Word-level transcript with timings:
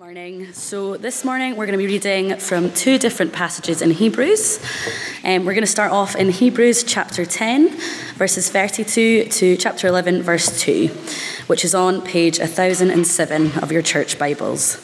Morning. 0.00 0.50
So 0.54 0.96
this 0.96 1.26
morning 1.26 1.56
we're 1.56 1.66
going 1.66 1.78
to 1.78 1.84
be 1.86 1.92
reading 1.92 2.34
from 2.36 2.72
two 2.72 2.96
different 2.96 3.34
passages 3.34 3.82
in 3.82 3.90
Hebrews. 3.90 4.58
Um, 5.22 5.44
we're 5.44 5.52
going 5.52 5.60
to 5.60 5.66
start 5.66 5.92
off 5.92 6.16
in 6.16 6.30
Hebrews 6.30 6.84
chapter 6.84 7.26
10, 7.26 7.68
verses 8.14 8.48
32 8.48 9.26
to 9.26 9.58
chapter 9.58 9.88
11, 9.88 10.22
verse 10.22 10.58
2, 10.58 10.86
which 11.48 11.66
is 11.66 11.74
on 11.74 12.00
page 12.00 12.38
1007 12.38 13.58
of 13.58 13.70
your 13.70 13.82
church 13.82 14.18
Bibles. 14.18 14.82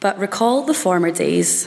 But 0.00 0.18
recall 0.18 0.62
the 0.62 0.72
former 0.72 1.10
days 1.10 1.66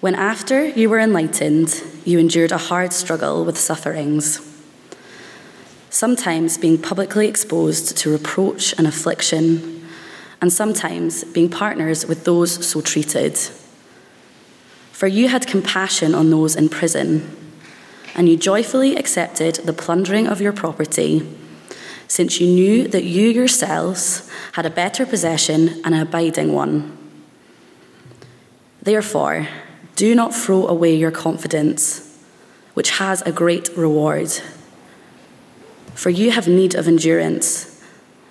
when, 0.00 0.14
after 0.14 0.66
you 0.66 0.88
were 0.88 0.98
enlightened, 0.98 1.84
you 2.06 2.18
endured 2.18 2.52
a 2.52 2.58
hard 2.58 2.94
struggle 2.94 3.44
with 3.44 3.58
sufferings, 3.58 4.40
sometimes 5.90 6.56
being 6.56 6.80
publicly 6.80 7.28
exposed 7.28 7.98
to 7.98 8.10
reproach 8.10 8.72
and 8.78 8.86
affliction 8.86 9.75
and 10.40 10.52
sometimes 10.52 11.24
being 11.24 11.48
partners 11.48 12.06
with 12.06 12.24
those 12.24 12.66
so 12.66 12.80
treated. 12.80 13.36
For 14.92 15.06
you 15.06 15.28
had 15.28 15.46
compassion 15.46 16.14
on 16.14 16.30
those 16.30 16.56
in 16.56 16.68
prison, 16.68 17.36
and 18.14 18.28
you 18.28 18.36
joyfully 18.36 18.96
accepted 18.96 19.56
the 19.56 19.72
plundering 19.72 20.26
of 20.26 20.40
your 20.40 20.52
property, 20.52 21.26
since 22.08 22.40
you 22.40 22.46
knew 22.46 22.88
that 22.88 23.04
you 23.04 23.28
yourselves 23.28 24.30
had 24.52 24.64
a 24.64 24.70
better 24.70 25.04
possession 25.04 25.80
and 25.84 25.94
an 25.94 26.00
abiding 26.00 26.52
one. 26.52 26.96
Therefore, 28.80 29.48
do 29.96 30.14
not 30.14 30.34
throw 30.34 30.66
away 30.66 30.94
your 30.94 31.10
confidence, 31.10 32.22
which 32.74 32.90
has 32.98 33.22
a 33.22 33.32
great 33.32 33.68
reward. 33.76 34.30
For 35.94 36.10
you 36.10 36.30
have 36.30 36.46
need 36.46 36.74
of 36.74 36.86
endurance 36.86 37.75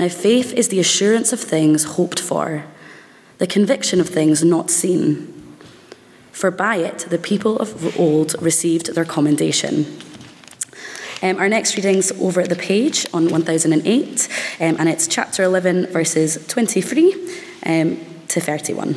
Now, 0.00 0.08
faith 0.08 0.54
is 0.54 0.68
the 0.68 0.80
assurance 0.80 1.30
of 1.30 1.40
things 1.40 1.84
hoped 1.84 2.20
for, 2.20 2.64
the 3.36 3.46
conviction 3.46 4.00
of 4.00 4.08
things 4.08 4.42
not 4.42 4.70
seen. 4.70 5.58
For 6.32 6.50
by 6.50 6.76
it 6.76 7.00
the 7.10 7.18
people 7.18 7.58
of 7.58 7.98
old 8.00 8.34
received 8.40 8.94
their 8.94 9.04
commendation. 9.04 9.84
Um, 11.22 11.36
our 11.36 11.50
next 11.50 11.76
reading's 11.76 12.12
over 12.12 12.40
at 12.40 12.48
the 12.48 12.56
page 12.56 13.06
on 13.12 13.28
1008, 13.28 14.28
um, 14.58 14.76
and 14.78 14.88
it's 14.88 15.06
chapter 15.06 15.42
11, 15.42 15.88
verses 15.88 16.46
23 16.46 17.12
um, 17.66 18.00
to 18.28 18.40
31. 18.40 18.96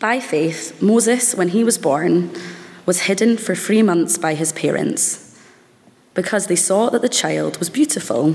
By 0.00 0.18
faith, 0.18 0.82
Moses, 0.82 1.36
when 1.36 1.50
he 1.50 1.62
was 1.62 1.78
born, 1.78 2.32
was 2.84 3.02
hidden 3.02 3.36
for 3.36 3.54
three 3.54 3.84
months 3.84 4.18
by 4.18 4.34
his 4.34 4.52
parents, 4.52 5.40
because 6.14 6.48
they 6.48 6.56
saw 6.56 6.90
that 6.90 7.02
the 7.02 7.08
child 7.08 7.58
was 7.58 7.70
beautiful 7.70 8.34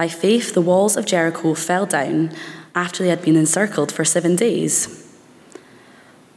By 0.00 0.08
faith, 0.08 0.54
the 0.54 0.62
walls 0.62 0.96
of 0.96 1.04
Jericho 1.04 1.52
fell 1.52 1.84
down 1.84 2.32
after 2.74 3.02
they 3.02 3.10
had 3.10 3.20
been 3.20 3.36
encircled 3.36 3.92
for 3.92 4.02
seven 4.02 4.34
days. 4.34 5.06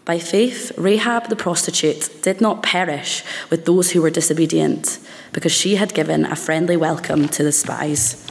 By 0.04 0.20
faith, 0.20 0.74
Rahab 0.78 1.30
the 1.30 1.38
prostitute 1.38 2.10
did 2.22 2.42
not 2.42 2.62
perish 2.62 3.24
with 3.50 3.64
those 3.64 3.92
who 3.92 4.02
were 4.02 4.10
disobedient, 4.10 5.00
because 5.32 5.54
she 5.54 5.78
had 5.78 5.94
given 5.94 6.26
a 6.26 6.36
friendly 6.36 6.76
welcome 6.76 7.30
to 7.30 7.42
the 7.42 7.54
spies. 7.54 8.28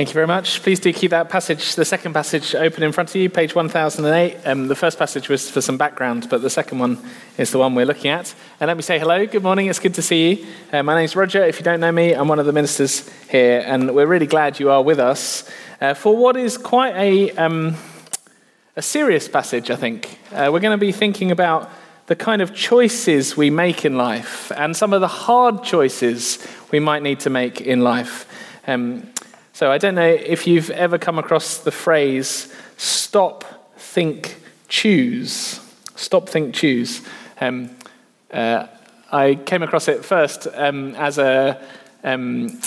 Thank 0.00 0.08
you 0.08 0.14
very 0.14 0.26
much. 0.26 0.62
Please 0.62 0.80
do 0.80 0.94
keep 0.94 1.10
that 1.10 1.28
passage, 1.28 1.74
the 1.74 1.84
second 1.84 2.14
passage, 2.14 2.54
open 2.54 2.82
in 2.82 2.90
front 2.90 3.10
of 3.10 3.16
you, 3.16 3.28
page 3.28 3.54
1008. 3.54 4.46
Um, 4.46 4.66
the 4.66 4.74
first 4.74 4.98
passage 4.98 5.28
was 5.28 5.50
for 5.50 5.60
some 5.60 5.76
background, 5.76 6.28
but 6.30 6.40
the 6.40 6.48
second 6.48 6.78
one 6.78 6.96
is 7.36 7.50
the 7.50 7.58
one 7.58 7.74
we're 7.74 7.84
looking 7.84 8.10
at. 8.10 8.34
And 8.60 8.68
let 8.68 8.78
me 8.78 8.82
say 8.82 8.98
hello. 8.98 9.26
Good 9.26 9.42
morning. 9.42 9.66
It's 9.66 9.78
good 9.78 9.92
to 9.96 10.00
see 10.00 10.30
you. 10.30 10.46
Uh, 10.72 10.82
my 10.82 10.94
name's 10.94 11.14
Roger. 11.14 11.44
If 11.44 11.58
you 11.58 11.64
don't 11.64 11.80
know 11.80 11.92
me, 11.92 12.14
I'm 12.14 12.28
one 12.28 12.38
of 12.38 12.46
the 12.46 12.52
ministers 12.54 13.10
here, 13.28 13.62
and 13.66 13.94
we're 13.94 14.06
really 14.06 14.26
glad 14.26 14.58
you 14.58 14.70
are 14.70 14.82
with 14.82 14.98
us 14.98 15.46
uh, 15.82 15.92
for 15.92 16.16
what 16.16 16.34
is 16.34 16.56
quite 16.56 16.96
a, 16.96 17.32
um, 17.32 17.76
a 18.76 18.80
serious 18.80 19.28
passage, 19.28 19.70
I 19.70 19.76
think. 19.76 20.18
Uh, 20.32 20.48
we're 20.50 20.60
going 20.60 20.78
to 20.78 20.78
be 20.78 20.92
thinking 20.92 21.30
about 21.30 21.70
the 22.06 22.16
kind 22.16 22.40
of 22.40 22.54
choices 22.54 23.36
we 23.36 23.50
make 23.50 23.84
in 23.84 23.98
life 23.98 24.50
and 24.56 24.74
some 24.74 24.94
of 24.94 25.02
the 25.02 25.08
hard 25.08 25.62
choices 25.62 26.38
we 26.70 26.80
might 26.80 27.02
need 27.02 27.20
to 27.20 27.28
make 27.28 27.60
in 27.60 27.82
life. 27.82 28.26
Um, 28.66 29.06
so 29.60 29.70
I 29.70 29.76
don't 29.76 29.94
know 29.94 30.08
if 30.08 30.46
you've 30.46 30.70
ever 30.70 30.96
come 30.96 31.18
across 31.18 31.58
the 31.58 31.70
phrase 31.70 32.50
stop, 32.78 33.44
think, 33.76 34.40
choose. 34.68 35.60
Stop, 35.96 36.30
think, 36.30 36.54
choose. 36.54 37.02
Um, 37.42 37.68
uh, 38.32 38.68
I 39.12 39.34
came 39.34 39.62
across 39.62 39.86
it 39.86 40.02
first 40.02 40.46
um, 40.54 40.94
as 40.94 41.18
a 41.18 41.62
um, 42.02 42.58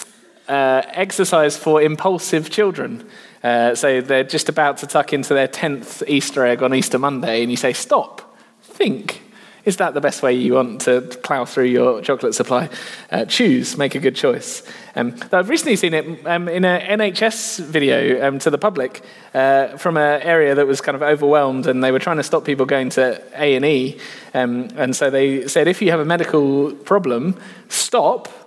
uh, 0.48 0.84
exercise 0.86 1.58
for 1.58 1.82
impulsive 1.82 2.52
children. 2.52 3.10
Uh, 3.44 3.74
so 3.74 4.00
they're 4.00 4.24
just 4.24 4.48
about 4.48 4.78
to 4.78 4.86
tuck 4.86 5.14
into 5.14 5.34
their 5.34 5.48
10th 5.48 6.08
Easter 6.08 6.46
egg 6.46 6.62
on 6.62 6.76
Easter 6.76 7.00
Monday, 7.00 7.42
and 7.42 7.50
you 7.50 7.58
say, 7.58 7.74
Stop, 7.74 8.38
think, 8.62 9.33
is 9.66 9.78
that 9.78 9.94
the 9.94 10.02
best 10.02 10.22
way 10.22 10.34
you 10.34 10.56
want 10.56 10.82
to 10.82 11.02
plough 11.02 11.46
through 11.46 11.66
your 11.66 12.02
chocolate 12.02 12.36
supply? 12.36 12.70
Uh, 13.10 13.26
choose, 13.26 13.78
make 13.78 13.96
a 13.96 14.00
good 14.00 14.16
choice. 14.16 14.62
Um, 14.96 15.16
I've 15.32 15.50
recently 15.50 15.78
seen 15.78 15.94
it 15.94 16.28
um, 16.28 16.50
in 16.50 16.66
an 16.66 17.00
NHS 17.00 17.64
video 17.64 18.28
um, 18.28 18.40
to 18.40 18.50
the 18.50 18.58
public 18.58 19.04
uh, 19.34 19.78
from 19.78 19.96
an 19.98 20.22
area 20.22 20.54
that 20.54 20.68
was 20.68 20.82
kind 20.82 20.96
of 20.96 21.02
overwhelmed, 21.02 21.66
and 21.66 21.84
they 21.84 21.92
were 21.92 22.00
trying 22.00 22.18
to 22.18 22.24
stop 22.24 22.44
people 22.44 22.66
going 22.66 22.90
to 22.92 23.22
A 23.42 23.56
and 23.56 23.64
E. 23.64 24.00
Um, 24.34 24.70
and 24.76 24.96
so 24.96 25.10
they 25.10 25.48
said, 25.48 25.68
if 25.68 25.82
you 25.82 25.92
have 25.92 26.02
a 26.02 26.06
medical 26.06 26.74
problem, 26.74 27.40
stop 27.70 28.43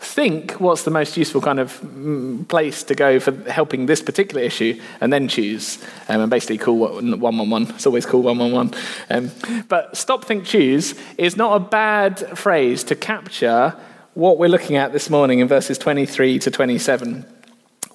think 0.00 0.52
what's 0.52 0.84
the 0.84 0.90
most 0.90 1.16
useful 1.16 1.40
kind 1.40 1.60
of 1.60 1.78
mm, 1.80 2.46
place 2.48 2.82
to 2.84 2.94
go 2.94 3.20
for 3.20 3.32
helping 3.50 3.86
this 3.86 4.00
particular 4.00 4.42
issue 4.42 4.80
and 5.00 5.12
then 5.12 5.28
choose 5.28 5.78
um, 6.08 6.22
and 6.22 6.30
basically 6.30 6.56
call 6.56 6.78
111 6.78 7.74
it's 7.74 7.86
always 7.86 8.06
call 8.06 8.22
111 8.22 8.74
um, 9.10 9.64
but 9.68 9.94
stop 9.96 10.24
think 10.24 10.44
choose 10.44 10.94
is 11.18 11.36
not 11.36 11.54
a 11.54 11.60
bad 11.60 12.18
phrase 12.38 12.82
to 12.82 12.96
capture 12.96 13.76
what 14.14 14.38
we're 14.38 14.48
looking 14.48 14.76
at 14.76 14.92
this 14.92 15.10
morning 15.10 15.38
in 15.38 15.46
verses 15.46 15.76
23 15.76 16.38
to 16.38 16.50
27 16.50 17.26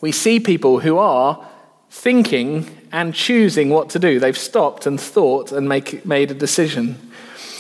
we 0.01 0.11
see 0.11 0.39
people 0.39 0.79
who 0.81 0.99
are 0.99 1.43
thinking 1.89 2.69
and 2.91 3.13
choosing 3.13 3.69
what 3.69 3.89
to 3.89 3.99
do. 3.99 4.19
They've 4.19 4.37
stopped 4.37 4.85
and 4.85 4.99
thought 4.99 5.51
and 5.51 5.67
make, 5.67 6.05
made 6.05 6.29
a 6.31 6.33
decision. 6.33 6.97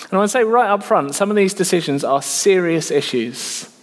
And 0.03 0.13
i 0.13 0.17
want 0.17 0.29
to 0.29 0.37
say 0.37 0.43
right 0.43 0.69
up 0.69 0.83
front 0.83 1.15
some 1.15 1.31
of 1.31 1.35
these 1.35 1.53
decisions 1.53 2.03
are 2.03 2.21
serious 2.21 2.91
issues 2.91 3.74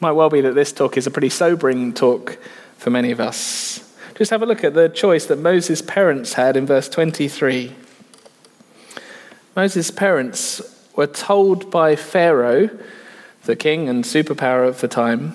might 0.00 0.12
well 0.12 0.30
be 0.30 0.40
that 0.40 0.54
this 0.54 0.72
talk 0.72 0.96
is 0.96 1.06
a 1.06 1.10
pretty 1.10 1.28
sobering 1.28 1.92
talk 1.92 2.38
for 2.76 2.90
many 2.90 3.10
of 3.10 3.20
us. 3.20 3.86
Just 4.14 4.30
have 4.30 4.42
a 4.42 4.46
look 4.46 4.64
at 4.64 4.74
the 4.74 4.88
choice 4.88 5.26
that 5.26 5.38
Moses' 5.38 5.82
parents 5.82 6.34
had 6.34 6.56
in 6.56 6.66
verse 6.66 6.88
23. 6.88 7.74
Moses' 9.54 9.90
parents 9.90 10.62
were 10.96 11.06
told 11.06 11.70
by 11.70 11.96
Pharaoh, 11.96 12.70
the 13.44 13.56
king 13.56 13.88
and 13.88 14.04
superpower 14.04 14.66
of 14.66 14.80
the 14.80 14.88
time, 14.88 15.34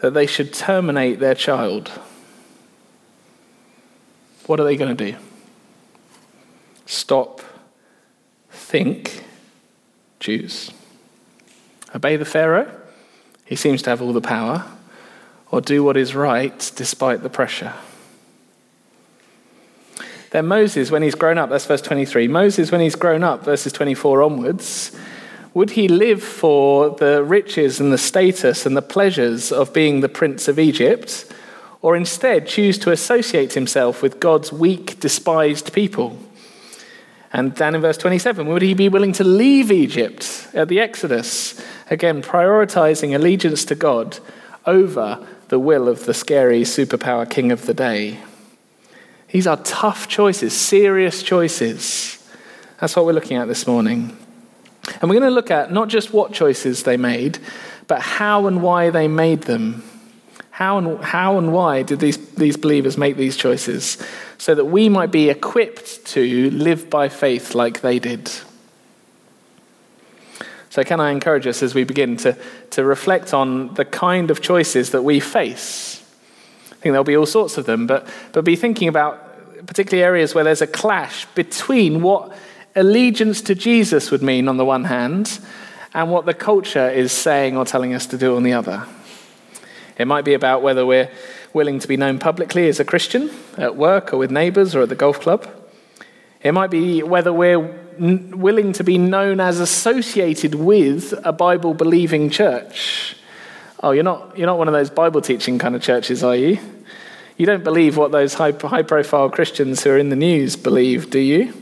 that 0.00 0.12
they 0.12 0.26
should 0.26 0.52
terminate 0.52 1.18
their 1.18 1.34
child. 1.34 1.88
What 4.46 4.60
are 4.60 4.64
they 4.64 4.76
going 4.76 4.94
to 4.94 5.12
do? 5.12 5.16
Stop, 6.86 7.40
think, 8.50 9.24
choose. 10.20 10.70
Obey 11.94 12.16
the 12.16 12.24
Pharaoh, 12.26 12.70
he 13.54 13.56
seems 13.56 13.82
to 13.82 13.90
have 13.90 14.02
all 14.02 14.12
the 14.12 14.20
power, 14.20 14.64
or 15.52 15.60
do 15.60 15.84
what 15.84 15.96
is 15.96 16.12
right 16.12 16.72
despite 16.74 17.22
the 17.22 17.30
pressure. 17.30 17.72
Then 20.32 20.46
Moses, 20.46 20.90
when 20.90 21.02
he's 21.02 21.14
grown 21.14 21.38
up, 21.38 21.50
that's 21.50 21.64
verse 21.64 21.80
23. 21.80 22.26
Moses, 22.26 22.72
when 22.72 22.80
he's 22.80 22.96
grown 22.96 23.22
up, 23.22 23.44
verses 23.44 23.72
24 23.72 24.24
onwards, 24.24 24.90
would 25.54 25.70
he 25.70 25.86
live 25.86 26.20
for 26.20 26.90
the 26.96 27.22
riches 27.22 27.78
and 27.78 27.92
the 27.92 27.96
status 27.96 28.66
and 28.66 28.76
the 28.76 28.82
pleasures 28.82 29.52
of 29.52 29.72
being 29.72 30.00
the 30.00 30.08
prince 30.08 30.48
of 30.48 30.58
Egypt, 30.58 31.32
or 31.80 31.94
instead 31.94 32.48
choose 32.48 32.76
to 32.78 32.90
associate 32.90 33.52
himself 33.52 34.02
with 34.02 34.18
God's 34.18 34.52
weak, 34.52 34.98
despised 34.98 35.72
people? 35.72 36.18
And 37.34 37.56
then 37.56 37.74
in 37.74 37.80
verse 37.80 37.98
27, 37.98 38.46
would 38.46 38.62
he 38.62 38.74
be 38.74 38.88
willing 38.88 39.12
to 39.14 39.24
leave 39.24 39.72
Egypt 39.72 40.46
at 40.54 40.68
the 40.68 40.78
Exodus? 40.78 41.60
Again, 41.90 42.22
prioritizing 42.22 43.12
allegiance 43.12 43.64
to 43.64 43.74
God 43.74 44.20
over 44.66 45.26
the 45.48 45.58
will 45.58 45.88
of 45.88 46.06
the 46.06 46.14
scary 46.14 46.62
superpower 46.62 47.28
king 47.28 47.50
of 47.50 47.66
the 47.66 47.74
day. 47.74 48.20
These 49.32 49.48
are 49.48 49.56
tough 49.56 50.06
choices, 50.06 50.54
serious 50.54 51.24
choices. 51.24 52.24
That's 52.80 52.94
what 52.94 53.04
we're 53.04 53.12
looking 53.12 53.36
at 53.36 53.48
this 53.48 53.66
morning. 53.66 54.16
And 55.00 55.10
we're 55.10 55.18
going 55.18 55.28
to 55.28 55.34
look 55.34 55.50
at 55.50 55.72
not 55.72 55.88
just 55.88 56.12
what 56.12 56.32
choices 56.32 56.84
they 56.84 56.96
made, 56.96 57.40
but 57.88 58.00
how 58.00 58.46
and 58.46 58.62
why 58.62 58.90
they 58.90 59.08
made 59.08 59.42
them. 59.42 59.82
How 60.54 60.78
and, 60.78 61.02
how 61.02 61.36
and 61.36 61.52
why 61.52 61.82
did 61.82 61.98
these, 61.98 62.16
these 62.36 62.56
believers 62.56 62.96
make 62.96 63.16
these 63.16 63.36
choices? 63.36 63.98
So 64.38 64.54
that 64.54 64.66
we 64.66 64.88
might 64.88 65.10
be 65.10 65.28
equipped 65.28 66.04
to 66.12 66.48
live 66.52 66.88
by 66.88 67.08
faith 67.08 67.56
like 67.56 67.80
they 67.80 67.98
did. 67.98 68.30
So, 70.70 70.84
can 70.84 71.00
I 71.00 71.10
encourage 71.10 71.48
us 71.48 71.60
as 71.60 71.74
we 71.74 71.82
begin 71.82 72.16
to, 72.18 72.38
to 72.70 72.84
reflect 72.84 73.34
on 73.34 73.74
the 73.74 73.84
kind 73.84 74.30
of 74.30 74.40
choices 74.40 74.92
that 74.92 75.02
we 75.02 75.18
face? 75.18 76.00
I 76.70 76.74
think 76.76 76.92
there'll 76.92 77.02
be 77.02 77.16
all 77.16 77.26
sorts 77.26 77.58
of 77.58 77.66
them, 77.66 77.88
but, 77.88 78.06
but 78.30 78.44
be 78.44 78.54
thinking 78.54 78.86
about 78.86 79.66
particularly 79.66 80.04
areas 80.04 80.36
where 80.36 80.44
there's 80.44 80.62
a 80.62 80.68
clash 80.68 81.26
between 81.34 82.00
what 82.00 82.32
allegiance 82.76 83.40
to 83.42 83.56
Jesus 83.56 84.12
would 84.12 84.22
mean 84.22 84.46
on 84.46 84.56
the 84.56 84.64
one 84.64 84.84
hand 84.84 85.40
and 85.92 86.12
what 86.12 86.26
the 86.26 86.34
culture 86.34 86.88
is 86.88 87.10
saying 87.10 87.56
or 87.56 87.64
telling 87.64 87.92
us 87.92 88.06
to 88.06 88.16
do 88.16 88.36
on 88.36 88.44
the 88.44 88.52
other. 88.52 88.86
It 89.98 90.06
might 90.06 90.24
be 90.24 90.34
about 90.34 90.62
whether 90.62 90.84
we're 90.84 91.10
willing 91.52 91.78
to 91.78 91.88
be 91.88 91.96
known 91.96 92.18
publicly 92.18 92.68
as 92.68 92.80
a 92.80 92.84
Christian 92.84 93.30
at 93.56 93.76
work 93.76 94.12
or 94.12 94.16
with 94.16 94.30
neighbors 94.30 94.74
or 94.74 94.82
at 94.82 94.88
the 94.88 94.94
golf 94.94 95.20
club. 95.20 95.48
It 96.42 96.52
might 96.52 96.70
be 96.70 97.02
whether 97.02 97.32
we're 97.32 97.60
willing 97.98 98.72
to 98.72 98.84
be 98.84 98.98
known 98.98 99.40
as 99.40 99.60
associated 99.60 100.54
with 100.54 101.14
a 101.24 101.32
Bible 101.32 101.74
believing 101.74 102.28
church. 102.28 103.16
Oh, 103.82 103.92
you're 103.92 104.04
not, 104.04 104.36
you're 104.36 104.46
not 104.46 104.58
one 104.58 104.68
of 104.68 104.74
those 104.74 104.90
Bible 104.90 105.20
teaching 105.20 105.58
kind 105.58 105.76
of 105.76 105.82
churches, 105.82 106.24
are 106.24 106.36
you? 106.36 106.58
You 107.36 107.46
don't 107.46 107.64
believe 107.64 107.96
what 107.96 108.12
those 108.12 108.34
high, 108.34 108.52
high 108.52 108.82
profile 108.82 109.30
Christians 109.30 109.82
who 109.82 109.90
are 109.90 109.98
in 109.98 110.08
the 110.08 110.16
news 110.16 110.56
believe, 110.56 111.10
do 111.10 111.18
you? 111.18 111.52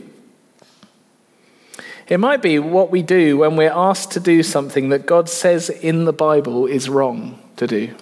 It 2.07 2.19
might 2.19 2.41
be 2.41 2.59
what 2.59 2.91
we 2.91 3.01
do 3.01 3.37
when 3.37 3.55
we're 3.55 3.71
asked 3.71 4.11
to 4.11 4.19
do 4.19 4.43
something 4.43 4.89
that 4.89 5.05
God 5.05 5.29
says 5.29 5.69
in 5.69 6.05
the 6.05 6.13
Bible 6.13 6.65
is 6.65 6.89
wrong 6.89 7.39
to 7.57 7.67
do. 7.67 7.95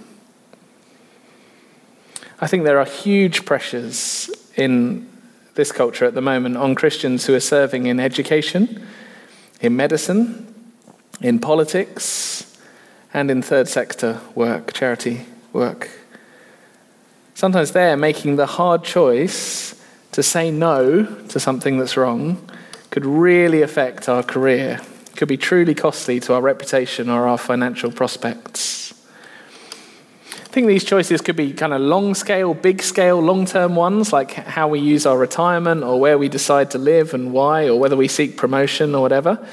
I 2.43 2.47
think 2.47 2.63
there 2.63 2.79
are 2.79 2.85
huge 2.85 3.45
pressures 3.45 4.31
in 4.55 5.07
this 5.53 5.71
culture 5.71 6.05
at 6.05 6.15
the 6.15 6.21
moment 6.21 6.57
on 6.57 6.73
Christians 6.73 7.27
who 7.27 7.35
are 7.35 7.39
serving 7.39 7.85
in 7.85 7.99
education, 7.99 8.83
in 9.59 9.75
medicine, 9.75 10.73
in 11.21 11.38
politics, 11.38 12.57
and 13.13 13.29
in 13.29 13.43
third 13.43 13.67
sector 13.67 14.19
work, 14.33 14.73
charity 14.73 15.25
work. 15.53 15.91
Sometimes 17.35 17.73
they're 17.73 17.95
making 17.95 18.38
the 18.38 18.47
hard 18.47 18.83
choice 18.83 19.79
to 20.11 20.23
say 20.23 20.49
no 20.49 21.05
to 21.27 21.39
something 21.39 21.77
that's 21.77 21.95
wrong 21.95 22.49
could 22.89 23.05
really 23.05 23.61
affect 23.61 24.09
our 24.09 24.23
career, 24.23 24.79
could 25.15 25.27
be 25.27 25.38
truly 25.38 25.75
costly 25.75 26.19
to 26.19 26.33
our 26.33 26.41
reputation 26.41 27.07
or 27.07 27.27
our 27.27 27.38
financial 27.38 27.91
prospects. 27.91 28.93
I 30.51 30.53
think 30.53 30.68
these 30.68 30.83
choices 30.83 31.21
could 31.21 31.38
be 31.38 31.53
kind 31.53 31.71
of 31.71 31.80
long 31.80 32.13
scale, 32.13 32.53
big 32.53 32.81
scale, 32.81 33.21
long 33.21 33.45
term 33.45 33.74
ones, 33.74 34.12
like 34.12 34.33
how 34.33 34.68
we 34.68 34.81
use 34.81 35.06
our 35.06 35.18
retirement 35.18 35.81
or 35.81 35.98
where 35.98 36.18
we 36.18 36.27
decide 36.27 36.71
to 36.71 36.77
live 36.77 37.13
and 37.13 37.31
why, 37.31 37.69
or 37.69 37.80
whether 37.80 37.95
we 37.95 38.09
seek 38.09 38.36
promotion 38.36 38.94
or 38.94 39.01
whatever. 39.01 39.48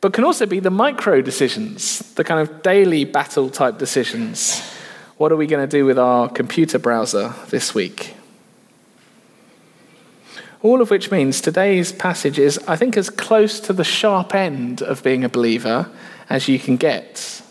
But 0.00 0.12
can 0.12 0.24
also 0.24 0.44
be 0.44 0.58
the 0.58 0.72
micro 0.72 1.22
decisions, 1.22 2.00
the 2.14 2.24
kind 2.24 2.40
of 2.40 2.64
daily 2.64 3.04
battle 3.04 3.48
type 3.48 3.78
decisions 3.78 4.60
what 5.16 5.30
are 5.30 5.36
we 5.36 5.46
going 5.46 5.66
to 5.66 5.70
do 5.70 5.84
with 5.84 5.96
our 5.96 6.28
computer 6.28 6.76
browser 6.76 7.32
this 7.50 7.72
week? 7.72 8.16
All 10.60 10.82
of 10.82 10.90
which 10.90 11.12
means 11.12 11.40
today's 11.40 11.92
passage 11.92 12.36
is, 12.36 12.58
I 12.66 12.74
think, 12.74 12.96
as 12.96 13.10
close 13.10 13.60
to 13.60 13.72
the 13.72 13.84
sharp 13.84 14.34
end 14.34 14.82
of 14.82 15.04
being 15.04 15.22
a 15.22 15.28
believer 15.28 15.88
as 16.28 16.48
you 16.48 16.58
can 16.58 16.76
get. 16.76 17.43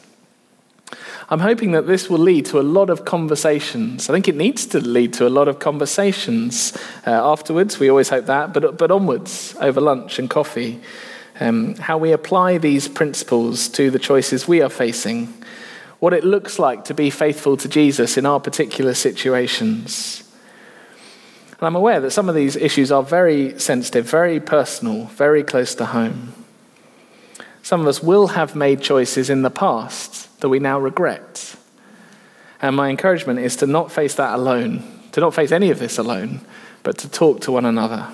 I'm 1.29 1.39
hoping 1.39 1.71
that 1.71 1.87
this 1.87 2.09
will 2.09 2.19
lead 2.19 2.45
to 2.47 2.59
a 2.59 2.61
lot 2.61 2.89
of 2.89 3.05
conversations. 3.05 4.09
I 4.09 4.13
think 4.13 4.27
it 4.27 4.35
needs 4.35 4.65
to 4.67 4.79
lead 4.79 5.13
to 5.13 5.27
a 5.27 5.29
lot 5.29 5.47
of 5.47 5.59
conversations 5.59 6.77
uh, 7.07 7.11
afterwards. 7.11 7.79
We 7.79 7.89
always 7.89 8.09
hope 8.09 8.25
that, 8.25 8.53
but, 8.53 8.77
but 8.77 8.91
onwards 8.91 9.55
over 9.59 9.79
lunch 9.79 10.19
and 10.19 10.29
coffee. 10.29 10.81
Um, 11.39 11.75
how 11.75 11.97
we 11.97 12.11
apply 12.11 12.59
these 12.59 12.87
principles 12.87 13.67
to 13.69 13.89
the 13.89 13.99
choices 13.99 14.47
we 14.47 14.61
are 14.61 14.69
facing 14.69 15.33
what 16.03 16.11
it 16.11 16.25
looks 16.25 16.59
like 16.59 16.83
to 16.83 16.93
be 16.93 17.09
faithful 17.09 17.55
to 17.55 17.69
Jesus 17.69 18.17
in 18.17 18.25
our 18.25 18.37
particular 18.37 18.93
situations. 18.93 20.21
And 21.51 21.61
I'm 21.61 21.77
aware 21.77 22.01
that 22.01 22.11
some 22.11 22.27
of 22.27 22.35
these 22.35 22.57
issues 22.57 22.91
are 22.91 23.01
very 23.01 23.57
sensitive, 23.57 24.05
very 24.05 24.41
personal, 24.41 25.05
very 25.05 25.43
close 25.43 25.73
to 25.75 25.85
home. 25.85 26.33
Some 27.63 27.81
of 27.81 27.87
us 27.87 28.03
will 28.03 28.27
have 28.27 28.55
made 28.55 28.81
choices 28.81 29.29
in 29.29 29.41
the 29.41 29.49
past 29.49 30.39
that 30.41 30.49
we 30.49 30.59
now 30.59 30.79
regret. 30.79 31.55
And 32.61 32.75
my 32.75 32.89
encouragement 32.89 33.39
is 33.39 33.55
to 33.57 33.67
not 33.67 33.91
face 33.91 34.15
that 34.15 34.35
alone, 34.35 34.83
to 35.13 35.21
not 35.21 35.33
face 35.33 35.51
any 35.51 35.71
of 35.71 35.79
this 35.79 35.97
alone, 35.97 36.41
but 36.83 36.97
to 36.99 37.09
talk 37.09 37.39
to 37.41 37.51
one 37.53 37.65
another. 37.65 38.07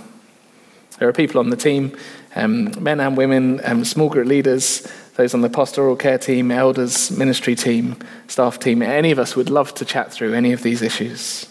There 1.00 1.10
are 1.10 1.14
people 1.14 1.40
on 1.40 1.50
the 1.50 1.58
team, 1.58 1.98
um, 2.36 2.72
men 2.82 3.00
and 3.00 3.18
women, 3.18 3.60
um, 3.64 3.84
small 3.86 4.10
group 4.10 4.28
leaders, 4.28 4.88
those 5.16 5.34
on 5.34 5.42
the 5.42 5.50
pastoral 5.50 5.96
care 5.96 6.18
team, 6.18 6.52
elders, 6.52 7.10
ministry 7.10 7.56
team, 7.56 7.96
staff 8.28 8.60
team, 8.60 8.82
any 8.84 9.12
of 9.12 9.18
us 9.18 9.36
would 9.36 9.50
love 9.50 9.74
to 9.76 9.86
chat 9.86 10.14
through 10.14 10.34
any 10.34 10.52
of 10.52 10.62
these 10.62 10.82
issues. 10.82 11.48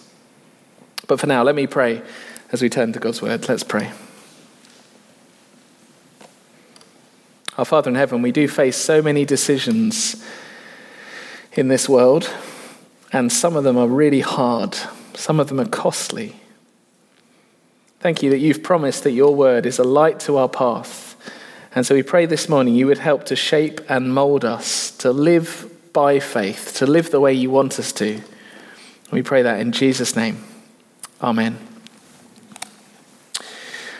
But 1.08 1.18
for 1.18 1.26
now, 1.26 1.42
let 1.42 1.54
me 1.54 1.66
pray 1.66 2.02
as 2.52 2.62
we 2.62 2.68
turn 2.68 2.92
to 2.92 3.00
God's 3.00 3.20
word. 3.20 3.48
Let's 3.48 3.64
pray. 3.64 3.92
Our 7.58 7.66
Father 7.66 7.90
in 7.90 7.96
heaven, 7.96 8.22
we 8.22 8.32
do 8.32 8.48
face 8.48 8.76
so 8.76 9.02
many 9.02 9.26
decisions 9.26 10.24
in 11.52 11.68
this 11.68 11.88
world, 11.88 12.32
and 13.12 13.30
some 13.30 13.56
of 13.56 13.64
them 13.64 13.76
are 13.76 13.88
really 13.88 14.20
hard, 14.20 14.74
some 15.14 15.38
of 15.40 15.48
them 15.48 15.60
are 15.60 15.68
costly. 15.68 16.36
Thank 18.00 18.22
you 18.22 18.30
that 18.30 18.38
you've 18.38 18.62
promised 18.62 19.04
that 19.04 19.10
your 19.10 19.34
word 19.34 19.66
is 19.66 19.78
a 19.78 19.84
light 19.84 20.20
to 20.20 20.38
our 20.38 20.48
path 20.48 21.08
and 21.74 21.86
so 21.86 21.94
we 21.94 22.02
pray 22.02 22.26
this 22.26 22.48
morning 22.48 22.74
you 22.74 22.86
would 22.86 22.98
help 22.98 23.24
to 23.26 23.36
shape 23.36 23.80
and 23.88 24.12
mold 24.12 24.44
us 24.44 24.90
to 24.98 25.12
live 25.12 25.70
by 25.92 26.18
faith, 26.18 26.74
to 26.76 26.86
live 26.86 27.10
the 27.10 27.20
way 27.20 27.32
you 27.32 27.50
want 27.50 27.78
us 27.78 27.92
to. 27.92 28.20
We 29.10 29.22
pray 29.22 29.42
that 29.42 29.60
in 29.60 29.72
Jesus' 29.72 30.16
name. 30.16 30.42
Amen. 31.22 31.67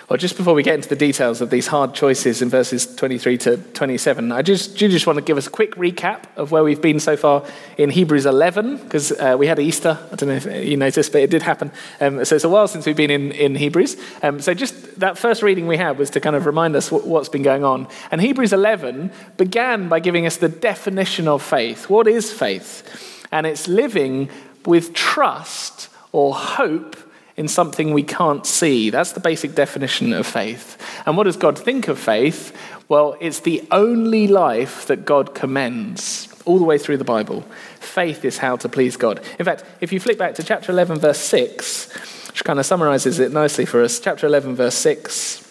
Well, 0.09 0.17
just 0.17 0.39
before 0.39 0.55
we 0.55 0.63
get 0.63 0.75
into 0.75 0.89
the 0.89 0.97
details 0.97 1.43
of 1.43 1.51
these 1.51 1.67
hard 1.67 1.93
choices 1.93 2.41
in 2.41 2.49
verses 2.49 2.87
23 2.97 3.37
to 3.39 3.57
27, 3.59 4.33
I 4.33 4.41
just, 4.41 4.79
do 4.79 4.89
just 4.89 5.07
want 5.07 5.19
to 5.19 5.23
give 5.23 5.37
us 5.37 5.47
a 5.47 5.51
quick 5.51 5.75
recap 5.75 6.25
of 6.35 6.51
where 6.51 6.65
we've 6.65 6.81
been 6.81 6.99
so 6.99 7.15
far 7.15 7.45
in 7.77 7.91
Hebrews 7.91 8.25
11, 8.25 8.79
because 8.79 9.13
uh, 9.13 9.37
we 9.39 9.47
had 9.47 9.59
Easter. 9.59 9.99
I 10.11 10.15
don't 10.17 10.31
know 10.31 10.37
if 10.37 10.47
you 10.47 10.79
noticed, 10.79 11.13
but 11.13 11.21
it 11.21 11.29
did 11.29 11.43
happen. 11.43 11.71
Um, 12.01 12.25
so 12.25 12.37
it's 12.37 12.45
a 12.45 12.49
while 12.49 12.67
since 12.67 12.87
we've 12.87 12.97
been 12.97 13.11
in, 13.11 13.33
in 13.33 13.55
Hebrews. 13.55 13.99
Um, 14.23 14.41
so 14.41 14.55
just 14.55 14.99
that 14.99 15.19
first 15.19 15.43
reading 15.43 15.67
we 15.67 15.77
had 15.77 15.99
was 15.99 16.09
to 16.11 16.21
kind 16.21 16.35
of 16.35 16.47
remind 16.47 16.75
us 16.75 16.91
what, 16.91 17.07
what's 17.07 17.29
been 17.29 17.43
going 17.43 17.63
on. 17.63 17.87
And 18.11 18.23
Hebrews 18.23 18.55
11 18.55 19.11
began 19.37 19.91
by 19.91 20.01
giving 20.01 20.25
us 20.25 20.39
the 20.39 20.49
definition 20.49 21.29
of 21.29 21.43
faith. 21.43 21.91
What 21.91 22.09
is 22.09 22.33
faith? 22.33 23.27
And 23.31 23.47
it's 23.47 23.69
living 23.69 24.31
with 24.65 24.95
trust 24.95 25.91
or 26.13 26.35
hope 26.35 26.97
in 27.39 27.47
something 27.47 27.95
we 27.95 28.03
can't 28.03 28.45
see. 28.45 28.91
That's 28.91 29.13
the 29.13 29.21
basic 29.21 29.55
definition 29.55 30.13
of 30.13 30.27
faith. 30.27 30.77
And 31.07 31.17
what 31.17 31.25
does 31.25 31.37
God 31.37 31.57
think 31.57 31.87
of 31.87 31.99
faith? 31.99 32.55
Well, 32.89 33.17
it's 33.21 33.41
the 33.41 33.67
only 33.71 34.27
life 34.27 34.87
that 34.89 35.05
God 35.05 35.37
commends 35.37 36.29
all 36.45 36.59
the 36.59 36.65
way 36.65 36.79
through 36.79 36.97
the 36.97 37.05
Bible. 37.05 37.43
Faith 37.79 38.25
is 38.25 38.39
how 38.39 38.57
to 38.57 38.69
please 38.69 38.97
God. 38.97 39.21
In 39.39 39.45
fact, 39.45 39.65
if 39.81 39.93
you 39.93 40.01
flick 40.01 40.19
back 40.19 40.35
to 40.35 40.43
chapter 40.43 40.73
11, 40.73 40.99
verse 40.99 41.21
6, 41.21 42.29
which 42.29 42.43
kind 42.43 42.59
of 42.59 42.67
summarizes 42.67 43.21
it 43.21 43.33
nicely 43.33 43.65
for 43.65 43.85
us, 43.85 44.01
chapter 44.01 44.27
11, 44.27 44.57
verse 44.57 44.75
6. 44.75 45.45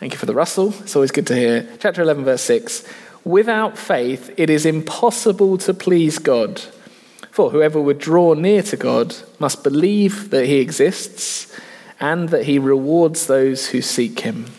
Thank 0.00 0.14
you 0.14 0.18
for 0.18 0.26
the 0.26 0.34
rustle. 0.34 0.74
It's 0.80 0.96
always 0.96 1.12
good 1.12 1.28
to 1.28 1.36
hear. 1.36 1.68
Chapter 1.78 2.02
11, 2.02 2.24
verse 2.24 2.42
6. 2.42 2.84
Without 3.24 3.78
faith, 3.78 4.34
it 4.36 4.50
is 4.50 4.66
impossible 4.66 5.58
to 5.58 5.72
please 5.72 6.18
God. 6.18 6.60
For 7.32 7.48
whoever 7.50 7.80
would 7.80 7.98
draw 7.98 8.34
near 8.34 8.62
to 8.64 8.76
God 8.76 9.16
must 9.38 9.64
believe 9.64 10.28
that 10.30 10.44
he 10.44 10.58
exists 10.58 11.50
and 11.98 12.28
that 12.28 12.44
he 12.44 12.58
rewards 12.58 13.26
those 13.26 13.68
who 13.68 13.80
seek 13.80 14.20
him. 14.20 14.52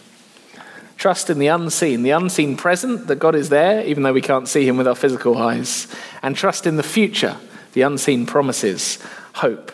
Trust 0.97 1.29
in 1.29 1.37
the 1.37 1.47
unseen, 1.47 2.01
the 2.01 2.09
unseen 2.09 2.57
present, 2.57 3.05
that 3.07 3.19
God 3.19 3.35
is 3.35 3.49
there, 3.49 3.85
even 3.85 4.01
though 4.01 4.11
we 4.11 4.21
can't 4.21 4.47
see 4.47 4.67
him 4.67 4.75
with 4.75 4.87
our 4.87 4.95
physical 4.95 5.37
eyes. 5.37 5.87
And 6.23 6.35
trust 6.35 6.65
in 6.65 6.77
the 6.77 6.81
future, 6.81 7.37
the 7.73 7.83
unseen 7.83 8.25
promises, 8.25 8.97
hope. 9.33 9.71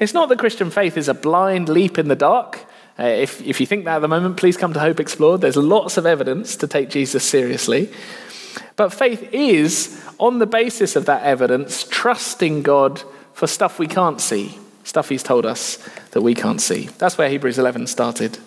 It's 0.00 0.14
not 0.14 0.28
that 0.30 0.40
Christian 0.40 0.70
faith 0.70 0.96
is 0.96 1.08
a 1.08 1.14
blind 1.14 1.68
leap 1.68 1.98
in 1.98 2.08
the 2.08 2.16
dark. 2.16 2.64
Uh, 2.98 3.04
if, 3.04 3.40
if 3.42 3.60
you 3.60 3.66
think 3.66 3.84
that 3.84 3.96
at 3.96 4.00
the 4.00 4.08
moment, 4.08 4.38
please 4.38 4.56
come 4.56 4.72
to 4.72 4.80
Hope 4.80 4.98
Explored. 4.98 5.40
There's 5.40 5.56
lots 5.56 5.96
of 5.96 6.04
evidence 6.04 6.56
to 6.56 6.66
take 6.66 6.90
Jesus 6.90 7.22
seriously. 7.22 7.92
But 8.78 8.92
faith 8.92 9.34
is, 9.34 10.00
on 10.18 10.38
the 10.38 10.46
basis 10.46 10.94
of 10.94 11.06
that 11.06 11.24
evidence, 11.24 11.84
trusting 11.90 12.62
God 12.62 13.02
for 13.34 13.48
stuff 13.48 13.80
we 13.80 13.88
can't 13.88 14.20
see, 14.20 14.56
stuff 14.84 15.08
He's 15.08 15.24
told 15.24 15.44
us 15.44 15.76
that 16.12 16.22
we 16.22 16.32
can't 16.32 16.60
see. 16.60 16.88
That's 16.96 17.18
where 17.18 17.28
Hebrews 17.28 17.58
11 17.58 17.88
started. 17.88 18.38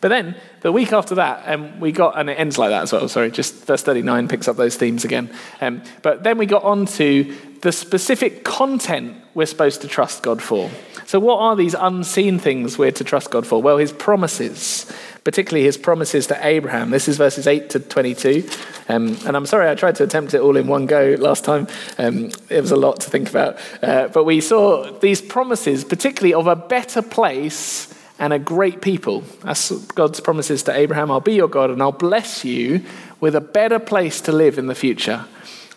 But 0.00 0.08
then 0.08 0.36
the 0.62 0.72
week 0.72 0.94
after 0.94 1.16
that, 1.16 1.42
um, 1.46 1.80
we 1.80 1.92
got, 1.92 2.18
and 2.18 2.30
it 2.30 2.38
ends 2.38 2.56
like 2.56 2.70
that 2.70 2.82
as 2.82 2.92
well, 2.94 3.08
sorry, 3.08 3.30
just 3.30 3.66
verse 3.66 3.82
39 3.82 4.26
picks 4.28 4.48
up 4.48 4.56
those 4.56 4.76
themes 4.76 5.04
again. 5.04 5.30
Um, 5.60 5.82
but 6.00 6.22
then 6.22 6.38
we 6.38 6.46
got 6.46 6.62
on 6.64 6.86
to 6.86 7.36
the 7.60 7.72
specific 7.72 8.44
content 8.44 9.16
we're 9.34 9.46
supposed 9.46 9.82
to 9.82 9.88
trust 9.88 10.22
God 10.22 10.42
for. 10.42 10.70
So, 11.06 11.18
what 11.18 11.38
are 11.38 11.56
these 11.56 11.74
unseen 11.74 12.38
things 12.38 12.78
we're 12.78 12.92
to 12.92 13.04
trust 13.04 13.30
God 13.30 13.46
for? 13.46 13.60
Well, 13.60 13.78
his 13.78 13.92
promises, 13.92 14.90
particularly 15.24 15.64
his 15.64 15.76
promises 15.76 16.26
to 16.28 16.46
Abraham. 16.46 16.90
This 16.90 17.08
is 17.08 17.16
verses 17.16 17.46
8 17.46 17.70
to 17.70 17.80
22. 17.80 18.48
Um, 18.88 19.16
and 19.26 19.36
I'm 19.36 19.46
sorry 19.46 19.68
I 19.68 19.74
tried 19.74 19.96
to 19.96 20.04
attempt 20.04 20.34
it 20.34 20.40
all 20.40 20.56
in 20.56 20.66
one 20.66 20.86
go 20.86 21.16
last 21.18 21.44
time. 21.44 21.66
Um, 21.98 22.30
it 22.48 22.60
was 22.60 22.70
a 22.70 22.76
lot 22.76 23.00
to 23.00 23.10
think 23.10 23.28
about. 23.28 23.58
Uh, 23.82 24.08
but 24.08 24.24
we 24.24 24.40
saw 24.40 24.92
these 24.98 25.20
promises, 25.20 25.84
particularly 25.84 26.34
of 26.34 26.46
a 26.46 26.56
better 26.56 27.02
place 27.02 27.92
and 28.18 28.32
a 28.32 28.38
great 28.38 28.82
people. 28.82 29.22
That's 29.42 29.70
God's 29.70 30.20
promises 30.20 30.62
to 30.64 30.76
Abraham 30.76 31.10
I'll 31.10 31.20
be 31.20 31.34
your 31.34 31.48
God 31.48 31.70
and 31.70 31.80
I'll 31.80 31.92
bless 31.92 32.44
you 32.44 32.84
with 33.20 33.34
a 33.34 33.40
better 33.40 33.78
place 33.78 34.20
to 34.22 34.32
live 34.32 34.58
in 34.58 34.66
the 34.66 34.74
future 34.74 35.24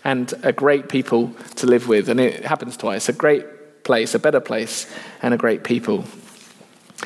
and 0.03 0.33
a 0.43 0.51
great 0.51 0.89
people 0.89 1.33
to 1.55 1.67
live 1.67 1.87
with. 1.87 2.09
And 2.09 2.19
it 2.19 2.45
happens 2.45 2.77
twice 2.77 3.09
a 3.09 3.13
great 3.13 3.83
place, 3.83 4.13
a 4.13 4.19
better 4.19 4.39
place, 4.39 4.91
and 5.21 5.33
a 5.33 5.37
great 5.37 5.63
people. 5.63 6.05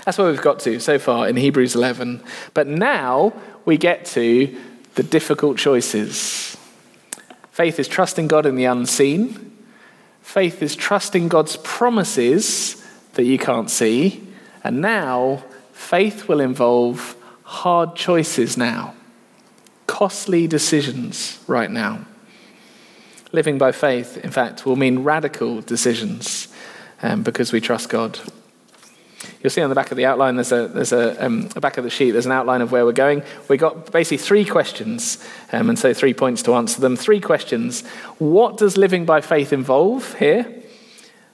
That's 0.04 0.18
where 0.18 0.30
we've 0.30 0.42
got 0.42 0.60
to 0.62 0.80
so 0.80 1.00
far 1.00 1.28
in 1.28 1.38
Hebrews 1.38 1.76
11. 1.76 2.22
But 2.54 2.68
now 2.68 3.34
we 3.64 3.78
get 3.78 4.06
to 4.08 4.56
the 4.96 5.04
difficult 5.04 5.58
choices. 5.58 6.58
Faith 7.52 7.80
is 7.80 7.88
trusting 7.88 8.28
God 8.28 8.46
in 8.46 8.56
the 8.56 8.66
unseen. 8.66 9.58
Faith 10.22 10.62
is 10.62 10.76
trusting 10.76 11.28
God's 11.30 11.58
promises 11.58 12.84
that 13.14 13.24
you 13.24 13.38
can't 13.38 13.70
see. 13.70 14.28
And 14.64 14.82
now, 14.82 15.44
faith 15.72 16.28
will 16.28 16.42
involve 16.42 17.16
hard 17.44 17.96
choices 17.96 18.58
now, 18.58 18.96
costly 19.88 20.48
decisions 20.48 21.40
right 21.48 21.72
now. 21.72 22.06
Living 23.36 23.58
by 23.58 23.74
faith, 23.74 24.16
in 24.24 24.32
fact, 24.32 24.66
will 24.66 24.78
mean 24.78 25.00
radical 25.00 25.60
decisions 25.60 26.48
um, 27.04 27.22
because 27.22 27.52
we 27.52 27.60
trust 27.60 27.90
God. 27.90 28.18
You'll 29.44 29.50
see 29.50 29.62
on 29.62 29.68
the 29.68 29.76
back 29.76 29.92
of 29.92 29.98
the 29.98 30.06
outline, 30.06 30.36
there's 30.36 30.54
a, 30.54 30.70
there's 30.70 30.94
a, 30.94 31.22
um, 31.26 31.50
a 31.54 31.60
back 31.60 31.78
of 31.78 31.84
the 31.84 31.90
sheet, 31.90 32.12
there's 32.12 32.26
an 32.26 32.32
outline 32.32 32.62
of 32.62 32.72
where 32.72 32.86
we're 32.86 32.94
going. 32.94 33.24
We've 33.50 33.60
got 33.60 33.92
basically 33.92 34.20
three 34.20 34.46
questions, 34.46 35.22
um, 35.52 35.68
and 35.68 35.78
so 35.78 35.94
three 35.94 36.14
points 36.14 36.44
to 36.44 36.54
answer 36.54 36.80
them. 36.80 36.96
Three 36.96 37.20
questions. 37.20 37.86
What 38.20 38.56
does 38.56 38.78
living 38.78 39.04
by 39.04 39.20
faith 39.20 39.52
involve 39.52 40.18
here? 40.18 40.64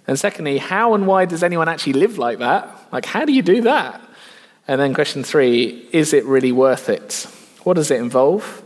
And 0.08 0.18
secondly, 0.18 0.58
how 0.58 0.96
and 0.96 1.06
why 1.06 1.26
does 1.26 1.44
anyone 1.44 1.70
actually 1.70 1.94
live 1.94 2.18
like 2.18 2.40
that? 2.40 2.68
Like, 2.92 3.06
how 3.06 3.26
do 3.26 3.32
you 3.32 3.44
do 3.44 3.62
that? 3.62 4.02
And 4.68 4.82
then 4.82 4.96
question 4.96 5.24
three 5.24 5.88
is 5.92 6.14
it 6.14 6.26
really 6.26 6.52
worth 6.52 6.90
it? 6.90 7.28
What 7.62 7.76
does 7.76 7.92
it 7.92 8.00
involve? 8.00 8.64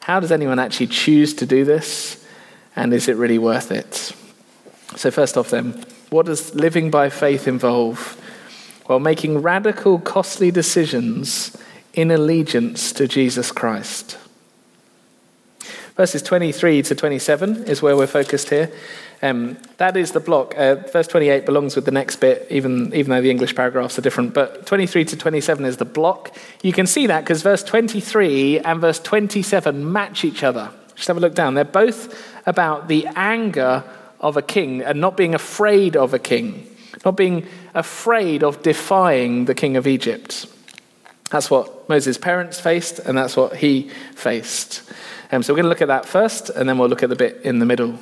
How 0.00 0.20
does 0.20 0.30
anyone 0.30 0.58
actually 0.58 0.88
choose 0.88 1.32
to 1.36 1.46
do 1.46 1.64
this? 1.64 2.20
And 2.76 2.92
is 2.92 3.08
it 3.08 3.16
really 3.16 3.38
worth 3.38 3.70
it? 3.70 4.12
So, 4.96 5.10
first 5.10 5.36
off, 5.36 5.50
then, 5.50 5.84
what 6.10 6.26
does 6.26 6.54
living 6.54 6.90
by 6.90 7.08
faith 7.08 7.48
involve? 7.48 8.20
Well, 8.88 9.00
making 9.00 9.42
radical, 9.42 9.98
costly 9.98 10.50
decisions 10.50 11.56
in 11.94 12.10
allegiance 12.10 12.92
to 12.92 13.08
Jesus 13.08 13.50
Christ. 13.50 14.18
Verses 15.96 16.22
23 16.22 16.82
to 16.82 16.94
27 16.94 17.64
is 17.64 17.80
where 17.80 17.96
we're 17.96 18.08
focused 18.08 18.50
here. 18.50 18.70
Um, 19.22 19.56
that 19.78 19.96
is 19.96 20.12
the 20.12 20.20
block. 20.20 20.54
Uh, 20.58 20.74
verse 20.74 21.06
28 21.06 21.46
belongs 21.46 21.76
with 21.76 21.84
the 21.84 21.92
next 21.92 22.16
bit, 22.16 22.46
even, 22.50 22.92
even 22.94 23.10
though 23.10 23.22
the 23.22 23.30
English 23.30 23.54
paragraphs 23.54 23.98
are 23.98 24.02
different. 24.02 24.34
But 24.34 24.66
23 24.66 25.04
to 25.06 25.16
27 25.16 25.64
is 25.64 25.76
the 25.76 25.84
block. 25.84 26.36
You 26.62 26.72
can 26.72 26.86
see 26.86 27.06
that 27.06 27.20
because 27.20 27.42
verse 27.42 27.62
23 27.62 28.58
and 28.60 28.80
verse 28.80 28.98
27 28.98 29.90
match 29.90 30.24
each 30.24 30.42
other. 30.42 30.70
Just 30.94 31.08
have 31.08 31.16
a 31.16 31.20
look 31.20 31.34
down. 31.34 31.54
They're 31.54 31.64
both 31.64 32.32
about 32.46 32.88
the 32.88 33.06
anger 33.14 33.84
of 34.20 34.36
a 34.36 34.42
king 34.42 34.82
and 34.82 35.00
not 35.00 35.16
being 35.16 35.34
afraid 35.34 35.96
of 35.96 36.14
a 36.14 36.18
king, 36.18 36.66
not 37.04 37.16
being 37.16 37.46
afraid 37.74 38.42
of 38.42 38.62
defying 38.62 39.44
the 39.44 39.54
king 39.54 39.76
of 39.76 39.86
Egypt. 39.86 40.46
That's 41.30 41.50
what 41.50 41.88
Moses' 41.88 42.16
parents 42.16 42.60
faced, 42.60 43.00
and 43.00 43.18
that's 43.18 43.36
what 43.36 43.56
he 43.56 43.90
faced. 44.14 44.82
Um, 45.32 45.42
so 45.42 45.52
we're 45.52 45.58
going 45.58 45.64
to 45.64 45.68
look 45.68 45.82
at 45.82 45.88
that 45.88 46.06
first, 46.06 46.48
and 46.50 46.68
then 46.68 46.78
we'll 46.78 46.88
look 46.88 47.02
at 47.02 47.08
the 47.08 47.16
bit 47.16 47.40
in 47.42 47.58
the 47.58 47.66
middle. 47.66 47.98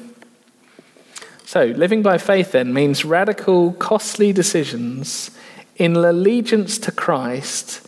So, 1.45 1.65
living 1.65 2.03
by 2.03 2.19
faith 2.19 2.53
then 2.53 2.73
means 2.73 3.05
radical, 3.05 3.73
costly 3.75 4.33
decisions 4.33 5.31
in 5.77 5.97
allegiance 5.97 6.79
to 6.79 6.93
Christ, 6.93 7.87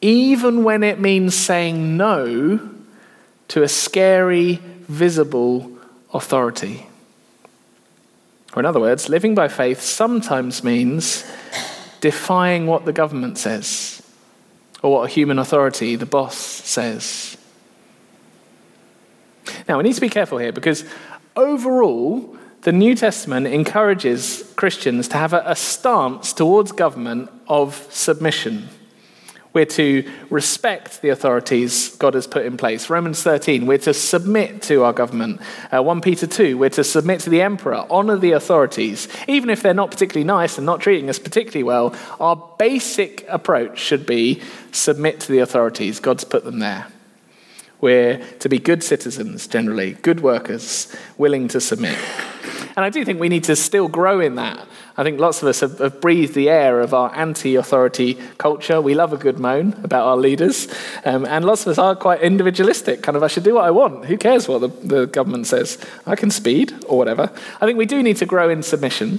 even 0.00 0.64
when 0.64 0.82
it 0.82 0.98
means 0.98 1.34
saying 1.34 1.96
no 1.96 2.73
to 3.48 3.62
a 3.62 3.68
scary, 3.68 4.60
visible 4.88 5.70
authority. 6.12 6.86
Or, 8.54 8.60
in 8.60 8.66
other 8.66 8.80
words, 8.80 9.08
living 9.08 9.34
by 9.34 9.48
faith 9.48 9.80
sometimes 9.80 10.62
means 10.62 11.24
defying 12.00 12.66
what 12.66 12.84
the 12.84 12.92
government 12.92 13.38
says 13.38 14.02
or 14.82 14.92
what 14.92 15.10
a 15.10 15.12
human 15.12 15.38
authority, 15.38 15.96
the 15.96 16.06
boss, 16.06 16.36
says. 16.36 17.36
Now, 19.68 19.78
we 19.78 19.84
need 19.84 19.94
to 19.94 20.00
be 20.00 20.08
careful 20.08 20.38
here 20.38 20.52
because 20.52 20.84
overall, 21.36 22.36
the 22.62 22.72
New 22.72 22.94
Testament 22.94 23.46
encourages 23.46 24.52
Christians 24.56 25.08
to 25.08 25.16
have 25.16 25.32
a, 25.32 25.54
stance 25.54 26.32
towards 26.32 26.72
government 26.72 27.30
of 27.48 27.86
submission. 27.90 28.68
We're 29.54 29.64
to 29.66 30.10
respect 30.30 31.00
the 31.00 31.10
authorities 31.10 31.94
God 31.96 32.14
has 32.14 32.26
put 32.26 32.44
in 32.44 32.56
place. 32.56 32.90
Romans 32.90 33.22
13, 33.22 33.66
we're 33.66 33.78
to 33.78 33.94
submit 33.94 34.62
to 34.62 34.82
our 34.82 34.92
government. 34.92 35.40
Uh, 35.72 35.80
1 35.80 36.00
Peter 36.00 36.26
2, 36.26 36.58
we're 36.58 36.70
to 36.70 36.82
submit 36.82 37.20
to 37.20 37.30
the 37.30 37.40
emperor, 37.40 37.86
honor 37.88 38.18
the 38.18 38.32
authorities. 38.32 39.06
Even 39.28 39.50
if 39.50 39.62
they're 39.62 39.72
not 39.72 39.92
particularly 39.92 40.24
nice 40.24 40.58
and 40.58 40.66
not 40.66 40.80
treating 40.80 41.08
us 41.08 41.20
particularly 41.20 41.62
well, 41.62 41.94
our 42.18 42.34
basic 42.58 43.24
approach 43.28 43.78
should 43.78 44.06
be 44.06 44.42
submit 44.72 45.20
to 45.20 45.30
the 45.30 45.38
authorities. 45.38 46.00
God's 46.00 46.24
put 46.24 46.42
them 46.42 46.58
there. 46.58 46.88
We're 47.80 48.26
to 48.40 48.48
be 48.48 48.58
good 48.58 48.82
citizens, 48.82 49.46
generally, 49.46 49.92
good 50.02 50.18
workers, 50.18 50.94
willing 51.16 51.46
to 51.48 51.60
submit. 51.60 51.98
And 52.76 52.84
I 52.84 52.90
do 52.90 53.04
think 53.04 53.20
we 53.20 53.28
need 53.28 53.44
to 53.44 53.54
still 53.54 53.86
grow 53.86 54.18
in 54.18 54.34
that. 54.34 54.66
I 54.96 55.02
think 55.02 55.18
lots 55.18 55.42
of 55.42 55.48
us 55.48 55.60
have, 55.60 55.78
have 55.80 56.00
breathed 56.00 56.34
the 56.34 56.48
air 56.48 56.80
of 56.80 56.94
our 56.94 57.12
anti 57.16 57.56
authority 57.56 58.14
culture. 58.38 58.80
We 58.80 58.94
love 58.94 59.12
a 59.12 59.16
good 59.16 59.40
moan 59.40 59.74
about 59.82 60.06
our 60.06 60.16
leaders. 60.16 60.68
Um, 61.04 61.26
and 61.26 61.44
lots 61.44 61.62
of 61.62 61.72
us 61.72 61.78
are 61.78 61.96
quite 61.96 62.20
individualistic 62.20 63.02
kind 63.02 63.16
of, 63.16 63.22
I 63.22 63.26
should 63.26 63.42
do 63.42 63.54
what 63.54 63.64
I 63.64 63.72
want. 63.72 64.04
Who 64.04 64.16
cares 64.16 64.46
what 64.46 64.60
the, 64.60 64.68
the 64.68 65.06
government 65.06 65.48
says? 65.48 65.84
I 66.06 66.14
can 66.14 66.30
speed 66.30 66.72
or 66.86 66.96
whatever. 66.96 67.32
I 67.60 67.66
think 67.66 67.76
we 67.76 67.86
do 67.86 68.02
need 68.02 68.18
to 68.18 68.26
grow 68.26 68.48
in 68.48 68.62
submission. 68.62 69.18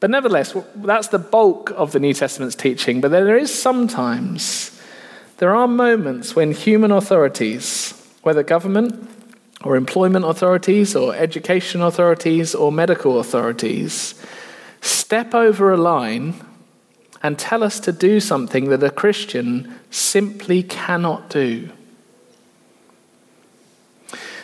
But 0.00 0.10
nevertheless, 0.10 0.56
that's 0.76 1.08
the 1.08 1.18
bulk 1.18 1.72
of 1.76 1.92
the 1.92 2.00
New 2.00 2.14
Testament's 2.14 2.56
teaching. 2.56 3.00
But 3.00 3.10
there 3.10 3.36
is 3.36 3.56
sometimes 3.56 4.80
there 5.38 5.54
are 5.54 5.68
moments 5.68 6.34
when 6.34 6.50
human 6.50 6.90
authorities, 6.90 7.92
whether 8.22 8.42
government 8.42 9.08
or 9.62 9.76
employment 9.76 10.24
authorities 10.24 10.96
or 10.96 11.14
education 11.14 11.80
authorities 11.80 12.54
or 12.54 12.72
medical 12.72 13.20
authorities, 13.20 14.14
step 14.80 15.34
over 15.34 15.72
a 15.72 15.76
line 15.76 16.34
and 17.22 17.38
tell 17.38 17.62
us 17.62 17.80
to 17.80 17.92
do 17.92 18.20
something 18.20 18.68
that 18.68 18.82
a 18.82 18.90
Christian 18.90 19.78
simply 19.90 20.62
cannot 20.62 21.30
do. 21.30 21.70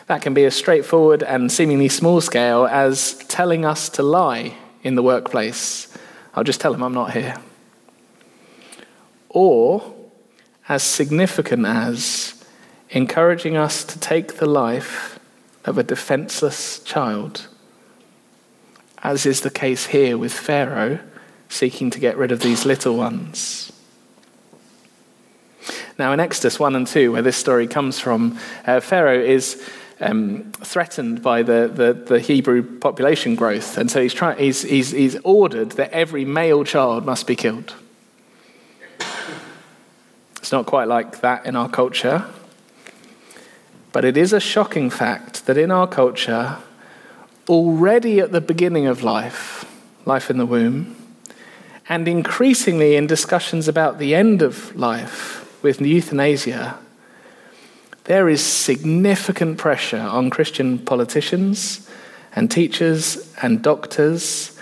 That 0.07 0.23
can 0.23 0.35
be 0.35 0.45
as 0.45 0.55
straightforward 0.55 1.23
and 1.23 1.51
seemingly 1.51 1.89
small 1.89 2.21
scale 2.21 2.67
as 2.67 3.15
telling 3.29 3.65
us 3.65 3.89
to 3.91 4.03
lie 4.03 4.55
in 4.83 4.97
the 4.97 5.03
workplace. 5.03 5.89
I'll 6.35 6.45
just 6.45 6.61
tell 6.61 6.73
them 6.73 6.83
I'm 6.83 6.93
not 6.93 7.13
here. 7.13 7.37
Or 9.31 9.95
as 10.69 10.83
significant 10.83 11.67
as 11.67 12.45
encouraging 12.91 13.57
us 13.57 13.85
to 13.85 13.99
take 13.99 14.37
the 14.37 14.47
life 14.47 15.19
of 15.65 15.79
a 15.79 15.83
defenseless 15.83 16.81
child, 16.81 17.49
as 19.05 19.27
is 19.27 19.43
the 19.43 19.51
case 19.51 19.87
here 19.87 20.17
with 20.17 20.33
Pharaoh 20.33 20.99
seeking 21.51 21.91
to 21.91 22.01
get 22.01 22.17
rid 22.17 22.33
of 22.33 22.41
these 22.41 22.65
little 22.65 22.97
ones. 22.97 23.71
Now, 25.99 26.13
in 26.13 26.19
Exodus 26.19 26.59
1 26.59 26.75
and 26.75 26.87
2, 26.87 27.13
where 27.13 27.23
this 27.23 27.37
story 27.37 27.69
comes 27.69 28.01
from, 28.01 28.39
uh, 28.67 28.81
Pharaoh 28.81 29.21
is 29.21 29.63
um, 30.01 30.51
threatened 30.55 31.23
by 31.23 31.43
the, 31.43 31.71
the, 31.73 31.93
the, 31.93 32.21
Hebrew 32.21 32.79
population 32.79 33.37
growth. 33.37 33.79
And 33.79 33.89
so 33.89 34.03
he's, 34.03 34.13
try, 34.13 34.35
he's, 34.35 34.63
he's, 34.63 34.91
he's 34.91 35.17
ordered 35.23 35.73
that 35.73 35.93
every 35.93 36.25
male 36.25 36.65
child 36.65 37.07
must 37.07 37.29
be 37.29 37.37
killed. 37.37 37.75
It's 40.39 40.51
not 40.51 40.67
quite 40.67 40.89
like 40.89 41.21
that 41.21 41.47
in 41.47 41.55
our 41.55 41.69
culture. 41.69 42.25
But 43.93 44.05
it 44.05 44.17
is 44.17 44.33
a 44.33 44.41
shocking 44.41 44.91
fact 44.91 45.47
that 45.47 45.57
in 45.57 45.71
our 45.71 45.87
culture, 45.87 46.59
already 47.49 48.21
at 48.21 48.33
the 48.33 48.41
beginning 48.41 48.87
of 48.87 49.03
life, 49.03 49.65
life 50.05 50.31
in 50.31 50.39
the 50.39 50.47
womb, 50.47 50.97
and 51.89 52.09
increasingly 52.09 52.97
in 52.97 53.07
discussions 53.07 53.69
about 53.69 53.99
the 53.99 54.15
end 54.15 54.43
of 54.43 54.75
life 54.75 55.63
with 55.63 55.81
euthanasia, 55.81 56.79
there 58.05 58.29
is 58.29 58.45
significant 58.45 59.59
pressure 59.59 59.99
on 59.99 60.31
Christian 60.31 60.79
politicians 60.79 61.89
and 62.37 62.51
teachers 62.51 63.35
and 63.43 63.63
doctors 63.63 64.59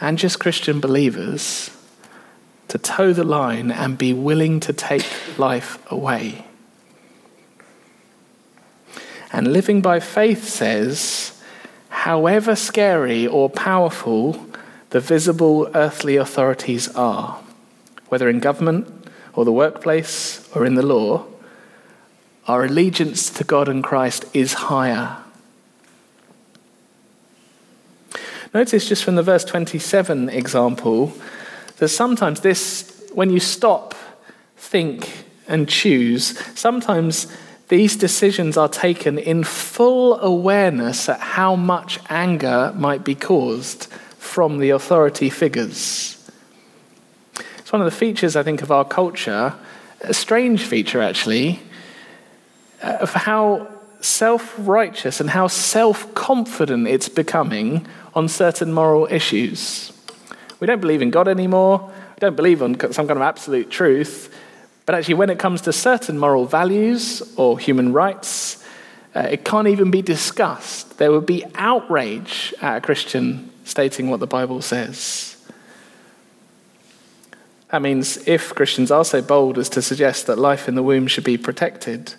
and 0.00 0.18
just 0.18 0.38
Christian 0.38 0.80
believers 0.80 1.70
to 2.68 2.78
toe 2.78 3.12
the 3.12 3.24
line 3.24 3.70
and 3.70 3.98
be 3.98 4.12
willing 4.12 4.60
to 4.60 4.72
take 4.72 5.06
life 5.38 5.78
away. 5.90 6.44
And 9.32 9.52
living 9.52 9.80
by 9.80 9.98
faith 10.00 10.44
says, 10.44 11.33
however 11.94 12.56
scary 12.56 13.26
or 13.26 13.48
powerful 13.48 14.46
the 14.90 15.00
visible 15.00 15.70
earthly 15.74 16.16
authorities 16.16 16.88
are, 16.94 17.40
whether 18.08 18.28
in 18.28 18.40
government 18.40 18.86
or 19.32 19.44
the 19.44 19.52
workplace 19.52 20.46
or 20.54 20.66
in 20.66 20.74
the 20.74 20.82
law, 20.82 21.24
our 22.46 22.64
allegiance 22.64 23.30
to 23.30 23.44
God 23.44 23.68
and 23.68 23.82
Christ 23.82 24.24
is 24.34 24.54
higher. 24.54 25.16
Notice 28.52 28.88
just 28.88 29.04
from 29.04 29.14
the 29.14 29.22
verse 29.22 29.44
27 29.44 30.28
example 30.28 31.12
that 31.78 31.88
sometimes 31.88 32.40
this, 32.40 33.08
when 33.14 33.30
you 33.30 33.40
stop, 33.40 33.94
think, 34.56 35.24
and 35.48 35.68
choose, 35.68 36.38
sometimes 36.58 37.28
these 37.68 37.96
decisions 37.96 38.56
are 38.56 38.68
taken 38.68 39.18
in 39.18 39.42
full 39.42 40.20
awareness 40.20 41.08
at 41.08 41.20
how 41.20 41.56
much 41.56 41.98
anger 42.10 42.72
might 42.76 43.04
be 43.04 43.14
caused 43.14 43.86
from 44.18 44.58
the 44.58 44.70
authority 44.70 45.30
figures. 45.30 46.30
It's 47.58 47.72
one 47.72 47.80
of 47.80 47.86
the 47.86 47.96
features, 47.96 48.36
I 48.36 48.42
think, 48.42 48.60
of 48.62 48.70
our 48.70 48.84
culture, 48.84 49.54
a 50.02 50.14
strange 50.14 50.64
feature 50.64 51.00
actually, 51.00 51.60
uh, 52.82 52.98
of 53.00 53.14
how 53.14 53.68
self 54.00 54.54
righteous 54.58 55.20
and 55.20 55.30
how 55.30 55.46
self 55.46 56.12
confident 56.14 56.86
it's 56.86 57.08
becoming 57.08 57.86
on 58.14 58.28
certain 58.28 58.72
moral 58.72 59.08
issues. 59.10 59.92
We 60.60 60.66
don't 60.66 60.80
believe 60.80 61.00
in 61.00 61.10
God 61.10 61.28
anymore, 61.28 61.78
we 61.80 62.20
don't 62.20 62.36
believe 62.36 62.60
in 62.60 62.78
some 62.92 63.06
kind 63.06 63.18
of 63.18 63.22
absolute 63.22 63.70
truth, 63.70 64.34
but 64.86 64.94
actually, 64.94 65.14
when 65.14 65.30
it 65.30 65.38
comes 65.38 65.62
to 65.62 65.72
certain 65.72 66.18
moral 66.18 66.44
values 66.44 67.22
or 67.36 67.58
human 67.58 67.92
rights, 67.92 68.62
uh, 69.14 69.20
it 69.20 69.44
can't 69.44 69.68
even 69.68 69.90
be 69.90 70.02
discussed. 70.02 70.98
There 70.98 71.12
would 71.12 71.26
be 71.26 71.44
outrage 71.54 72.52
at 72.60 72.78
a 72.78 72.80
Christian 72.80 73.50
stating 73.64 74.10
what 74.10 74.20
the 74.20 74.26
Bible 74.26 74.60
says. 74.60 75.36
That 77.70 77.82
means 77.82 78.28
if 78.28 78.54
Christians 78.54 78.90
are 78.90 79.04
so 79.04 79.22
bold 79.22 79.58
as 79.58 79.68
to 79.70 79.82
suggest 79.82 80.26
that 80.26 80.38
life 80.38 80.68
in 80.68 80.74
the 80.74 80.82
womb 80.82 81.06
should 81.06 81.24
be 81.24 81.38
protected, 81.38 82.14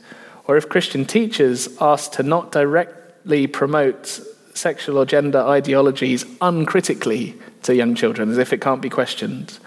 or 0.48 0.58
if 0.58 0.68
Christian 0.68 1.06
teachers 1.06 1.70
ask 1.80 2.12
to 2.14 2.24
not 2.24 2.52
directly 2.52 3.48
promote 3.48 4.20
sexual 4.54 4.98
or 4.98 5.06
gender 5.06 5.40
ideologies 5.40 6.26
uncritically 6.42 7.36
to 7.64 7.76
young 7.76 7.96
children, 7.96 8.32
as 8.32 8.38
if 8.38 8.54
it 8.54 8.62
can't 8.62 8.82
be 8.82 8.90
questioned, 8.90 9.60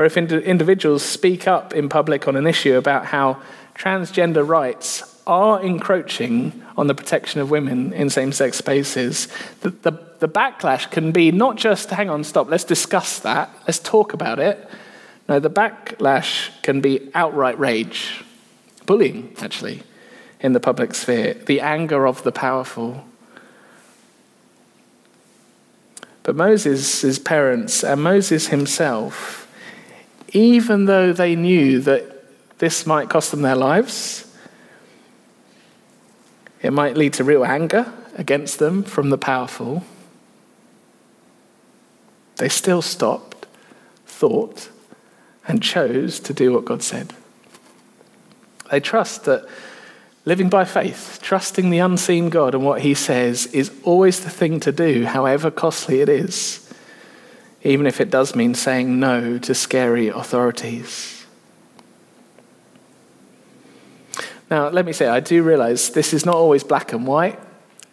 or 0.00 0.06
if 0.06 0.16
ind- 0.16 0.32
individuals 0.32 1.02
speak 1.02 1.46
up 1.46 1.74
in 1.74 1.86
public 1.86 2.26
on 2.26 2.34
an 2.34 2.46
issue 2.46 2.78
about 2.78 3.04
how 3.04 3.38
transgender 3.74 4.48
rights 4.48 5.20
are 5.26 5.62
encroaching 5.62 6.64
on 6.78 6.86
the 6.86 6.94
protection 6.94 7.38
of 7.38 7.50
women 7.50 7.92
in 7.92 8.08
same 8.08 8.32
sex 8.32 8.56
spaces, 8.56 9.28
the, 9.60 9.68
the, 9.68 9.90
the, 10.20 10.28
backlash 10.28 10.90
can 10.90 11.12
be 11.12 11.30
not 11.30 11.56
just, 11.56 11.90
hang 11.90 12.08
on, 12.08 12.24
stop, 12.24 12.48
let's 12.48 12.64
discuss 12.64 13.18
that, 13.18 13.50
let's 13.66 13.78
talk 13.78 14.14
about 14.14 14.38
it. 14.38 14.66
No, 15.28 15.38
the 15.38 15.50
backlash 15.50 16.48
can 16.62 16.80
be 16.80 17.10
outright 17.14 17.58
rage, 17.58 18.24
bullying, 18.86 19.36
actually 19.42 19.82
in 20.40 20.54
the 20.54 20.60
public 20.60 20.94
sphere, 20.94 21.34
the 21.34 21.60
anger 21.60 22.06
of 22.06 22.22
the 22.22 22.32
powerful. 22.32 23.04
But 26.22 26.36
Moses' 26.36 27.18
parents 27.18 27.84
and 27.84 28.02
Moses 28.02 28.46
himself, 28.46 29.46
even 30.32 30.86
though 30.86 31.12
they 31.12 31.36
knew 31.36 31.80
that 31.80 32.58
this 32.58 32.86
might 32.86 33.08
cost 33.08 33.30
them 33.30 33.42
their 33.42 33.56
lives, 33.56 34.32
it 36.62 36.72
might 36.72 36.96
lead 36.96 37.14
to 37.14 37.24
real 37.24 37.44
anger 37.44 37.92
against 38.16 38.58
them 38.58 38.82
from 38.82 39.10
the 39.10 39.18
powerful, 39.18 39.84
they 42.36 42.48
still 42.48 42.82
stopped, 42.82 43.46
thought, 44.06 44.68
and 45.48 45.62
chose 45.62 46.20
to 46.20 46.34
do 46.34 46.52
what 46.52 46.64
God 46.64 46.82
said. 46.82 47.12
They 48.70 48.80
trust 48.80 49.24
that 49.24 49.46
Living 50.26 50.50
by 50.50 50.64
faith, 50.64 51.18
trusting 51.22 51.70
the 51.70 51.78
unseen 51.78 52.28
God 52.28 52.54
and 52.54 52.64
what 52.64 52.82
He 52.82 52.94
says, 52.94 53.46
is 53.46 53.72
always 53.84 54.20
the 54.20 54.30
thing 54.30 54.60
to 54.60 54.72
do, 54.72 55.04
however 55.06 55.50
costly 55.50 56.00
it 56.00 56.08
is, 56.08 56.69
even 57.62 57.86
if 57.86 58.00
it 58.00 58.10
does 58.10 58.34
mean 58.34 58.54
saying 58.54 58.98
no 58.98 59.38
to 59.38 59.54
scary 59.54 60.08
authorities. 60.08 61.26
Now, 64.50 64.68
let 64.68 64.84
me 64.84 64.92
say, 64.92 65.06
I 65.06 65.20
do 65.20 65.42
realize 65.42 65.90
this 65.90 66.12
is 66.12 66.26
not 66.26 66.34
always 66.34 66.64
black 66.64 66.92
and 66.92 67.06
white. 67.06 67.38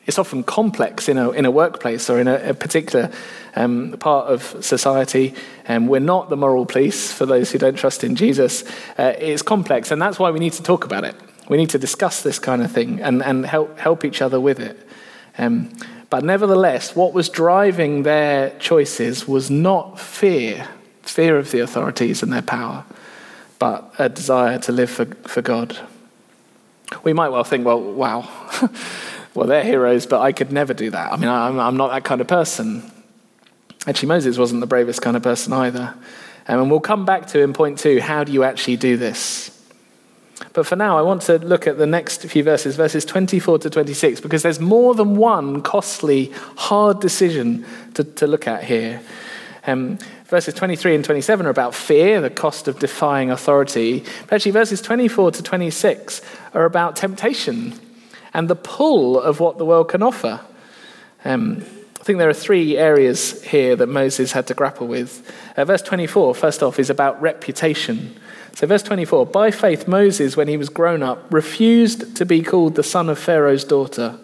It's 0.08 0.17
often 0.17 0.43
complex 0.43 1.10
in 1.10 1.17
a, 1.17 1.30
in 1.32 1.45
a 1.45 1.51
workplace 1.51 2.10
or 2.10 2.19
in 2.19 2.27
a, 2.27 2.49
a 2.49 2.53
particular 2.53 3.12
um, 3.56 3.95
part 3.99 4.27
of 4.27 4.63
society. 4.63 5.36
Um, 5.67 5.88
we're 5.88 5.99
not 5.99 6.30
the 6.30 6.38
moral 6.38 6.65
police 6.65 7.12
for 7.12 7.25
those 7.25 7.51
who 7.51 7.60
don't 7.60 7.75
trust 7.75 8.03
in 8.03 8.15
Jesus. 8.15 8.63
Uh, 8.97 9.13
it's 9.19 9.41
complex, 9.41 9.91
and 9.91 10.01
that's 10.01 10.17
why 10.17 10.32
we 10.32 10.39
need 10.39 10.53
to 10.53 10.63
talk 10.63 10.86
about 10.86 11.03
it. 11.03 11.15
We 11.49 11.58
need 11.58 11.69
to 11.71 11.80
discuss 11.80 12.23
this 12.23 12.39
kind 12.39 12.62
of 12.62 12.71
thing 12.71 13.01
and, 13.01 13.21
and 13.21 13.45
help, 13.45 13.77
help 13.77 14.06
each 14.06 14.21
other 14.21 14.39
with 14.39 14.60
it. 14.60 14.77
Um, 15.38 15.71
but 16.09 16.23
nevertheless, 16.23 16.95
what 16.95 17.13
was 17.13 17.29
driving 17.29 18.03
their 18.03 18.57
choices 18.59 19.27
was 19.27 19.49
not 19.51 19.99
fear, 19.99 20.67
fear 21.01 21.37
of 21.37 21.51
the 21.51 21.59
authorities 21.59 22.23
and 22.23 22.31
their 22.31 22.41
power, 22.41 22.85
but 23.59 23.93
a 23.99 24.07
desire 24.07 24.57
to 24.59 24.71
live 24.71 24.89
for, 24.89 25.05
for 25.05 25.41
God. 25.41 25.77
We 27.03 27.11
might 27.11 27.29
well 27.29 27.43
think, 27.43 27.65
well, 27.65 27.81
wow, 27.81 28.29
well, 29.33 29.47
they're 29.47 29.63
heroes, 29.63 30.05
but 30.05 30.21
I 30.21 30.31
could 30.31 30.51
never 30.51 30.73
do 30.73 30.89
that. 30.91 31.11
I 31.11 31.17
mean, 31.17 31.29
I'm, 31.29 31.59
I'm 31.59 31.75
not 31.75 31.91
that 31.91 32.05
kind 32.05 32.21
of 32.21 32.27
person. 32.27 32.89
Actually, 33.85 34.09
Moses 34.09 34.37
wasn't 34.37 34.61
the 34.61 34.67
bravest 34.67 35.01
kind 35.01 35.17
of 35.17 35.23
person 35.23 35.51
either. 35.51 35.93
And 36.47 36.71
we'll 36.71 36.79
come 36.79 37.05
back 37.05 37.27
to 37.27 37.41
in 37.41 37.51
point 37.51 37.79
two 37.79 37.99
how 37.99 38.23
do 38.23 38.31
you 38.31 38.43
actually 38.43 38.77
do 38.77 38.95
this? 38.95 39.56
But 40.54 40.67
for 40.67 40.76
now, 40.76 40.97
I 40.97 41.02
want 41.02 41.23
to 41.23 41.39
look 41.39 41.67
at 41.67 41.78
the 41.78 41.88
next 41.88 42.21
few 42.23 42.43
verses, 42.43 42.76
verses 42.76 43.06
24 43.06 43.60
to 43.60 43.69
26, 43.69 44.21
because 44.21 44.43
there's 44.43 44.60
more 44.60 44.93
than 44.93 45.15
one 45.15 45.62
costly, 45.62 46.32
hard 46.56 47.00
decision 47.00 47.65
to, 47.95 48.04
to 48.04 48.28
look 48.28 48.47
at 48.47 48.63
here. 48.63 49.02
Um, 49.65 49.97
verses 50.26 50.54
23 50.54 50.95
and 50.95 51.04
27 51.04 51.45
are 51.45 51.50
about 51.50 51.73
fear, 51.73 52.21
the 52.21 52.30
cost 52.30 52.67
of 52.67 52.80
defying 52.80 53.32
authority. 53.32 54.04
But 54.28 54.34
actually, 54.36 54.52
verses 54.52 54.82
24 54.82 55.32
to 55.32 55.43
26 55.43 56.21
are 56.54 56.65
about 56.65 56.95
temptation 56.95 57.73
and 58.34 58.47
the 58.47 58.56
pull 58.56 59.19
of 59.19 59.39
what 59.39 59.58
the 59.58 59.65
world 59.65 59.89
can 59.89 60.04
offer. 60.04 60.41
Um, 61.26 61.65
think 62.07 62.19
there 62.19 62.29
are 62.29 62.33
three 62.33 62.77
areas 62.77 63.43
here 63.43 63.75
that 63.75 63.87
Moses 63.87 64.31
had 64.31 64.47
to 64.47 64.53
grapple 64.53 64.87
with. 64.87 65.29
Uh, 65.57 65.65
verse 65.65 65.81
24, 65.81 66.33
first 66.35 66.63
off, 66.63 66.79
is 66.79 66.89
about 66.89 67.21
reputation. 67.21 68.15
So, 68.55 68.65
verse 68.65 68.81
24 68.81 69.25
By 69.25 69.51
faith, 69.51 69.89
Moses, 69.89 70.37
when 70.37 70.47
he 70.47 70.55
was 70.55 70.69
grown 70.69 71.03
up, 71.03 71.31
refused 71.31 72.15
to 72.15 72.25
be 72.25 72.41
called 72.41 72.75
the 72.75 72.83
son 72.83 73.09
of 73.09 73.19
Pharaoh's 73.19 73.65
daughter, 73.65 74.17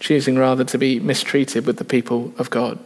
choosing 0.00 0.38
rather 0.38 0.64
to 0.64 0.78
be 0.78 0.98
mistreated 0.98 1.66
with 1.66 1.76
the 1.76 1.84
people 1.84 2.32
of 2.38 2.48
God. 2.48 2.78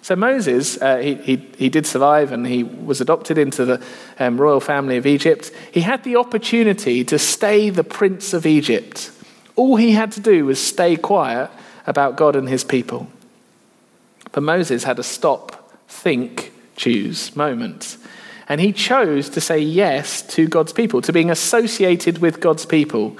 So, 0.00 0.14
Moses, 0.14 0.80
uh, 0.80 0.98
he, 0.98 1.16
he, 1.16 1.36
he 1.58 1.68
did 1.68 1.88
survive 1.88 2.30
and 2.30 2.46
he 2.46 2.62
was 2.62 3.00
adopted 3.00 3.36
into 3.36 3.64
the 3.64 3.84
um, 4.20 4.40
royal 4.40 4.60
family 4.60 4.96
of 4.96 5.06
Egypt. 5.06 5.50
He 5.72 5.80
had 5.80 6.04
the 6.04 6.14
opportunity 6.14 7.02
to 7.02 7.18
stay 7.18 7.68
the 7.68 7.82
prince 7.82 8.32
of 8.32 8.46
Egypt. 8.46 9.10
All 9.56 9.74
he 9.74 9.90
had 9.90 10.12
to 10.12 10.20
do 10.20 10.46
was 10.46 10.64
stay 10.64 10.96
quiet 10.96 11.50
about 11.84 12.16
God 12.16 12.36
and 12.36 12.48
his 12.48 12.62
people. 12.62 13.08
But 14.32 14.42
Moses 14.42 14.84
had 14.84 14.98
a 14.98 15.02
stop, 15.02 15.72
think, 15.88 16.52
choose 16.76 17.34
moment. 17.34 17.96
And 18.48 18.60
he 18.60 18.72
chose 18.72 19.28
to 19.30 19.40
say 19.40 19.58
yes 19.58 20.22
to 20.34 20.48
God's 20.48 20.72
people, 20.72 21.00
to 21.02 21.12
being 21.12 21.30
associated 21.30 22.18
with 22.18 22.40
God's 22.40 22.66
people, 22.66 23.16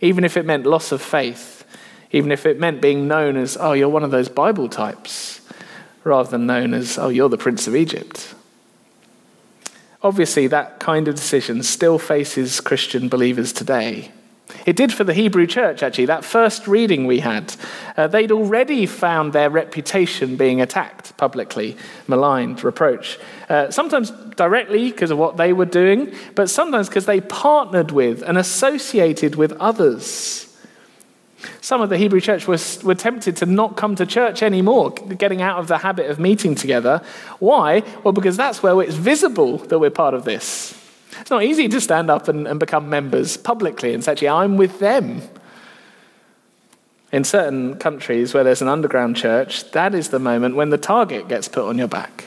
even 0.00 0.24
if 0.24 0.36
it 0.36 0.44
meant 0.44 0.66
loss 0.66 0.92
of 0.92 1.00
faith, 1.00 1.64
even 2.12 2.30
if 2.30 2.46
it 2.46 2.60
meant 2.60 2.82
being 2.82 3.08
known 3.08 3.36
as, 3.36 3.56
oh, 3.58 3.72
you're 3.72 3.88
one 3.88 4.04
of 4.04 4.10
those 4.10 4.28
Bible 4.28 4.68
types, 4.68 5.40
rather 6.04 6.30
than 6.30 6.46
known 6.46 6.74
as, 6.74 6.98
oh, 6.98 7.08
you're 7.08 7.28
the 7.28 7.38
Prince 7.38 7.66
of 7.66 7.74
Egypt. 7.74 8.34
Obviously, 10.02 10.46
that 10.46 10.78
kind 10.78 11.08
of 11.08 11.14
decision 11.14 11.62
still 11.62 11.98
faces 11.98 12.60
Christian 12.60 13.08
believers 13.08 13.52
today. 13.52 14.12
It 14.64 14.76
did 14.76 14.92
for 14.92 15.04
the 15.04 15.14
Hebrew 15.14 15.46
church, 15.46 15.82
actually. 15.82 16.06
That 16.06 16.24
first 16.24 16.68
reading 16.68 17.06
we 17.06 17.20
had, 17.20 17.54
uh, 17.96 18.06
they'd 18.06 18.30
already 18.30 18.86
found 18.86 19.32
their 19.32 19.50
reputation 19.50 20.36
being 20.36 20.60
attacked 20.60 21.16
publicly, 21.16 21.76
maligned, 22.06 22.62
reproached. 22.62 23.18
Uh, 23.48 23.70
sometimes 23.70 24.10
directly 24.36 24.90
because 24.90 25.10
of 25.10 25.18
what 25.18 25.36
they 25.36 25.52
were 25.52 25.64
doing, 25.64 26.12
but 26.34 26.48
sometimes 26.48 26.88
because 26.88 27.06
they 27.06 27.20
partnered 27.20 27.90
with 27.90 28.22
and 28.22 28.38
associated 28.38 29.34
with 29.34 29.52
others. 29.54 30.42
Some 31.60 31.80
of 31.80 31.90
the 31.90 31.98
Hebrew 31.98 32.20
church 32.20 32.48
were 32.48 32.94
tempted 32.94 33.36
to 33.36 33.46
not 33.46 33.76
come 33.76 33.94
to 33.96 34.06
church 34.06 34.42
anymore, 34.42 34.90
getting 34.90 35.42
out 35.42 35.58
of 35.58 35.68
the 35.68 35.78
habit 35.78 36.10
of 36.10 36.18
meeting 36.18 36.54
together. 36.54 37.02
Why? 37.38 37.82
Well, 38.02 38.12
because 38.12 38.36
that's 38.36 38.62
where 38.62 38.80
it's 38.82 38.94
visible 38.94 39.58
that 39.58 39.78
we're 39.78 39.90
part 39.90 40.14
of 40.14 40.24
this. 40.24 40.65
It's 41.20 41.30
not 41.30 41.42
easy 41.42 41.68
to 41.68 41.80
stand 41.80 42.10
up 42.10 42.28
and, 42.28 42.46
and 42.46 42.60
become 42.60 42.88
members 42.88 43.36
publicly 43.36 43.94
and 43.94 44.02
say, 44.02 44.12
actually, 44.12 44.28
I'm 44.28 44.56
with 44.56 44.78
them. 44.78 45.22
In 47.12 47.24
certain 47.24 47.76
countries 47.76 48.34
where 48.34 48.44
there's 48.44 48.62
an 48.62 48.68
underground 48.68 49.16
church, 49.16 49.70
that 49.72 49.94
is 49.94 50.08
the 50.08 50.18
moment 50.18 50.56
when 50.56 50.70
the 50.70 50.78
target 50.78 51.28
gets 51.28 51.48
put 51.48 51.68
on 51.68 51.78
your 51.78 51.88
back. 51.88 52.26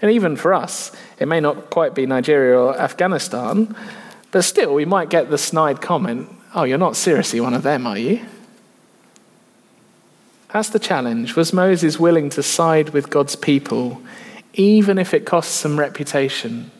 And 0.00 0.10
even 0.10 0.36
for 0.36 0.54
us, 0.54 0.92
it 1.18 1.26
may 1.26 1.40
not 1.40 1.70
quite 1.70 1.94
be 1.94 2.06
Nigeria 2.06 2.58
or 2.58 2.78
Afghanistan, 2.78 3.76
but 4.30 4.42
still, 4.42 4.74
we 4.74 4.84
might 4.84 5.10
get 5.10 5.30
the 5.30 5.38
snide 5.38 5.80
comment 5.80 6.28
Oh, 6.54 6.64
you're 6.64 6.78
not 6.78 6.96
seriously 6.96 7.40
one 7.40 7.54
of 7.54 7.62
them, 7.62 7.86
are 7.86 7.96
you? 7.96 8.20
That's 10.52 10.68
the 10.68 10.78
challenge. 10.78 11.34
Was 11.34 11.52
Moses 11.52 11.98
willing 11.98 12.28
to 12.30 12.42
side 12.42 12.90
with 12.90 13.08
God's 13.08 13.36
people, 13.36 14.02
even 14.52 14.98
if 14.98 15.14
it 15.14 15.24
cost 15.24 15.52
some 15.52 15.80
reputation? 15.80 16.70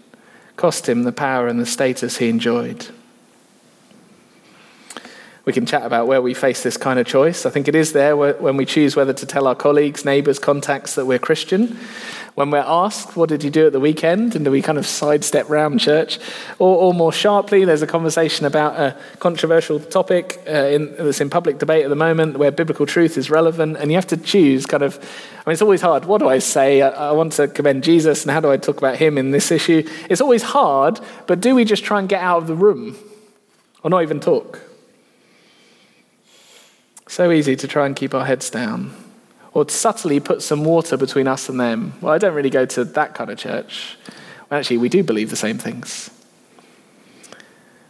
Cost 0.56 0.88
him 0.88 1.02
the 1.02 1.12
power 1.12 1.48
and 1.48 1.60
the 1.60 1.66
status 1.66 2.18
he 2.18 2.28
enjoyed. 2.28 2.86
We 5.44 5.52
can 5.52 5.66
chat 5.66 5.82
about 5.82 6.06
where 6.06 6.22
we 6.22 6.34
face 6.34 6.62
this 6.62 6.76
kind 6.76 7.00
of 7.00 7.06
choice. 7.06 7.46
I 7.46 7.50
think 7.50 7.66
it 7.66 7.74
is 7.74 7.92
there 7.92 8.16
when 8.16 8.56
we 8.56 8.64
choose 8.64 8.94
whether 8.94 9.12
to 9.12 9.26
tell 9.26 9.48
our 9.48 9.56
colleagues, 9.56 10.04
neighbours, 10.04 10.38
contacts 10.38 10.94
that 10.94 11.06
we're 11.06 11.18
Christian. 11.18 11.76
When 12.36 12.50
we're 12.50 12.64
asked, 12.64 13.16
What 13.16 13.28
did 13.28 13.42
you 13.42 13.50
do 13.50 13.66
at 13.66 13.72
the 13.72 13.80
weekend? 13.80 14.36
and 14.36 14.44
do 14.44 14.52
we 14.52 14.62
kind 14.62 14.78
of 14.78 14.86
sidestep 14.86 15.50
round 15.50 15.80
church? 15.80 16.20
Or, 16.60 16.76
or 16.76 16.94
more 16.94 17.12
sharply, 17.12 17.64
there's 17.64 17.82
a 17.82 17.88
conversation 17.88 18.46
about 18.46 18.78
a 18.78 18.96
controversial 19.18 19.80
topic 19.80 20.40
uh, 20.46 20.52
in, 20.52 20.94
that's 20.96 21.20
in 21.20 21.28
public 21.28 21.58
debate 21.58 21.84
at 21.84 21.88
the 21.90 21.96
moment 21.96 22.38
where 22.38 22.52
biblical 22.52 22.86
truth 22.86 23.18
is 23.18 23.28
relevant, 23.28 23.76
and 23.78 23.90
you 23.90 23.96
have 23.96 24.06
to 24.06 24.16
choose 24.16 24.64
kind 24.64 24.84
of 24.84 24.96
I 25.44 25.50
mean, 25.50 25.54
it's 25.54 25.62
always 25.62 25.80
hard. 25.80 26.04
What 26.04 26.18
do 26.18 26.28
I 26.28 26.38
say? 26.38 26.82
I, 26.82 27.08
I 27.08 27.10
want 27.12 27.32
to 27.32 27.48
commend 27.48 27.82
Jesus, 27.82 28.22
and 28.22 28.30
how 28.30 28.38
do 28.38 28.50
I 28.50 28.58
talk 28.58 28.78
about 28.78 28.96
him 28.96 29.18
in 29.18 29.32
this 29.32 29.50
issue? 29.50 29.82
It's 30.08 30.20
always 30.20 30.44
hard, 30.44 31.00
but 31.26 31.40
do 31.40 31.56
we 31.56 31.64
just 31.64 31.82
try 31.82 31.98
and 31.98 32.08
get 32.08 32.22
out 32.22 32.38
of 32.38 32.46
the 32.46 32.54
room 32.54 32.96
or 33.82 33.90
not 33.90 34.02
even 34.02 34.20
talk? 34.20 34.60
So 37.06 37.30
easy 37.30 37.56
to 37.56 37.68
try 37.68 37.86
and 37.86 37.94
keep 37.94 38.14
our 38.14 38.24
heads 38.24 38.50
down 38.50 38.94
or 39.52 39.68
subtly 39.68 40.18
put 40.18 40.42
some 40.42 40.64
water 40.64 40.96
between 40.96 41.28
us 41.28 41.48
and 41.48 41.60
them. 41.60 41.94
Well, 42.00 42.12
I 42.12 42.18
don't 42.18 42.34
really 42.34 42.50
go 42.50 42.64
to 42.64 42.84
that 42.84 43.14
kind 43.14 43.30
of 43.30 43.38
church. 43.38 43.98
Well, 44.48 44.58
actually, 44.58 44.78
we 44.78 44.88
do 44.88 45.02
believe 45.02 45.30
the 45.30 45.36
same 45.36 45.58
things. 45.58 46.10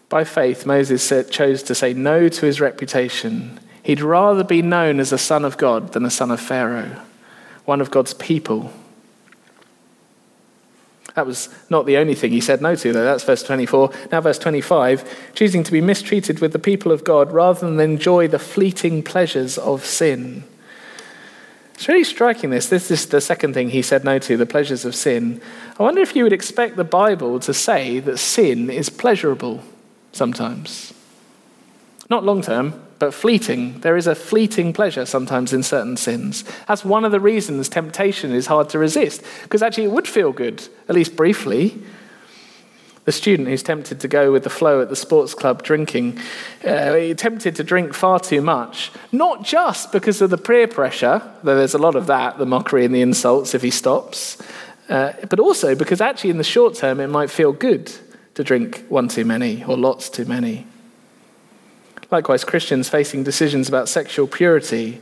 By 0.09 0.25
faith, 0.25 0.67
Moses 0.67 1.13
chose 1.31 1.63
to 1.63 1.75
say 1.75 1.95
no 1.95 2.29
to 2.29 2.47
his 2.47 2.61
reputation. 2.61 3.61
He'd 3.83 4.01
rather 4.01 4.45
be 4.45 4.61
known 4.61 5.01
as 5.01 5.13
a 5.13 5.19
son 5.19 5.45
of 5.45 5.57
God 5.57 5.93
than 5.93 6.05
a 6.05 6.11
son 6.11 6.31
of 6.31 6.41
Pharaoh 6.41 7.01
one 7.65 7.81
of 7.81 7.91
God's 7.91 8.15
people. 8.15 8.73
That 11.15 11.27
was 11.27 11.49
not 11.69 11.85
the 11.85 11.99
only 11.99 12.15
thing 12.15 12.33
he 12.33 12.41
said 12.41 12.63
no 12.63 12.75
to, 12.75 12.93
though. 12.93 13.05
That's 13.05 13.25
verse 13.25 13.43
24. 13.43 13.91
Now, 14.11 14.21
verse 14.21 14.39
25 14.39 15.35
choosing 15.35 15.63
to 15.63 15.73
be 15.73 15.81
mistreated 15.81 16.41
with 16.41 16.53
the 16.53 16.59
people 16.59 16.91
of 16.91 17.05
God 17.05 17.33
rather 17.33 17.61
than 17.69 17.79
enjoy 17.81 18.29
the 18.29 18.39
fleeting 18.39 19.03
pleasures 19.03 19.59
of 19.59 19.85
sin. 19.85 20.45
It's 21.75 21.89
really 21.89 22.05
striking 22.05 22.51
this. 22.51 22.69
This 22.69 22.91
is 22.91 23.07
the 23.07 23.21
second 23.21 23.55
thing 23.55 23.71
he 23.71 23.83
said 23.83 24.05
no 24.05 24.19
to 24.21 24.37
the 24.37 24.47
pleasures 24.47 24.85
of 24.85 24.95
sin. 24.95 25.41
I 25.79 25.83
wonder 25.83 26.01
if 26.01 26.15
you 26.15 26.23
would 26.23 26.33
expect 26.33 26.77
the 26.77 26.85
Bible 26.85 27.41
to 27.41 27.53
say 27.53 27.99
that 28.01 28.19
sin 28.19 28.71
is 28.71 28.89
pleasurable 28.89 29.63
sometimes. 30.13 30.95
Not 32.09 32.25
long 32.25 32.41
term, 32.41 32.81
but 33.03 33.13
fleeting. 33.13 33.81
There 33.81 33.97
is 33.97 34.07
a 34.07 34.15
fleeting 34.15 34.73
pleasure 34.73 35.05
sometimes 35.07 35.53
in 35.53 35.65
certain 35.65 35.97
sins. 35.97 36.45
That's 36.69 36.85
one 36.85 37.05
of 37.05 37.11
the 37.11 37.19
reasons 37.19 37.69
temptation 37.69 38.31
is 38.31 38.47
hard 38.47 38.69
to 38.69 38.79
resist, 38.79 39.25
because 39.43 39.61
actually 39.61 39.87
it 39.87 39.91
would 39.91 40.07
feel 40.07 40.31
good, 40.31 40.63
at 40.89 40.95
least 40.95 41.17
briefly. 41.17 41.83
The 43.05 43.11
student 43.11 43.49
who's 43.49 43.65
tempted 43.65 43.99
to 43.99 44.07
go 44.07 44.31
with 44.31 44.45
the 44.45 44.51
flow 44.51 44.81
at 44.81 44.89
the 44.89 44.95
sports 44.95 45.35
club 45.35 45.65
drinking, 45.65 46.21
uh, 46.65 47.13
tempted 47.15 47.57
to 47.57 47.65
drink 47.65 47.93
far 47.93 48.21
too 48.21 48.41
much, 48.41 48.93
not 49.11 49.43
just 49.43 49.91
because 49.91 50.23
of 50.23 50.31
the 50.31 50.39
peer 50.39 50.69
pressure, 50.69 51.21
though 51.43 51.57
there's 51.57 51.75
a 51.75 51.79
lot 51.79 51.97
of 51.97 52.07
that, 52.07 52.39
the 52.39 52.47
mockery 52.47 52.85
and 52.85 52.95
the 52.95 53.03
insults 53.03 53.53
if 53.53 53.63
he 53.63 53.71
stops, 53.73 54.41
uh, 54.89 55.15
but 55.29 55.41
also 55.41 55.75
because 55.75 56.01
actually 56.01 56.31
in 56.31 56.39
the 56.39 56.45
short 56.45 56.77
term 56.77 57.01
it 57.01 57.09
might 57.09 57.31
feel 57.31 57.53
good 57.53 57.91
to 58.35 58.45
drink 58.45 58.85
one 58.89 59.09
too 59.09 59.25
many 59.25 59.65
or 59.65 59.77
lots 59.77 60.09
too 60.09 60.25
many. 60.25 60.69
Likewise, 62.13 62.45
Christians 62.45 62.91
facing 62.91 63.25
decisions 63.25 63.71
about 63.71 63.89
sexual 63.89 64.27
purity. 64.27 65.01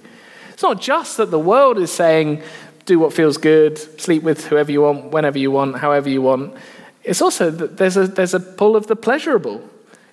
It's 0.51 0.63
not 0.63 0.81
just 0.81 1.17
that 1.17 1.33
the 1.33 1.41
world 1.41 1.77
is 1.77 1.91
saying, 1.91 2.41
do 2.87 3.01
what 3.01 3.13
feels 3.13 3.37
good, 3.37 3.79
sleep 4.01 4.23
with 4.23 4.47
whoever 4.47 4.71
you 4.71 4.83
want, 4.83 5.11
whenever 5.11 5.37
you 5.37 5.51
want, 5.51 5.79
however 5.79 6.09
you 6.09 6.23
want. 6.23 6.55
It's 7.03 7.21
also 7.21 7.51
that 7.51 7.79
there's 7.79 7.97
a, 7.97 8.07
there's 8.07 8.33
a 8.33 8.39
pull 8.39 8.77
of 8.77 8.87
the 8.87 8.95
pleasurable 8.95 9.61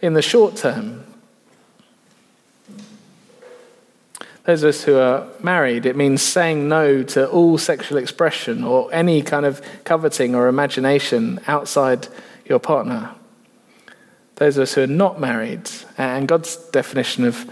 in 0.01 0.15
the 0.15 0.23
short 0.23 0.55
term. 0.55 1.03
Those 4.45 4.63
of 4.63 4.69
us 4.69 4.83
who 4.83 4.97
are 4.97 5.27
married, 5.43 5.85
it 5.85 5.95
means 5.95 6.23
saying 6.23 6.67
no 6.67 7.03
to 7.03 7.29
all 7.29 7.59
sexual 7.59 7.99
expression 7.99 8.63
or 8.63 8.91
any 8.91 9.21
kind 9.21 9.45
of 9.45 9.61
coveting 9.83 10.33
or 10.33 10.47
imagination 10.47 11.41
outside 11.45 12.07
your 12.45 12.59
partner 12.59 13.13
those 14.37 14.57
of 14.57 14.63
us 14.63 14.73
who 14.73 14.83
are 14.83 14.87
not 14.87 15.19
married, 15.19 15.69
and 15.97 16.27
God's 16.27 16.55
definition 16.69 17.25
of 17.25 17.45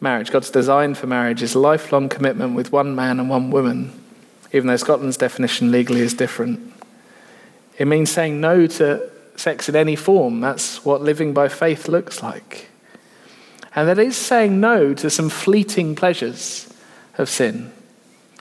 marriage, 0.00 0.30
God's 0.30 0.50
design 0.50 0.94
for 0.94 1.06
marriage 1.06 1.42
is 1.42 1.56
lifelong 1.56 2.08
commitment 2.08 2.54
with 2.54 2.72
one 2.72 2.94
man 2.94 3.18
and 3.20 3.28
one 3.28 3.50
woman, 3.50 3.92
even 4.52 4.68
though 4.68 4.76
Scotland's 4.76 5.16
definition 5.16 5.70
legally 5.72 6.00
is 6.00 6.14
different. 6.14 6.72
It 7.76 7.86
means 7.86 8.10
saying 8.10 8.40
no 8.40 8.66
to 8.66 9.10
sex 9.36 9.68
in 9.68 9.76
any 9.76 9.96
form. 9.96 10.40
That's 10.40 10.84
what 10.84 11.02
living 11.02 11.32
by 11.32 11.48
faith 11.48 11.88
looks 11.88 12.22
like. 12.22 12.68
And 13.74 13.88
that 13.88 13.98
is 13.98 14.16
saying 14.16 14.60
no 14.60 14.94
to 14.94 15.10
some 15.10 15.28
fleeting 15.28 15.94
pleasures 15.94 16.72
of 17.16 17.28
sin, 17.28 17.72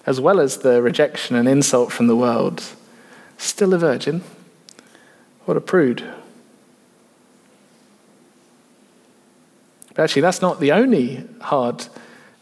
as 0.05 0.21
well 0.21 0.39
as 0.39 0.59
the 0.59 0.81
rejection 0.81 1.35
and 1.35 1.47
insult 1.47 1.91
from 1.91 2.07
the 2.07 2.15
world. 2.15 2.63
Still 3.37 3.73
a 3.73 3.77
virgin? 3.77 4.21
What 5.45 5.57
a 5.57 5.61
prude. 5.61 6.03
But 9.97 10.03
actually, 10.03 10.21
that's 10.21 10.43
not 10.43 10.59
the 10.59 10.73
only 10.73 11.23
hard 11.41 11.87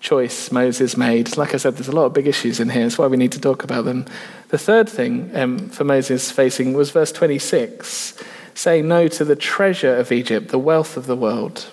choice 0.02 0.52
Moses 0.52 0.98
made. 0.98 1.38
Like 1.38 1.54
I 1.54 1.58
said, 1.58 1.78
there's 1.78 1.88
a 1.88 1.94
lot 1.94 2.04
of 2.04 2.14
big 2.14 2.28
issues 2.28 2.60
in 2.60 2.68
here. 2.68 2.84
That's 2.84 2.98
why 2.98 3.08
we 3.08 3.16
need 3.16 3.32
to 3.32 3.40
talk 3.40 3.64
about 3.64 3.86
them. 3.86 4.06
The 4.50 4.58
third 4.58 4.90
thing 4.90 5.34
um, 5.34 5.70
for 5.70 5.86
Moses 5.86 6.30
facing 6.32 6.74
was 6.74 6.92
verse 6.92 7.14
26, 7.14 8.22
saying 8.56 8.90
no 8.90 9.08
to 9.08 9.24
the 9.24 9.38
treasure 9.38 9.96
of 9.96 10.12
Egypt, 10.12 10.50
the 10.50 10.60
wealth 10.60 10.98
of 10.98 11.08
the 11.08 11.16
world. 11.16 11.68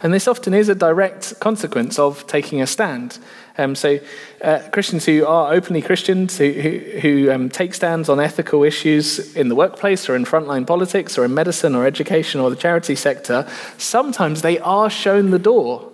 And 0.00 0.14
this 0.14 0.28
often 0.28 0.54
is 0.54 0.68
a 0.68 0.76
direct 0.76 1.40
consequence 1.40 1.98
of 1.98 2.24
taking 2.28 2.62
a 2.62 2.68
stand. 2.68 3.18
Um, 3.58 3.74
so, 3.74 3.98
uh, 4.42 4.60
Christians 4.70 5.06
who 5.06 5.24
are 5.24 5.52
openly 5.52 5.80
Christians, 5.80 6.36
who, 6.36 6.50
who, 6.52 6.78
who 7.00 7.32
um, 7.32 7.48
take 7.48 7.72
stands 7.72 8.08
on 8.08 8.20
ethical 8.20 8.62
issues 8.64 9.34
in 9.34 9.48
the 9.48 9.54
workplace 9.54 10.08
or 10.08 10.16
in 10.16 10.24
frontline 10.24 10.66
politics 10.66 11.16
or 11.16 11.24
in 11.24 11.32
medicine 11.32 11.74
or 11.74 11.86
education 11.86 12.40
or 12.40 12.50
the 12.50 12.56
charity 12.56 12.94
sector, 12.94 13.48
sometimes 13.78 14.42
they 14.42 14.58
are 14.58 14.90
shown 14.90 15.30
the 15.30 15.38
door, 15.38 15.90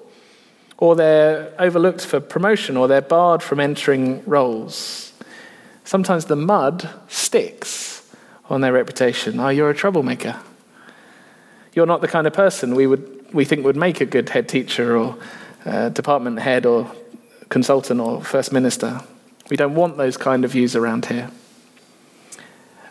or 0.79 0.97
they're 0.97 1.55
overlooked 1.61 2.05
for 2.05 2.19
promotion, 2.19 2.77
or 2.77 2.89
they're 2.89 3.01
barred 3.01 3.43
from 3.43 3.61
entering 3.61 4.25
roles. 4.27 5.13
Sometimes 5.85 6.25
the 6.25 6.37
mud 6.37 6.89
sticks 7.07 8.11
on 8.51 8.61
their 8.61 8.73
reputation. 8.73 9.39
Oh, 9.39 9.51
you're 9.51 9.71
a 9.71 9.75
troublemaker. 9.75 10.41
You're 11.75 11.87
not 11.87 12.01
the 12.01 12.09
kind 12.09 12.27
of 12.27 12.33
person 12.33 12.75
we, 12.75 12.87
would, 12.89 13.33
we 13.33 13.45
think 13.45 13.65
would 13.65 13.77
make 13.77 14.01
a 14.01 14.07
good 14.07 14.29
head 14.29 14.49
teacher 14.49 14.97
or 14.97 15.17
uh, 15.65 15.89
department 15.91 16.41
head 16.41 16.67
or 16.67 16.91
consultant 17.53 18.01
or 18.01 18.25
first 18.25 18.51
minister. 18.51 19.03
We 19.51 19.57
don't 19.57 19.75
want 19.75 19.99
those 19.99 20.17
kind 20.17 20.45
of 20.45 20.53
views 20.53 20.75
around 20.75 21.07
here. 21.07 21.31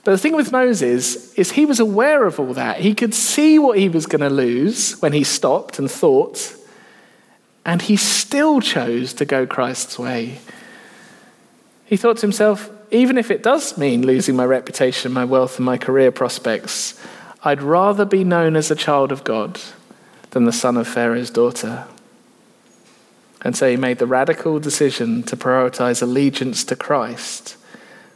But 0.04 0.12
the 0.12 0.18
thing 0.18 0.36
with 0.36 0.52
Moses 0.52 1.34
is 1.34 1.54
he 1.54 1.66
was 1.66 1.80
aware 1.80 2.26
of 2.26 2.40
all 2.40 2.54
that. 2.54 2.80
He 2.80 2.94
could 2.94 3.14
see 3.14 3.58
what 3.58 3.80
he 3.80 3.90
was 3.90 4.06
going 4.06 4.22
to 4.22 4.30
lose 4.30 5.02
when 5.02 5.14
he 5.14 5.24
stopped 5.24 5.80
and 5.80 5.90
thought, 5.90 6.56
and 7.66 7.82
he 7.82 7.98
still 7.98 8.62
chose 8.62 9.14
to 9.14 9.26
go 9.26 9.48
Christ's 9.48 9.98
way. 9.98 10.40
He 11.86 11.98
thought 11.98 12.18
to 12.18 12.22
himself, 12.22 12.70
even 12.92 13.18
if 13.18 13.32
it 13.32 13.44
does 13.44 13.78
mean 13.78 14.06
losing 14.06 14.36
my 14.36 14.46
reputation, 14.46 15.12
my 15.12 15.26
wealth, 15.26 15.58
and 15.58 15.66
my 15.66 15.78
career 15.78 16.12
prospects, 16.12 17.00
I'd 17.44 17.62
rather 17.62 18.06
be 18.06 18.24
known 18.24 18.56
as 18.56 18.70
a 18.70 18.76
child 18.76 19.12
of 19.12 19.24
God 19.24 19.60
than 20.32 20.46
the 20.46 20.52
son 20.52 20.78
of 20.78 20.88
Pharaoh's 20.88 21.32
daughter. 21.32 21.86
And 23.44 23.56
so 23.56 23.70
he 23.70 23.76
made 23.76 23.98
the 23.98 24.06
radical 24.06 24.60
decision 24.60 25.24
to 25.24 25.36
prioritize 25.36 26.02
allegiance 26.02 26.64
to 26.66 26.76
Christ, 26.76 27.58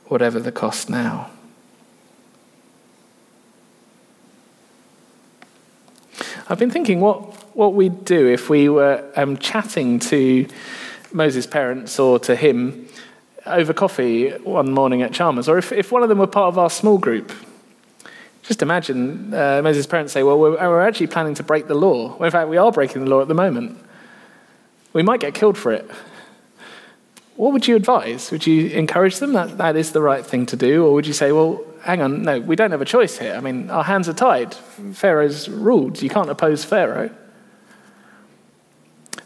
whatever 0.05 0.39
the 0.39 0.51
cost 0.51 0.89
now. 0.89 1.31
I've 6.47 6.59
been 6.59 6.69
thinking 6.69 7.01
what, 7.01 7.33
what 7.55 7.73
we'd 7.73 8.05
do 8.05 8.27
if 8.27 8.49
we 8.51 8.69
were 8.69 9.03
um, 9.15 9.37
chatting 9.37 9.99
to 10.01 10.47
Moses' 11.11 11.47
parents 11.47 11.97
or 11.97 12.19
to 12.19 12.35
him 12.35 12.87
over 13.47 13.73
coffee 13.73 14.29
one 14.29 14.71
morning 14.71 15.01
at 15.01 15.11
Chalmers, 15.11 15.49
or 15.49 15.57
if, 15.57 15.71
if 15.71 15.91
one 15.91 16.03
of 16.03 16.09
them 16.09 16.19
were 16.19 16.27
part 16.27 16.49
of 16.49 16.59
our 16.59 16.69
small 16.69 16.99
group. 16.99 17.31
Just 18.43 18.61
imagine 18.61 19.33
uh, 19.33 19.61
Moses' 19.63 19.87
parents 19.87 20.13
say, 20.13 20.21
Well, 20.21 20.37
we're, 20.37 20.51
we're 20.51 20.81
actually 20.81 21.07
planning 21.07 21.33
to 21.35 21.43
break 21.43 21.67
the 21.67 21.73
law. 21.73 22.15
Well, 22.15 22.25
in 22.25 22.31
fact, 22.31 22.47
we 22.47 22.57
are 22.57 22.71
breaking 22.71 23.03
the 23.03 23.09
law 23.09 23.21
at 23.21 23.27
the 23.27 23.33
moment. 23.33 23.79
We 24.95 25.03
might 25.03 25.19
get 25.19 25.33
killed 25.33 25.57
for 25.57 25.73
it. 25.73 25.91
What 27.35 27.51
would 27.51 27.67
you 27.67 27.75
advise? 27.75 28.31
Would 28.31 28.47
you 28.47 28.67
encourage 28.67 29.17
them 29.17 29.33
that 29.33 29.57
that 29.57 29.75
is 29.75 29.91
the 29.91 30.01
right 30.01 30.25
thing 30.25 30.45
to 30.45 30.55
do? 30.55 30.85
Or 30.85 30.93
would 30.93 31.05
you 31.05 31.11
say, 31.11 31.33
well, 31.33 31.61
hang 31.81 32.01
on, 32.01 32.21
no, 32.21 32.39
we 32.39 32.55
don't 32.55 32.71
have 32.71 32.79
a 32.79 32.85
choice 32.85 33.17
here. 33.17 33.33
I 33.33 33.41
mean, 33.41 33.69
our 33.69 33.83
hands 33.83 34.07
are 34.07 34.13
tied. 34.13 34.53
Pharaoh's 34.93 35.49
ruled. 35.49 36.01
You 36.01 36.07
can't 36.07 36.29
oppose 36.29 36.63
Pharaoh. 36.63 37.09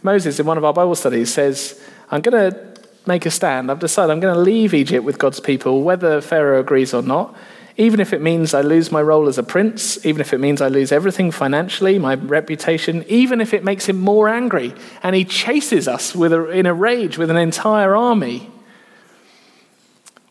Moses, 0.01 0.39
in 0.39 0.47
one 0.47 0.57
of 0.57 0.65
our 0.65 0.73
Bible 0.73 0.95
studies, 0.95 1.31
says, 1.31 1.79
I'm 2.09 2.21
going 2.21 2.51
to 2.51 2.81
make 3.05 3.27
a 3.27 3.31
stand. 3.31 3.69
I've 3.69 3.77
decided 3.77 4.11
I'm 4.11 4.19
going 4.19 4.33
to 4.33 4.41
leave 4.41 4.73
Egypt 4.73 5.03
with 5.03 5.19
God's 5.19 5.39
people, 5.39 5.83
whether 5.83 6.19
Pharaoh 6.19 6.59
agrees 6.59 6.95
or 6.95 7.03
not 7.03 7.37
even 7.79 8.01
if 8.01 8.11
it 8.11 8.21
means 8.21 8.53
I 8.53 8.59
lose 8.59 8.91
my 8.91 9.01
role 9.01 9.29
as 9.29 9.37
a 9.37 9.43
prince, 9.43 10.05
even 10.05 10.19
if 10.19 10.33
it 10.33 10.37
means 10.37 10.61
I 10.61 10.67
lose 10.67 10.91
everything 10.91 11.31
financially, 11.31 11.97
my 11.97 12.15
reputation, 12.15 13.05
even 13.07 13.39
if 13.39 13.53
it 13.53 13.63
makes 13.63 13.87
him 13.87 13.97
more 13.97 14.27
angry 14.27 14.75
and 15.01 15.15
he 15.15 15.23
chases 15.23 15.87
us 15.87 16.13
with 16.13 16.33
a, 16.33 16.49
in 16.49 16.65
a 16.65 16.73
rage 16.73 17.17
with 17.17 17.31
an 17.31 17.37
entire 17.37 17.95
army. 17.95 18.51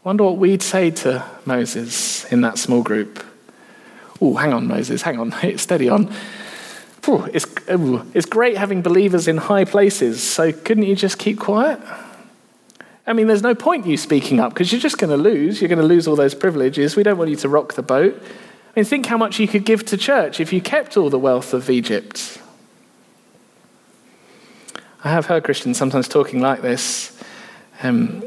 Wonder 0.04 0.24
what 0.24 0.36
we'd 0.36 0.62
say 0.62 0.90
to 0.90 1.24
Moses 1.46 2.30
in 2.30 2.42
that 2.42 2.58
small 2.58 2.82
group. 2.82 3.24
Oh, 4.20 4.34
hang 4.34 4.52
on, 4.52 4.66
Moses, 4.66 5.00
hang 5.00 5.18
on, 5.18 5.32
steady 5.56 5.88
on. 5.88 6.12
Ooh, 7.08 7.24
it's, 7.32 7.46
ooh, 7.70 8.04
it's 8.12 8.26
great 8.26 8.58
having 8.58 8.82
believers 8.82 9.26
in 9.26 9.38
high 9.38 9.64
places, 9.64 10.22
so 10.22 10.52
couldn't 10.52 10.84
you 10.84 10.94
just 10.94 11.18
keep 11.18 11.38
quiet? 11.38 11.80
I 13.08 13.14
mean, 13.14 13.26
there's 13.26 13.42
no 13.42 13.54
point 13.54 13.86
you 13.86 13.96
speaking 13.96 14.38
up 14.38 14.52
because 14.52 14.70
you're 14.70 14.82
just 14.82 14.98
going 14.98 15.10
to 15.10 15.16
lose. 15.16 15.62
You're 15.62 15.68
going 15.68 15.80
to 15.80 15.84
lose 15.84 16.06
all 16.06 16.14
those 16.14 16.34
privileges. 16.34 16.94
We 16.94 17.02
don't 17.02 17.16
want 17.16 17.30
you 17.30 17.36
to 17.36 17.48
rock 17.48 17.72
the 17.72 17.82
boat. 17.82 18.14
I 18.22 18.80
mean, 18.80 18.84
think 18.84 19.06
how 19.06 19.16
much 19.16 19.38
you 19.38 19.48
could 19.48 19.64
give 19.64 19.86
to 19.86 19.96
church 19.96 20.40
if 20.40 20.52
you 20.52 20.60
kept 20.60 20.98
all 20.98 21.08
the 21.08 21.18
wealth 21.18 21.54
of 21.54 21.70
Egypt. 21.70 22.38
I 25.02 25.08
have 25.08 25.24
heard 25.24 25.42
Christians 25.42 25.78
sometimes 25.78 26.06
talking 26.06 26.42
like 26.42 26.60
this. 26.60 27.18
Um, 27.82 28.22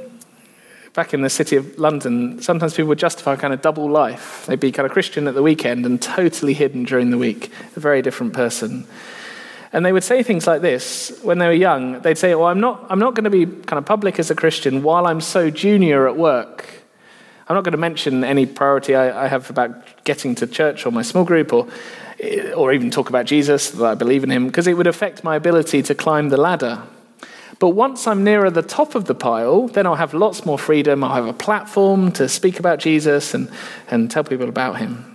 back 0.93 1.13
in 1.13 1.21
the 1.21 1.29
city 1.29 1.57
of 1.57 1.77
London, 1.77 2.41
sometimes 2.41 2.73
people 2.73 2.89
would 2.89 2.97
justify 2.97 3.35
kind 3.35 3.53
of 3.53 3.61
double 3.61 3.87
life. 3.87 4.47
They'd 4.47 4.59
be 4.59 4.71
kind 4.71 4.87
of 4.87 4.91
Christian 4.91 5.27
at 5.27 5.35
the 5.35 5.43
weekend 5.43 5.85
and 5.85 6.01
totally 6.01 6.55
hidden 6.55 6.85
during 6.85 7.11
the 7.11 7.19
week, 7.19 7.51
a 7.75 7.79
very 7.79 8.01
different 8.01 8.33
person. 8.33 8.87
And 9.73 9.85
they 9.85 9.93
would 9.93 10.03
say 10.03 10.21
things 10.21 10.47
like 10.47 10.61
this 10.61 11.17
when 11.23 11.37
they 11.37 11.47
were 11.47 11.53
young. 11.53 12.01
They'd 12.01 12.17
say, 12.17 12.35
Well, 12.35 12.47
I'm 12.47 12.59
not, 12.59 12.85
I'm 12.89 12.99
not 12.99 13.15
going 13.15 13.23
to 13.23 13.29
be 13.29 13.45
kind 13.45 13.77
of 13.77 13.85
public 13.85 14.19
as 14.19 14.29
a 14.29 14.35
Christian 14.35 14.83
while 14.83 15.07
I'm 15.07 15.21
so 15.21 15.49
junior 15.49 16.07
at 16.07 16.17
work. 16.17 16.65
I'm 17.47 17.55
not 17.55 17.63
going 17.63 17.73
to 17.73 17.77
mention 17.77 18.23
any 18.23 18.45
priority 18.45 18.95
I, 18.95 19.25
I 19.25 19.27
have 19.27 19.49
about 19.49 20.03
getting 20.03 20.35
to 20.35 20.47
church 20.47 20.85
or 20.85 20.91
my 20.91 21.01
small 21.01 21.23
group 21.23 21.51
or, 21.51 21.67
or 22.55 22.71
even 22.71 22.91
talk 22.91 23.09
about 23.09 23.25
Jesus, 23.25 23.71
that 23.71 23.85
I 23.85 23.95
believe 23.95 24.23
in 24.23 24.29
him, 24.29 24.47
because 24.47 24.67
it 24.67 24.75
would 24.75 24.87
affect 24.87 25.23
my 25.23 25.35
ability 25.35 25.81
to 25.83 25.95
climb 25.95 26.29
the 26.29 26.37
ladder. 26.37 26.83
But 27.59 27.69
once 27.69 28.07
I'm 28.07 28.23
nearer 28.23 28.49
the 28.49 28.61
top 28.61 28.95
of 28.95 29.05
the 29.05 29.13
pile, 29.13 29.67
then 29.67 29.85
I'll 29.85 29.95
have 29.95 30.13
lots 30.13 30.45
more 30.45 30.57
freedom. 30.57 31.03
I'll 31.03 31.13
have 31.13 31.27
a 31.27 31.33
platform 31.33 32.11
to 32.13 32.27
speak 32.27 32.57
about 32.57 32.79
Jesus 32.79 33.33
and, 33.33 33.51
and 33.89 34.09
tell 34.09 34.23
people 34.23 34.49
about 34.49 34.79
him. 34.79 35.10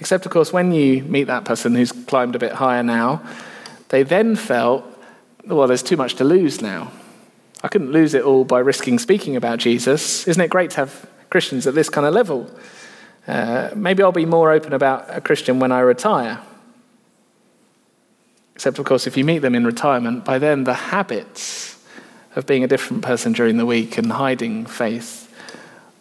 Except, 0.00 0.26
of 0.26 0.32
course, 0.32 0.52
when 0.52 0.72
you 0.72 1.02
meet 1.02 1.24
that 1.24 1.44
person 1.44 1.74
who's 1.74 1.92
climbed 1.92 2.36
a 2.36 2.38
bit 2.38 2.52
higher 2.52 2.82
now, 2.82 3.22
they 3.88 4.02
then 4.02 4.36
felt, 4.36 4.84
well, 5.46 5.66
there's 5.66 5.82
too 5.82 5.96
much 5.96 6.14
to 6.16 6.24
lose 6.24 6.60
now. 6.60 6.92
I 7.62 7.68
couldn't 7.68 7.90
lose 7.90 8.14
it 8.14 8.22
all 8.22 8.44
by 8.44 8.60
risking 8.60 8.98
speaking 8.98 9.34
about 9.34 9.58
Jesus. 9.58 10.28
Isn't 10.28 10.42
it 10.42 10.50
great 10.50 10.70
to 10.70 10.76
have 10.76 11.08
Christians 11.30 11.66
at 11.66 11.74
this 11.74 11.88
kind 11.88 12.06
of 12.06 12.14
level? 12.14 12.48
Uh, 13.26 13.70
maybe 13.74 14.02
I'll 14.02 14.12
be 14.12 14.24
more 14.24 14.52
open 14.52 14.72
about 14.72 15.06
a 15.08 15.20
Christian 15.20 15.58
when 15.58 15.72
I 15.72 15.80
retire. 15.80 16.40
Except, 18.54 18.78
of 18.78 18.84
course, 18.84 19.06
if 19.06 19.16
you 19.16 19.24
meet 19.24 19.40
them 19.40 19.54
in 19.54 19.64
retirement, 19.66 20.24
by 20.24 20.38
then 20.38 20.64
the 20.64 20.74
habits 20.74 21.78
of 22.36 22.46
being 22.46 22.62
a 22.62 22.68
different 22.68 23.02
person 23.02 23.32
during 23.32 23.56
the 23.56 23.66
week 23.66 23.98
and 23.98 24.12
hiding 24.12 24.64
faith 24.64 25.32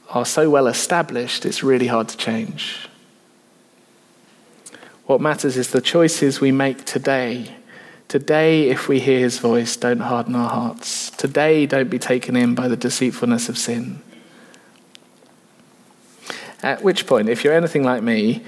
are 0.10 0.26
so 0.26 0.50
well 0.50 0.68
established, 0.68 1.46
it's 1.46 1.64
really 1.64 1.88
hard 1.88 2.08
to 2.10 2.18
change. 2.18 2.87
What 5.08 5.22
matters 5.22 5.56
is 5.56 5.72
the 5.72 5.80
choices 5.80 6.42
we 6.42 6.52
make 6.52 6.84
today. 6.84 7.56
Today, 8.10 8.70
if 8.70 8.90
we 8.90 9.00
hear 9.00 9.20
his 9.20 9.40
voice, 9.40 9.78
don't 9.78 10.02
harden 10.02 10.36
our 10.36 10.50
hearts. 10.50 11.12
Today, 11.12 11.66
don't 11.66 11.90
be 11.90 11.98
taken 11.98 12.36
in 12.36 12.56
by 12.56 12.68
the 12.68 12.76
deceitfulness 12.76 13.48
of 13.48 13.58
sin. 13.58 14.02
At 16.62 16.84
which 16.84 17.08
point, 17.08 17.30
if 17.30 17.46
you're 17.46 17.54
anything 17.54 17.84
like 17.84 18.04
me, 18.04 18.44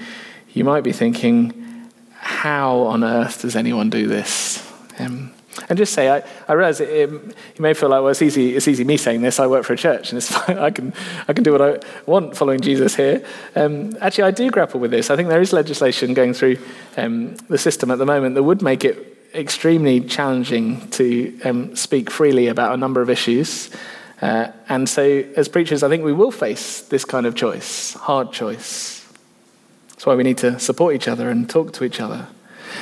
you 0.52 0.64
might 0.64 0.84
be 0.84 0.92
thinking, 0.92 1.88
how 2.18 2.80
on 2.80 3.04
earth 3.04 3.40
does 3.40 3.56
anyone 3.56 3.88
do 3.88 4.06
this? 4.06 4.62
Um, 4.98 5.32
and 5.68 5.76
just 5.76 5.92
say, 5.92 6.08
I, 6.08 6.22
I 6.48 6.52
realize 6.52 6.80
it, 6.80 6.88
it, 6.88 7.10
you 7.10 7.34
may 7.58 7.74
feel 7.74 7.88
like, 7.88 8.02
well, 8.02 8.08
it's 8.08 8.22
easy, 8.22 8.54
it's 8.54 8.68
easy 8.68 8.84
me 8.84 8.96
saying 8.96 9.20
this. 9.22 9.40
I 9.40 9.46
work 9.46 9.64
for 9.64 9.72
a 9.72 9.76
church 9.76 10.10
and 10.10 10.16
it's 10.16 10.30
fine. 10.36 10.58
I 10.58 10.70
can, 10.70 10.92
I 11.26 11.32
can 11.32 11.44
do 11.44 11.52
what 11.52 11.62
I 11.62 11.78
want 12.06 12.36
following 12.36 12.60
Jesus 12.60 12.94
here. 12.94 13.24
Um, 13.56 13.96
actually, 14.00 14.24
I 14.24 14.30
do 14.30 14.50
grapple 14.50 14.80
with 14.80 14.90
this. 14.90 15.10
I 15.10 15.16
think 15.16 15.28
there 15.28 15.40
is 15.40 15.52
legislation 15.52 16.14
going 16.14 16.34
through 16.34 16.58
um, 16.96 17.34
the 17.48 17.58
system 17.58 17.90
at 17.90 17.98
the 17.98 18.06
moment 18.06 18.36
that 18.36 18.42
would 18.42 18.62
make 18.62 18.84
it 18.84 19.18
extremely 19.34 20.00
challenging 20.00 20.88
to 20.90 21.38
um, 21.44 21.76
speak 21.76 22.10
freely 22.10 22.46
about 22.46 22.74
a 22.74 22.76
number 22.76 23.00
of 23.00 23.10
issues. 23.10 23.70
Uh, 24.22 24.52
and 24.68 24.88
so, 24.88 25.24
as 25.36 25.48
preachers, 25.48 25.82
I 25.82 25.88
think 25.88 26.04
we 26.04 26.12
will 26.12 26.30
face 26.30 26.82
this 26.82 27.04
kind 27.04 27.26
of 27.26 27.34
choice, 27.34 27.94
hard 27.94 28.32
choice. 28.32 29.06
That's 29.88 30.04
why 30.04 30.14
we 30.14 30.22
need 30.22 30.38
to 30.38 30.58
support 30.58 30.94
each 30.94 31.08
other 31.08 31.30
and 31.30 31.48
talk 31.48 31.72
to 31.74 31.84
each 31.84 32.00
other. 32.00 32.26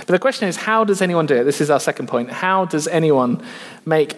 But 0.01 0.09
the 0.09 0.19
question 0.19 0.49
is, 0.49 0.57
how 0.57 0.85
does 0.85 1.03
anyone 1.03 1.27
do 1.27 1.37
it? 1.37 1.45
This 1.45 1.61
is 1.61 1.71
our 1.71 1.81
second 1.81 2.09
point. 2.09 2.31
How 2.31 2.65
does 2.65 2.89
anyone 2.89 3.45
make 3.85 4.17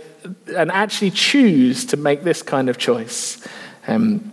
and 0.57 0.71
actually 0.71 1.11
choose 1.11 1.85
to 1.87 1.97
make 1.97 2.23
this 2.23 2.43
kind 2.43 2.69
of 2.69 2.79
choice? 2.79 3.47
Um, 3.87 4.31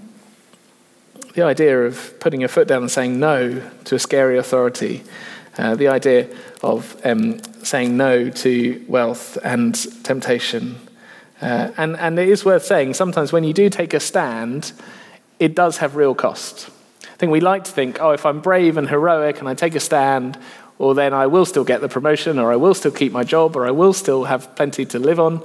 the 1.34 1.44
idea 1.44 1.86
of 1.86 2.20
putting 2.20 2.42
your 2.42 2.50
foot 2.50 2.68
down 2.68 2.82
and 2.82 2.92
saying 2.92 3.20
no 3.20 3.62
to 3.86 3.96
a 3.96 4.00
scary 4.00 4.38
authority, 4.38 5.04
uh, 5.58 5.76
the 5.76 5.88
idea 5.88 6.28
of 6.64 7.00
um, 7.06 7.40
saying 7.64 7.96
no 7.96 8.30
to 8.30 8.84
wealth 8.88 9.38
and 9.44 9.76
temptation. 10.04 10.76
Uh, 11.42 11.70
and, 11.78 11.96
and 11.98 12.18
it 12.18 12.28
is 12.28 12.44
worth 12.44 12.66
saying, 12.66 12.96
sometimes 12.96 13.32
when 13.32 13.44
you 13.44 13.54
do 13.54 13.70
take 13.70 13.94
a 13.94 14.00
stand, 14.00 14.74
it 15.40 15.54
does 15.54 15.78
have 15.78 15.96
real 15.96 16.16
cost. 16.16 16.70
I 17.04 17.16
think 17.18 17.32
we 17.32 17.40
like 17.40 17.64
to 17.66 17.72
think, 17.72 18.02
oh, 18.02 18.12
if 18.12 18.26
I'm 18.26 18.42
brave 18.42 18.78
and 18.78 18.90
heroic 18.90 19.40
and 19.40 19.48
I 19.48 19.54
take 19.54 19.76
a 19.76 19.80
stand, 19.80 20.38
or 20.80 20.94
then 20.94 21.14
I 21.14 21.28
will 21.28 21.46
still 21.46 21.64
get 21.64 21.82
the 21.82 21.90
promotion, 21.90 22.40
or 22.40 22.52
I 22.52 22.56
will 22.56 22.74
still 22.74 22.92
keep 22.92 23.12
my 23.12 23.24
job, 23.24 23.56
or 23.56 23.66
I 23.66 23.72
will 23.72 23.94
still 23.94 24.26
have 24.26 24.56
plenty 24.56 24.86
to 24.86 25.00
live 25.00 25.20
on. 25.20 25.44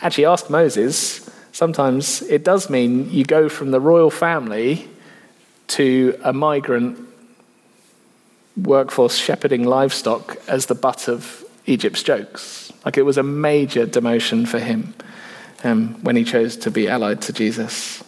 Actually, 0.00 0.26
ask 0.26 0.50
Moses. 0.50 1.28
Sometimes 1.52 2.22
it 2.22 2.44
does 2.44 2.70
mean 2.70 3.10
you 3.10 3.24
go 3.24 3.48
from 3.48 3.70
the 3.70 3.80
royal 3.80 4.10
family 4.10 4.88
to 5.68 6.18
a 6.22 6.32
migrant 6.32 6.98
workforce 8.56 9.16
shepherding 9.16 9.64
livestock 9.64 10.36
as 10.48 10.66
the 10.66 10.74
butt 10.74 11.08
of 11.08 11.44
Egypt's 11.66 12.02
jokes. 12.02 12.72
Like 12.84 12.96
it 12.96 13.02
was 13.02 13.18
a 13.18 13.22
major 13.22 13.86
demotion 13.86 14.46
for 14.46 14.58
him 14.58 14.94
um, 15.64 16.02
when 16.02 16.16
he 16.16 16.24
chose 16.24 16.56
to 16.58 16.70
be 16.70 16.88
allied 16.88 17.22
to 17.22 17.32
Jesus. 17.32 18.02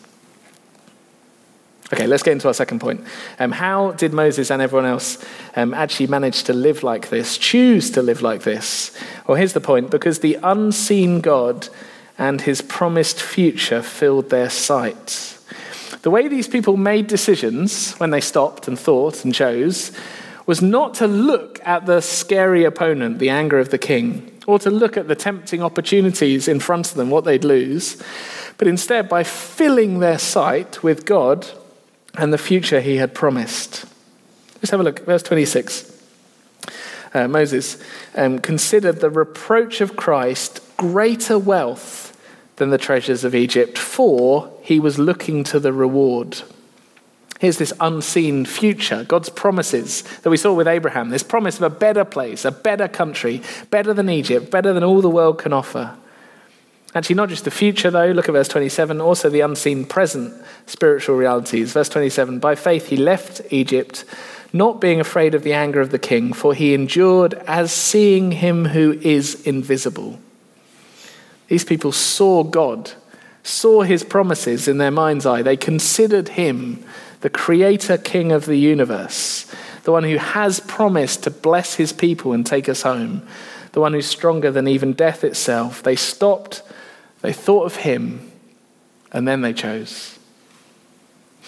Okay, 1.95 2.09
let's 2.09 2.25
get 2.25 2.33
into 2.33 2.49
our 2.49 2.55
second 2.55 2.81
point. 2.81 3.05
Um, 3.39 3.53
how 3.53 3.93
did 3.93 4.13
Moses 4.13 4.51
and 4.51 4.61
everyone 4.61 4.85
else 4.85 5.25
um, 5.55 5.73
actually 5.73 6.09
manage 6.09 6.43
to 6.43 6.53
live 6.53 6.83
like 6.83 7.09
this, 7.09 7.39
choose 7.39 7.89
to 7.93 8.03
live 8.03 8.21
like 8.21 8.43
this? 8.43 8.91
Well, 9.29 9.37
here's 9.37 9.53
the 9.53 9.61
point 9.61 9.93
because 9.93 10.19
the 10.19 10.37
unseen 10.43 11.21
God 11.21 11.69
and 12.19 12.41
his 12.41 12.63
promised 12.63 13.23
future 13.23 13.81
filled 13.81 14.31
their 14.31 14.51
sight. 14.51 15.39
The 16.03 16.11
way 16.11 16.27
these 16.27 16.49
people 16.49 16.77
made 16.77 17.07
decisions 17.07 17.93
when 17.99 18.11
they 18.11 18.21
stopped 18.21 18.67
and 18.67 18.77
thought 18.77 19.25
and 19.25 19.33
chose 19.33 19.93
was 20.47 20.61
not 20.61 20.95
to 20.95 21.07
look 21.07 21.65
at 21.65 21.87
the 21.87 22.01
scary 22.01 22.65
opponent, 22.65 23.21
the 23.21 23.31
anger 23.31 23.61
of 23.61 23.69
the 23.69 23.79
king, 23.79 24.37
or 24.49 24.59
to 24.59 24.69
look 24.69 24.97
at 24.97 25.07
the 25.07 25.15
tempting 25.15 25.63
opportunities 25.63 26.49
in 26.49 26.59
front 26.59 26.91
of 26.91 26.97
them, 26.97 27.09
what 27.09 27.25
they'd 27.25 27.45
lose, 27.45 28.03
but 28.59 28.67
instead 28.67 29.09
by 29.09 29.23
filling 29.23 30.01
their 30.01 30.19
sight 30.19 30.83
with 30.83 31.07
God 31.07 31.49
and 32.17 32.33
the 32.33 32.39
future 32.39 32.81
he 32.81 32.97
had 32.97 33.15
promised. 33.15 33.85
Let's 34.57 34.71
have 34.71 34.81
a 34.81 34.85
look, 34.85 35.05
verse 35.05 35.23
26. 35.23 35.91
Uh, 37.13 37.29
Moses 37.29 37.79
um, 38.17 38.39
considered 38.41 39.01
the 39.01 39.11
reproach 39.11 39.81
of 39.81 39.97
Christ 39.97 40.61
greater 40.77 41.39
wealth 41.39 42.11
than 42.57 42.71
the 42.71 42.79
treasures 42.79 43.25
of 43.25 43.35
Egypt, 43.35 43.79
for 43.79 44.53
he 44.63 44.81
was 44.81 44.99
looking 44.99 45.45
to 45.45 45.61
the 45.61 45.73
reward. 45.73 46.43
Here's 47.41 47.59
this 47.59 47.73
unseen 47.81 48.47
future, 48.47 49.05
God's 49.05 49.29
promises 49.29 50.03
that 50.23 50.31
we 50.31 50.37
saw 50.37 50.55
with 50.55 50.69
Abraham, 50.69 51.11
this 51.11 51.23
promise 51.23 51.57
of 51.57 51.63
a 51.63 51.71
better 51.71 52.05
place, 52.05 52.45
a 52.45 52.51
better 52.51 52.89
country, 52.89 53.43
better 53.71 53.93
than 53.93 54.09
Egypt, 54.09 54.51
better 54.51 54.73
than 54.73 54.85
all 54.85 55.01
the 55.01 55.11
world 55.11 55.39
can 55.39 55.53
offer. 55.53 55.97
Actually, 56.95 57.17
not 57.17 57.29
just 57.29 57.45
the 57.45 57.51
future, 57.51 57.91
though. 57.91 58.13
Look 58.13 58.29
at 58.29 58.33
verse 58.33 58.49
27, 58.49 59.01
also 59.01 59.29
the 59.29 59.41
unseen 59.41 59.85
present 59.85 60.33
spiritual 60.67 61.17
realities. 61.17 61.73
Verse 61.73 61.89
27 61.89 62.39
By 62.39 62.55
faith 62.55 62.87
he 62.87 62.97
left 62.97 63.41
Egypt, 63.51 64.05
not 64.53 64.81
being 64.81 65.01
afraid 65.01 65.35
of 65.35 65.43
the 65.43 65.53
anger 65.53 65.81
of 65.81 65.91
the 65.91 65.99
king, 65.99 66.33
for 66.33 66.55
he 66.55 66.73
endured 66.73 67.35
as 67.47 67.73
seeing 67.73 68.33
him 68.33 68.67
who 68.67 68.93
is 69.03 69.43
invisible. 69.43 70.21
These 71.49 71.65
people 71.65 71.91
saw 71.91 72.45
God, 72.45 72.93
saw 73.43 73.83
his 73.83 74.05
promises 74.05 74.69
in 74.69 74.79
their 74.79 74.93
mind's 74.93 75.27
eye. 75.27 75.43
They 75.43 75.57
considered 75.57 76.31
him 76.31 76.85
the 77.21 77.31
creator 77.31 77.99
king 77.99 78.31
of 78.31 78.47
the 78.47 78.57
universe, 78.57 79.53
the 79.83 79.93
one 79.93 80.05
who 80.05 80.19
has 80.19 80.61
promised 80.61 81.25
to 81.25 81.31
bless 81.31 81.75
his 81.75 81.93
people 81.93 82.33
and 82.33 82.47
take 82.47 82.69
us 82.69 82.83
home, 82.83 83.27
the 83.73 83.81
one 83.81 83.95
who's 83.95 84.07
stronger 84.07 84.53
than 84.53 84.69
even 84.69 84.93
death 84.93 85.25
itself. 85.25 85.83
They 85.83 85.97
stopped 85.97 86.63
they 87.25 87.33
thought 87.33 87.65
of 87.65 87.77
him, 87.77 88.31
and 89.11 89.27
then 89.27 89.41
they 89.41 89.55
chose. 89.55 90.19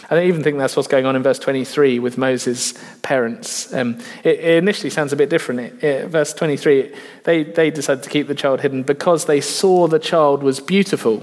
I 0.09 0.15
don't 0.15 0.27
even 0.27 0.43
think 0.43 0.57
that's 0.57 0.75
what's 0.75 0.89
going 0.89 1.05
on 1.05 1.17
in 1.17 1.23
verse 1.23 1.39
23 1.39 1.99
with 1.99 2.17
Moses' 2.17 2.73
parents. 3.03 3.75
Um, 3.75 3.99
it, 4.25 4.41
it, 4.41 4.57
initially 4.57 4.89
sounds 4.89 5.13
a 5.13 5.17
bit 5.17 5.29
different. 5.29 5.61
It, 5.61 5.85
it, 5.85 6.09
verse 6.09 6.33
23, 6.33 6.95
they, 7.25 7.43
they 7.43 7.71
decided 7.71 8.03
to 8.05 8.09
keep 8.09 8.27
the 8.27 8.35
child 8.35 8.63
hidden 8.63 8.85
because 8.85 9.27
they 9.27 9.43
saw 9.43 9.87
the 9.87 9.99
child 9.99 10.43
was 10.43 10.61
beautiful. 10.61 11.23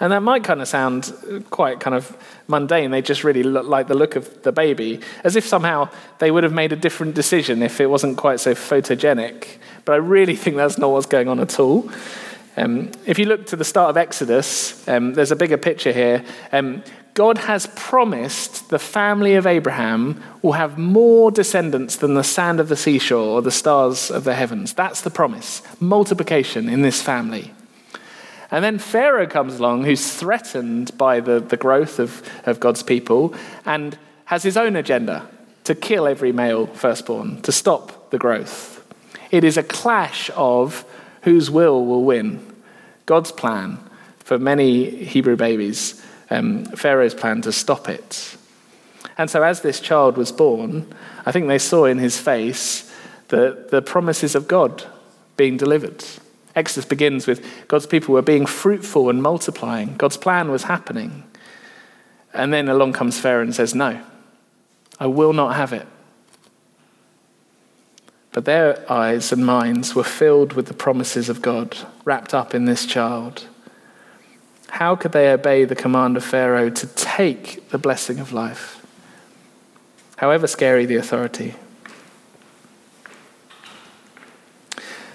And 0.00 0.12
that 0.12 0.24
might 0.24 0.42
kind 0.42 0.60
of 0.60 0.66
sound 0.66 1.12
quite 1.50 1.78
kind 1.78 1.94
of 1.94 2.16
mundane. 2.48 2.90
They 2.90 3.02
just 3.02 3.22
really 3.22 3.44
like 3.44 3.86
the 3.86 3.94
look 3.94 4.16
of 4.16 4.42
the 4.42 4.50
baby, 4.50 4.98
as 5.22 5.36
if 5.36 5.46
somehow 5.46 5.90
they 6.18 6.32
would 6.32 6.42
have 6.42 6.52
made 6.52 6.72
a 6.72 6.76
different 6.76 7.14
decision 7.14 7.62
if 7.62 7.80
it 7.80 7.86
wasn't 7.86 8.16
quite 8.16 8.40
so 8.40 8.56
photogenic. 8.56 9.58
But 9.84 9.92
I 9.92 9.98
really 9.98 10.34
think 10.34 10.56
that's 10.56 10.76
not 10.76 10.90
what's 10.90 11.06
going 11.06 11.28
on 11.28 11.38
at 11.38 11.60
all. 11.60 11.88
Um, 12.58 12.90
if 13.06 13.20
you 13.20 13.26
look 13.26 13.46
to 13.46 13.56
the 13.56 13.64
start 13.64 13.90
of 13.90 13.96
Exodus, 13.96 14.86
um, 14.88 15.14
there's 15.14 15.30
a 15.30 15.36
bigger 15.36 15.56
picture 15.56 15.92
here. 15.92 16.24
Um, 16.50 16.82
God 17.14 17.38
has 17.38 17.68
promised 17.76 18.68
the 18.68 18.80
family 18.80 19.36
of 19.36 19.46
Abraham 19.46 20.20
will 20.42 20.52
have 20.52 20.76
more 20.76 21.30
descendants 21.30 21.94
than 21.94 22.14
the 22.14 22.24
sand 22.24 22.58
of 22.58 22.68
the 22.68 22.76
seashore 22.76 23.36
or 23.36 23.42
the 23.42 23.52
stars 23.52 24.10
of 24.10 24.24
the 24.24 24.34
heavens. 24.34 24.72
That's 24.72 25.02
the 25.02 25.10
promise 25.10 25.62
multiplication 25.78 26.68
in 26.68 26.82
this 26.82 27.00
family. 27.00 27.52
And 28.50 28.64
then 28.64 28.78
Pharaoh 28.78 29.28
comes 29.28 29.60
along, 29.60 29.84
who's 29.84 30.12
threatened 30.12 30.96
by 30.98 31.20
the, 31.20 31.38
the 31.38 31.56
growth 31.56 32.00
of, 32.00 32.28
of 32.44 32.58
God's 32.58 32.82
people 32.82 33.34
and 33.66 33.96
has 34.24 34.42
his 34.42 34.56
own 34.56 34.74
agenda 34.74 35.28
to 35.62 35.76
kill 35.76 36.08
every 36.08 36.32
male 36.32 36.66
firstborn, 36.66 37.40
to 37.42 37.52
stop 37.52 38.10
the 38.10 38.18
growth. 38.18 38.84
It 39.30 39.44
is 39.44 39.56
a 39.56 39.62
clash 39.62 40.28
of 40.34 40.84
whose 41.22 41.50
will 41.50 41.84
will 41.84 42.04
win. 42.04 42.47
God's 43.08 43.32
plan 43.32 43.78
for 44.18 44.38
many 44.38 44.90
Hebrew 45.04 45.34
babies, 45.34 46.04
um, 46.28 46.66
Pharaoh's 46.66 47.14
plan 47.14 47.40
to 47.40 47.52
stop 47.52 47.88
it. 47.88 48.36
And 49.16 49.30
so, 49.30 49.42
as 49.42 49.62
this 49.62 49.80
child 49.80 50.18
was 50.18 50.30
born, 50.30 50.86
I 51.24 51.32
think 51.32 51.48
they 51.48 51.58
saw 51.58 51.86
in 51.86 51.98
his 51.98 52.20
face 52.20 52.94
the, 53.28 53.66
the 53.70 53.80
promises 53.80 54.34
of 54.34 54.46
God 54.46 54.84
being 55.38 55.56
delivered. 55.56 56.04
Exodus 56.54 56.84
begins 56.84 57.26
with 57.26 57.42
God's 57.66 57.86
people 57.86 58.12
were 58.12 58.20
being 58.20 58.44
fruitful 58.44 59.08
and 59.08 59.22
multiplying. 59.22 59.96
God's 59.96 60.18
plan 60.18 60.50
was 60.50 60.64
happening. 60.64 61.24
And 62.34 62.52
then 62.52 62.68
along 62.68 62.92
comes 62.92 63.18
Pharaoh 63.18 63.42
and 63.42 63.54
says, 63.54 63.74
No, 63.74 64.04
I 65.00 65.06
will 65.06 65.32
not 65.32 65.56
have 65.56 65.72
it. 65.72 65.86
Their 68.40 68.90
eyes 68.90 69.32
and 69.32 69.44
minds 69.44 69.94
were 69.94 70.04
filled 70.04 70.52
with 70.52 70.66
the 70.66 70.74
promises 70.74 71.28
of 71.28 71.42
God, 71.42 71.76
wrapped 72.04 72.34
up 72.34 72.54
in 72.54 72.64
this 72.64 72.86
child. 72.86 73.46
How 74.68 74.96
could 74.96 75.12
they 75.12 75.30
obey 75.32 75.64
the 75.64 75.74
command 75.74 76.16
of 76.16 76.24
Pharaoh 76.24 76.70
to 76.70 76.86
take 76.88 77.68
the 77.70 77.78
blessing 77.78 78.18
of 78.18 78.32
life? 78.32 78.84
However 80.16 80.46
scary 80.46 80.84
the 80.84 80.96
authority. 80.96 81.54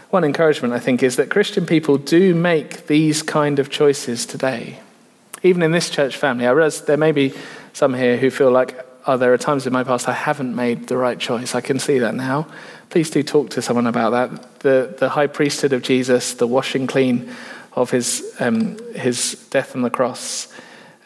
One 0.10 0.24
encouragement, 0.24 0.74
I 0.74 0.80
think, 0.80 1.02
is 1.02 1.16
that 1.16 1.30
Christian 1.30 1.66
people 1.66 1.98
do 1.98 2.36
make 2.36 2.88
these 2.88 3.22
kind 3.22 3.58
of 3.58 3.70
choices 3.70 4.26
today. 4.26 4.80
Even 5.42 5.62
in 5.62 5.72
this 5.72 5.90
church 5.90 6.18
family, 6.18 6.46
I 6.46 6.52
realize 6.52 6.82
there 6.82 6.98
may 6.98 7.12
be 7.12 7.34
some 7.74 7.94
here 7.94 8.18
who 8.18 8.30
feel 8.30 8.52
like, 8.52 8.80
oh, 9.08 9.18
there 9.18 9.34
are 9.34 9.38
times 9.38 9.66
in 9.66 9.74
my 9.74 9.84
past 9.84 10.08
I 10.08 10.14
haven't 10.14 10.56
made 10.56 10.88
the 10.88 10.98
right 10.98 11.20
choice. 11.20 11.56
I 11.56 11.62
can 11.62 11.80
see 11.80 12.00
that 12.00 12.16
now 12.16 12.48
please 12.94 13.10
do 13.10 13.24
talk 13.24 13.50
to 13.50 13.60
someone 13.60 13.88
about 13.88 14.12
that. 14.12 14.60
The, 14.60 14.96
the 15.00 15.10
high 15.10 15.26
priesthood 15.26 15.74
of 15.74 15.82
Jesus, 15.82 16.36
the 16.36 16.46
washing 16.46 16.86
clean 16.86 17.34
of 17.72 17.90
his, 17.90 18.36
um, 18.40 18.78
his 18.94 19.48
death 19.50 19.76
on 19.76 19.82
the 19.82 19.90
cross, 19.90 20.48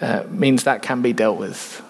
uh, 0.02 0.24
means 0.30 0.66
that 0.66 0.82
can 0.82 1.02
be 1.02 1.14
dealt 1.14 1.40
with. 1.40 1.82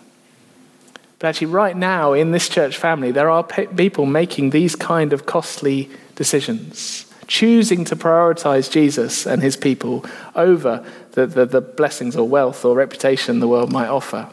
But 1.17 1.29
actually, 1.29 1.47
right 1.47 1.75
now 1.75 2.13
in 2.13 2.29
this 2.29 2.47
church 2.47 2.77
family, 2.77 3.09
there 3.09 3.27
are 3.31 3.43
pe- 3.43 3.65
people 3.65 4.05
making 4.05 4.51
these 4.51 4.75
kind 4.75 5.13
of 5.13 5.25
costly 5.25 5.89
decisions, 6.13 7.11
choosing 7.25 7.83
to 7.85 7.95
prioritize 7.95 8.69
Jesus 8.69 9.25
and 9.25 9.41
his 9.41 9.57
people 9.57 10.05
over 10.35 10.85
the, 11.13 11.25
the, 11.25 11.47
the 11.47 11.61
blessings 11.61 12.15
or 12.15 12.29
wealth 12.29 12.63
or 12.63 12.75
reputation 12.75 13.39
the 13.39 13.47
world 13.47 13.71
might 13.71 13.87
offer. 13.89 14.29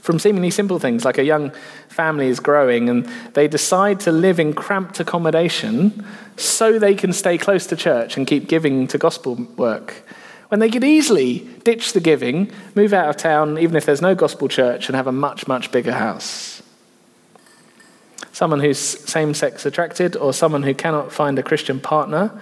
From 0.00 0.18
seemingly 0.18 0.50
simple 0.50 0.78
things 0.78 1.04
like 1.04 1.18
a 1.18 1.24
young 1.24 1.52
family 1.88 2.28
is 2.28 2.40
growing 2.40 2.88
and 2.88 3.04
they 3.34 3.48
decide 3.48 4.00
to 4.00 4.12
live 4.12 4.40
in 4.40 4.54
cramped 4.54 4.98
accommodation 4.98 6.04
so 6.36 6.78
they 6.78 6.94
can 6.94 7.12
stay 7.12 7.36
close 7.36 7.66
to 7.66 7.76
church 7.76 8.16
and 8.16 8.26
keep 8.26 8.48
giving 8.48 8.86
to 8.88 8.98
gospel 8.98 9.34
work. 9.56 10.02
When 10.48 10.58
they 10.58 10.70
could 10.70 10.84
easily 10.84 11.40
ditch 11.64 11.92
the 11.92 12.00
giving, 12.00 12.50
move 12.74 12.92
out 12.92 13.08
of 13.08 13.16
town, 13.16 13.58
even 13.58 13.76
if 13.76 13.84
there's 13.84 14.02
no 14.02 14.14
gospel 14.14 14.48
church, 14.48 14.88
and 14.88 14.96
have 14.96 15.06
a 15.06 15.12
much, 15.12 15.46
much 15.46 15.70
bigger 15.70 15.92
house. 15.92 16.62
Someone 18.32 18.60
who's 18.60 18.78
same 18.78 19.34
sex 19.34 19.66
attracted 19.66 20.16
or 20.16 20.32
someone 20.32 20.62
who 20.62 20.74
cannot 20.74 21.12
find 21.12 21.38
a 21.38 21.42
Christian 21.42 21.78
partner 21.78 22.40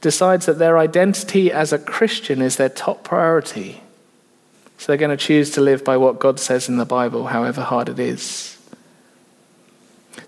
decides 0.00 0.46
that 0.46 0.58
their 0.58 0.78
identity 0.78 1.52
as 1.52 1.72
a 1.72 1.78
Christian 1.78 2.42
is 2.42 2.56
their 2.56 2.68
top 2.68 3.04
priority 3.04 3.82
so 4.78 4.86
they're 4.86 4.96
going 4.96 5.10
to 5.10 5.16
choose 5.16 5.50
to 5.50 5.60
live 5.60 5.84
by 5.84 5.96
what 5.96 6.20
God 6.20 6.38
says 6.38 6.68
in 6.68 6.76
the 6.76 6.86
Bible, 6.86 7.26
however 7.26 7.62
hard 7.62 7.88
it 7.88 7.98
is. 7.98 8.56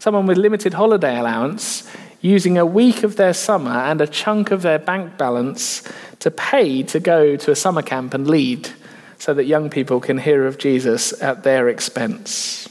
Someone 0.01 0.27
with 0.27 0.37
limited 0.37 0.75
holiday 0.75 1.19
allowance 1.19 1.89
using 2.21 2.59
a 2.59 2.67
week 2.67 3.03
of 3.03 3.17
their 3.17 3.33
summer 3.33 3.71
and 3.71 4.01
a 4.01 4.07
chunk 4.07 4.51
of 4.51 4.63
their 4.63 4.79
bank 4.79 5.17
balance 5.17 5.83
to 6.19 6.31
pay 6.31 6.83
to 6.83 7.01
go 7.01 7.37
to 7.37 7.51
a 7.51 7.57
summer 7.57 7.81
camp 7.81 8.13
and 8.13 8.29
lead 8.29 8.69
so 9.19 9.33
that 9.35 9.45
young 9.45 9.71
people 9.71 10.01
can 10.01 10.19
hear 10.19 10.47
of 10.47 10.59
Jesus 10.59 11.23
at 11.23 11.45
their 11.45 11.69
expense. 11.69 12.69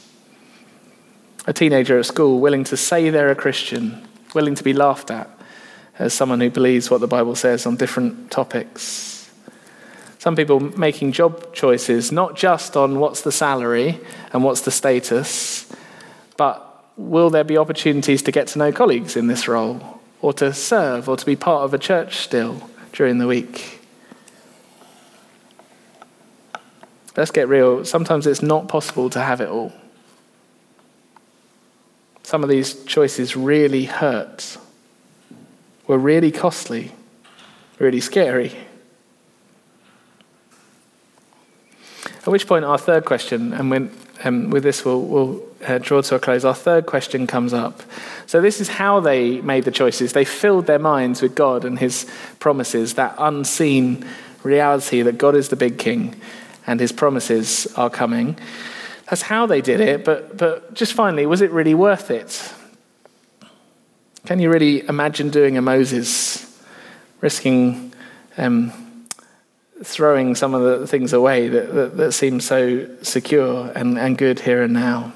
A 1.48 1.54
teenager 1.54 1.98
at 1.98 2.06
school 2.06 2.40
willing 2.40 2.66
to 2.66 2.78
say 2.78 3.10
they're 3.10 3.32
a 3.32 3.36
Christian, 3.36 4.08
willing 4.36 4.56
to 4.56 4.64
be 4.64 4.74
laughed 4.74 5.10
at 5.10 5.30
as 5.98 6.14
someone 6.14 6.42
who 6.42 6.50
believes 6.50 6.92
what 6.92 7.02
the 7.02 7.08
Bible 7.08 7.36
says 7.36 7.66
on 7.66 7.76
different 7.76 8.32
topics. 8.32 9.09
Some 10.20 10.36
people 10.36 10.60
making 10.60 11.14
job 11.14 11.54
choices 11.54 12.12
not 12.12 12.36
just 12.36 12.76
on 12.76 13.00
what's 13.00 13.22
the 13.22 13.32
salary 13.32 14.00
and 14.34 14.44
what's 14.44 14.62
the 14.62 14.72
status, 14.72 15.66
but 16.36 16.66
will 16.98 17.30
there 17.30 17.46
be 17.46 17.58
opportunities 17.58 18.22
to 18.24 18.32
get 18.32 18.48
to 18.48 18.60
know 18.60 18.74
colleagues 18.74 19.16
in 19.16 19.28
this 19.28 19.48
role, 19.48 20.02
or 20.22 20.34
to 20.34 20.54
serve, 20.54 21.08
or 21.08 21.16
to 21.16 21.26
be 21.26 21.38
part 21.38 21.64
of 21.64 21.74
a 21.74 21.78
church 21.78 22.18
still 22.18 22.70
during 22.92 23.18
the 23.18 23.28
week? 23.28 23.80
Let's 27.16 27.32
get 27.32 27.48
real. 27.48 27.86
Sometimes 27.86 28.28
it's 28.28 28.42
not 28.42 28.68
possible 28.68 29.10
to 29.12 29.22
have 29.22 29.40
it 29.40 29.48
all. 29.48 29.72
Some 32.24 32.44
of 32.44 32.50
these 32.50 32.84
choices 32.84 33.38
really 33.38 33.86
hurt, 33.86 34.58
were 35.88 35.98
really 35.98 36.32
costly, 36.32 36.92
really 37.80 38.02
scary. 38.02 38.54
At 42.20 42.28
which 42.28 42.48
point, 42.48 42.66
our 42.66 42.78
third 42.78 43.06
question, 43.06 43.54
and 43.54 43.72
when, 43.72 43.92
um, 44.24 44.50
with 44.50 44.64
this 44.64 44.84
we'll, 44.84 45.02
we'll 45.02 45.44
uh, 45.66 45.78
draw 45.78 46.02
to 46.02 46.16
a 46.16 46.20
close, 46.20 46.44
our 46.44 46.54
third 46.54 46.86
question 46.86 47.28
comes 47.28 47.54
up. 47.54 47.82
So, 48.28 48.42
this 48.42 48.60
is 48.60 48.68
how 48.68 49.00
they 49.00 49.40
made 49.42 49.64
the 49.64 49.72
choices. 49.72 50.14
They 50.14 50.26
filled 50.26 50.66
their 50.66 50.80
minds 50.80 51.22
with 51.22 51.34
God 51.34 51.64
and 51.64 51.80
His 51.80 52.06
promises, 52.40 52.96
that 52.96 53.16
unseen 53.18 54.06
reality 54.44 55.02
that 55.02 55.18
God 55.18 55.36
is 55.36 55.50
the 55.50 55.56
big 55.56 55.78
king 55.78 56.20
and 56.68 56.80
His 56.80 56.92
promises 56.92 57.68
are 57.76 57.90
coming. 57.90 58.38
That's 59.10 59.24
how 59.24 59.46
they 59.46 59.62
did 59.62 59.80
it, 59.80 60.06
but, 60.06 60.38
but 60.38 60.74
just 60.74 60.94
finally, 60.94 61.26
was 61.26 61.42
it 61.42 61.52
really 61.52 61.74
worth 61.74 62.12
it? 62.12 62.54
Can 64.26 64.40
you 64.40 64.52
really 64.52 64.86
imagine 64.88 65.30
doing 65.30 65.58
a 65.58 65.62
Moses, 65.62 66.62
risking 67.22 67.94
um, 68.38 68.89
throwing 69.84 70.36
some 70.36 70.54
of 70.54 70.62
the 70.62 70.88
things 70.88 71.14
away 71.14 71.48
that, 71.48 71.74
that, 71.74 71.98
that 71.98 72.12
seem 72.12 72.40
so 72.40 72.88
secure 73.02 73.72
and, 73.76 73.98
and 73.98 74.18
good 74.18 74.40
here 74.42 74.62
and 74.62 74.74
now? 74.74 75.14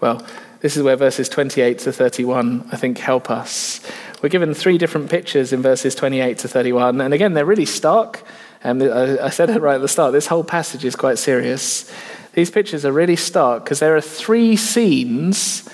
Well, 0.00 0.24
this 0.60 0.76
is 0.76 0.82
where 0.82 0.96
verses 0.96 1.28
28 1.28 1.78
to 1.80 1.92
31, 1.92 2.68
I 2.70 2.76
think, 2.76 2.98
help 2.98 3.30
us. 3.30 3.80
We're 4.22 4.28
given 4.28 4.52
three 4.52 4.78
different 4.78 5.10
pictures 5.10 5.52
in 5.52 5.62
verses 5.62 5.94
28 5.94 6.38
to 6.38 6.48
31, 6.48 7.00
and 7.00 7.14
again, 7.14 7.34
they're 7.34 7.46
really 7.46 7.66
stark. 7.66 8.22
Um, 8.62 8.82
and 8.82 9.18
I 9.18 9.30
said 9.30 9.48
it 9.48 9.62
right 9.62 9.76
at 9.76 9.80
the 9.80 9.88
start 9.88 10.12
this 10.12 10.26
whole 10.26 10.44
passage 10.44 10.84
is 10.84 10.94
quite 10.94 11.18
serious. 11.18 11.90
These 12.34 12.50
pictures 12.50 12.84
are 12.84 12.92
really 12.92 13.16
stark 13.16 13.64
because 13.64 13.80
there 13.80 13.96
are 13.96 14.00
three 14.00 14.56
scenes, 14.56 15.68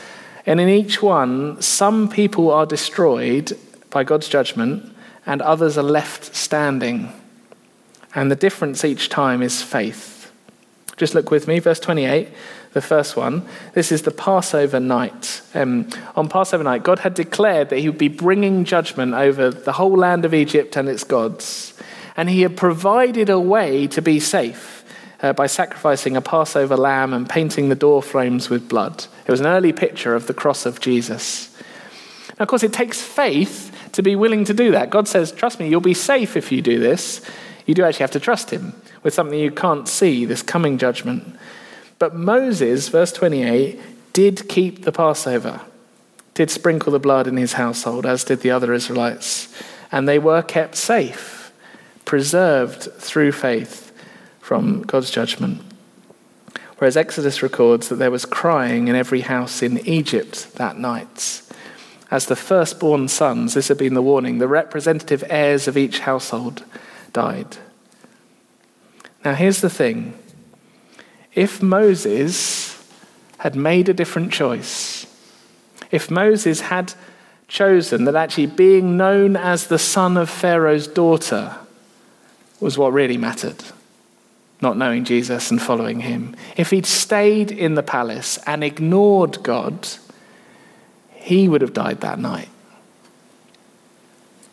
and 0.46 0.60
in 0.60 0.68
each 0.68 1.02
one, 1.02 1.60
some 1.60 2.08
people 2.08 2.50
are 2.52 2.66
destroyed 2.66 3.58
by 3.90 4.04
God's 4.04 4.28
judgment, 4.28 4.94
and 5.26 5.42
others 5.42 5.76
are 5.76 5.82
left 5.82 6.34
standing. 6.34 7.12
And 8.14 8.30
the 8.30 8.36
difference 8.36 8.84
each 8.84 9.08
time 9.08 9.42
is 9.42 9.62
faith. 9.62 10.32
Just 10.96 11.14
look 11.14 11.30
with 11.30 11.46
me, 11.46 11.58
verse 11.58 11.80
28, 11.80 12.28
the 12.72 12.80
first 12.80 13.16
one. 13.16 13.46
This 13.74 13.92
is 13.92 14.02
the 14.02 14.10
Passover 14.10 14.80
night. 14.80 15.42
Um, 15.52 15.88
on 16.14 16.28
Passover 16.28 16.64
night, 16.64 16.84
God 16.84 17.00
had 17.00 17.12
declared 17.12 17.68
that 17.68 17.80
He 17.80 17.88
would 17.90 17.98
be 17.98 18.08
bringing 18.08 18.64
judgment 18.64 19.12
over 19.12 19.50
the 19.50 19.72
whole 19.72 19.96
land 19.96 20.24
of 20.24 20.32
Egypt 20.32 20.76
and 20.76 20.88
its 20.88 21.04
gods 21.04 21.74
and 22.16 22.30
he 22.30 22.40
had 22.40 22.56
provided 22.56 23.28
a 23.28 23.38
way 23.38 23.86
to 23.88 24.00
be 24.00 24.18
safe 24.18 24.84
uh, 25.22 25.32
by 25.32 25.46
sacrificing 25.46 26.16
a 26.16 26.20
Passover 26.20 26.76
lamb 26.76 27.12
and 27.12 27.28
painting 27.28 27.68
the 27.68 27.74
door 27.74 28.02
frames 28.02 28.48
with 28.48 28.68
blood. 28.68 29.04
It 29.26 29.30
was 29.30 29.40
an 29.40 29.46
early 29.46 29.72
picture 29.72 30.14
of 30.14 30.26
the 30.26 30.34
cross 30.34 30.66
of 30.66 30.80
Jesus. 30.80 31.54
Now, 32.38 32.44
of 32.44 32.48
course, 32.48 32.62
it 32.62 32.72
takes 32.72 33.02
faith 33.02 33.65
to 33.96 34.02
be 34.02 34.14
willing 34.14 34.44
to 34.44 34.54
do 34.54 34.70
that. 34.72 34.90
God 34.90 35.08
says, 35.08 35.32
Trust 35.32 35.58
me, 35.58 35.68
you'll 35.68 35.80
be 35.80 35.94
safe 35.94 36.36
if 36.36 36.52
you 36.52 36.60
do 36.60 36.78
this. 36.78 37.22
You 37.64 37.74
do 37.74 37.82
actually 37.82 38.04
have 38.04 38.10
to 38.12 38.20
trust 38.20 38.50
Him 38.50 38.74
with 39.02 39.14
something 39.14 39.38
you 39.38 39.50
can't 39.50 39.88
see, 39.88 40.26
this 40.26 40.42
coming 40.42 40.76
judgment. 40.76 41.36
But 41.98 42.14
Moses, 42.14 42.88
verse 42.88 43.10
28, 43.12 43.80
did 44.12 44.50
keep 44.50 44.84
the 44.84 44.92
Passover, 44.92 45.62
did 46.34 46.50
sprinkle 46.50 46.92
the 46.92 46.98
blood 46.98 47.26
in 47.26 47.38
his 47.38 47.54
household, 47.54 48.04
as 48.04 48.22
did 48.22 48.40
the 48.40 48.50
other 48.50 48.74
Israelites, 48.74 49.48
and 49.90 50.06
they 50.06 50.18
were 50.18 50.42
kept 50.42 50.74
safe 50.74 51.50
preserved 52.04 52.82
through 52.98 53.32
faith 53.32 53.92
from 54.40 54.82
God's 54.82 55.10
judgment. 55.10 55.62
Whereas 56.78 56.98
Exodus 56.98 57.42
records 57.42 57.88
that 57.88 57.96
there 57.96 58.10
was 58.10 58.26
crying 58.26 58.88
in 58.88 58.94
every 58.94 59.22
house 59.22 59.62
in 59.62 59.78
Egypt 59.86 60.54
that 60.56 60.78
night. 60.78 61.42
As 62.10 62.26
the 62.26 62.36
firstborn 62.36 63.08
sons, 63.08 63.54
this 63.54 63.68
had 63.68 63.78
been 63.78 63.94
the 63.94 64.02
warning, 64.02 64.38
the 64.38 64.48
representative 64.48 65.24
heirs 65.28 65.66
of 65.66 65.76
each 65.76 66.00
household 66.00 66.64
died. 67.12 67.56
Now, 69.24 69.34
here's 69.34 69.60
the 69.60 69.70
thing 69.70 70.14
if 71.34 71.62
Moses 71.62 72.72
had 73.38 73.56
made 73.56 73.88
a 73.88 73.94
different 73.94 74.32
choice, 74.32 75.06
if 75.90 76.10
Moses 76.10 76.60
had 76.62 76.94
chosen 77.48 78.04
that 78.04 78.14
actually 78.14 78.46
being 78.46 78.96
known 78.96 79.36
as 79.36 79.66
the 79.66 79.78
son 79.78 80.16
of 80.16 80.30
Pharaoh's 80.30 80.86
daughter 80.86 81.56
was 82.60 82.78
what 82.78 82.92
really 82.92 83.18
mattered, 83.18 83.62
not 84.60 84.76
knowing 84.76 85.04
Jesus 85.04 85.50
and 85.50 85.60
following 85.60 86.00
him. 86.00 86.34
If 86.56 86.70
he'd 86.70 86.86
stayed 86.86 87.50
in 87.50 87.74
the 87.74 87.82
palace 87.82 88.38
and 88.46 88.64
ignored 88.64 89.42
God, 89.42 89.88
he 91.26 91.48
would 91.48 91.60
have 91.60 91.72
died 91.72 92.02
that 92.02 92.20
night. 92.20 92.48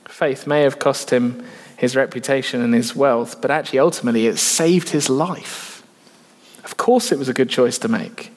Faith 0.05 0.47
may 0.47 0.61
have 0.61 0.79
cost 0.79 1.11
him 1.11 1.45
his 1.77 1.95
reputation 1.95 2.61
and 2.63 2.73
his 2.73 2.95
wealth, 2.95 3.39
but 3.43 3.51
actually, 3.51 3.77
ultimately, 3.77 4.25
it 4.25 4.37
saved 4.37 4.89
his 4.89 5.07
life. 5.07 5.83
Of 6.63 6.75
course, 6.75 7.11
it 7.11 7.19
was 7.19 7.29
a 7.29 7.33
good 7.33 7.49
choice 7.49 7.77
to 7.77 7.87
make. 7.87 8.31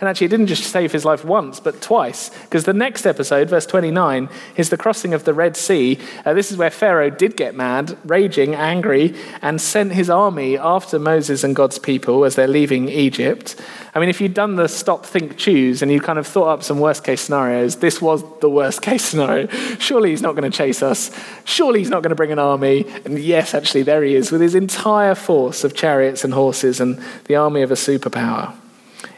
And 0.00 0.08
actually, 0.08 0.26
it 0.26 0.30
didn't 0.30 0.46
just 0.48 0.64
save 0.64 0.92
his 0.92 1.04
life 1.04 1.24
once, 1.24 1.60
but 1.60 1.80
twice. 1.80 2.30
Because 2.42 2.64
the 2.64 2.74
next 2.74 3.06
episode, 3.06 3.48
verse 3.48 3.66
29, 3.66 4.28
is 4.56 4.70
the 4.70 4.76
crossing 4.76 5.14
of 5.14 5.24
the 5.24 5.32
Red 5.32 5.56
Sea. 5.56 5.98
Uh, 6.24 6.34
this 6.34 6.52
is 6.52 6.58
where 6.58 6.70
Pharaoh 6.70 7.10
did 7.10 7.36
get 7.36 7.54
mad, 7.54 7.96
raging, 8.04 8.54
angry, 8.54 9.14
and 9.40 9.60
sent 9.60 9.92
his 9.92 10.10
army 10.10 10.58
after 10.58 10.98
Moses 10.98 11.42
and 11.42 11.56
God's 11.56 11.78
people 11.78 12.24
as 12.24 12.36
they're 12.36 12.46
leaving 12.46 12.88
Egypt. 12.88 13.56
I 13.94 13.98
mean, 13.98 14.10
if 14.10 14.20
you'd 14.20 14.34
done 14.34 14.56
the 14.56 14.68
stop, 14.68 15.06
think, 15.06 15.38
choose, 15.38 15.80
and 15.80 15.90
you 15.90 16.00
kind 16.00 16.18
of 16.18 16.26
thought 16.26 16.48
up 16.48 16.62
some 16.62 16.78
worst 16.78 17.02
case 17.02 17.22
scenarios, 17.22 17.76
this 17.76 18.02
was 18.02 18.22
the 18.40 18.50
worst 18.50 18.82
case 18.82 19.04
scenario. 19.06 19.48
Surely 19.78 20.10
he's 20.10 20.22
not 20.22 20.36
going 20.36 20.48
to 20.48 20.56
chase 20.56 20.82
us. 20.82 21.10
Surely 21.44 21.80
he's 21.80 21.90
not 21.90 22.02
going 22.02 22.10
to 22.10 22.16
bring 22.16 22.30
an 22.30 22.38
army. 22.38 22.84
And 23.04 23.18
yes, 23.18 23.54
actually, 23.54 23.82
there 23.84 24.04
he 24.04 24.14
is 24.14 24.30
with 24.30 24.42
his 24.42 24.54
entire 24.54 25.14
force 25.14 25.64
of 25.64 25.74
chariots 25.74 26.24
and 26.24 26.34
horses 26.34 26.78
and 26.78 27.02
the 27.24 27.36
army 27.36 27.62
of 27.62 27.70
a 27.70 27.74
superpower 27.74 28.54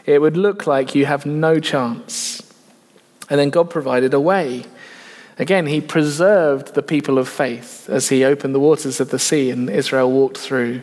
it 0.05 0.19
would 0.19 0.37
look 0.37 0.67
like 0.67 0.95
you 0.95 1.05
have 1.05 1.25
no 1.25 1.59
chance. 1.59 2.41
And 3.29 3.39
then 3.39 3.49
God 3.49 3.69
provided 3.69 4.13
a 4.13 4.19
way. 4.19 4.65
Again, 5.37 5.67
He 5.67 5.81
preserved 5.81 6.73
the 6.73 6.83
people 6.83 7.17
of 7.17 7.29
faith 7.29 7.89
as 7.89 8.09
He 8.09 8.23
opened 8.23 8.53
the 8.53 8.59
waters 8.59 8.99
of 8.99 9.09
the 9.09 9.19
sea 9.19 9.49
and 9.51 9.69
Israel 9.69 10.11
walked 10.11 10.37
through. 10.37 10.81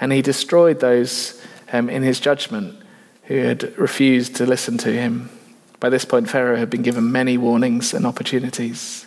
And 0.00 0.12
He 0.12 0.22
destroyed 0.22 0.80
those 0.80 1.40
um, 1.72 1.88
in 1.88 2.02
His 2.02 2.20
judgment 2.20 2.80
who 3.24 3.36
had 3.36 3.76
refused 3.78 4.36
to 4.36 4.46
listen 4.46 4.78
to 4.78 4.92
Him. 4.92 5.30
By 5.78 5.88
this 5.88 6.04
point, 6.04 6.28
Pharaoh 6.28 6.56
had 6.56 6.70
been 6.70 6.82
given 6.82 7.12
many 7.12 7.38
warnings 7.38 7.94
and 7.94 8.06
opportunities. 8.06 9.06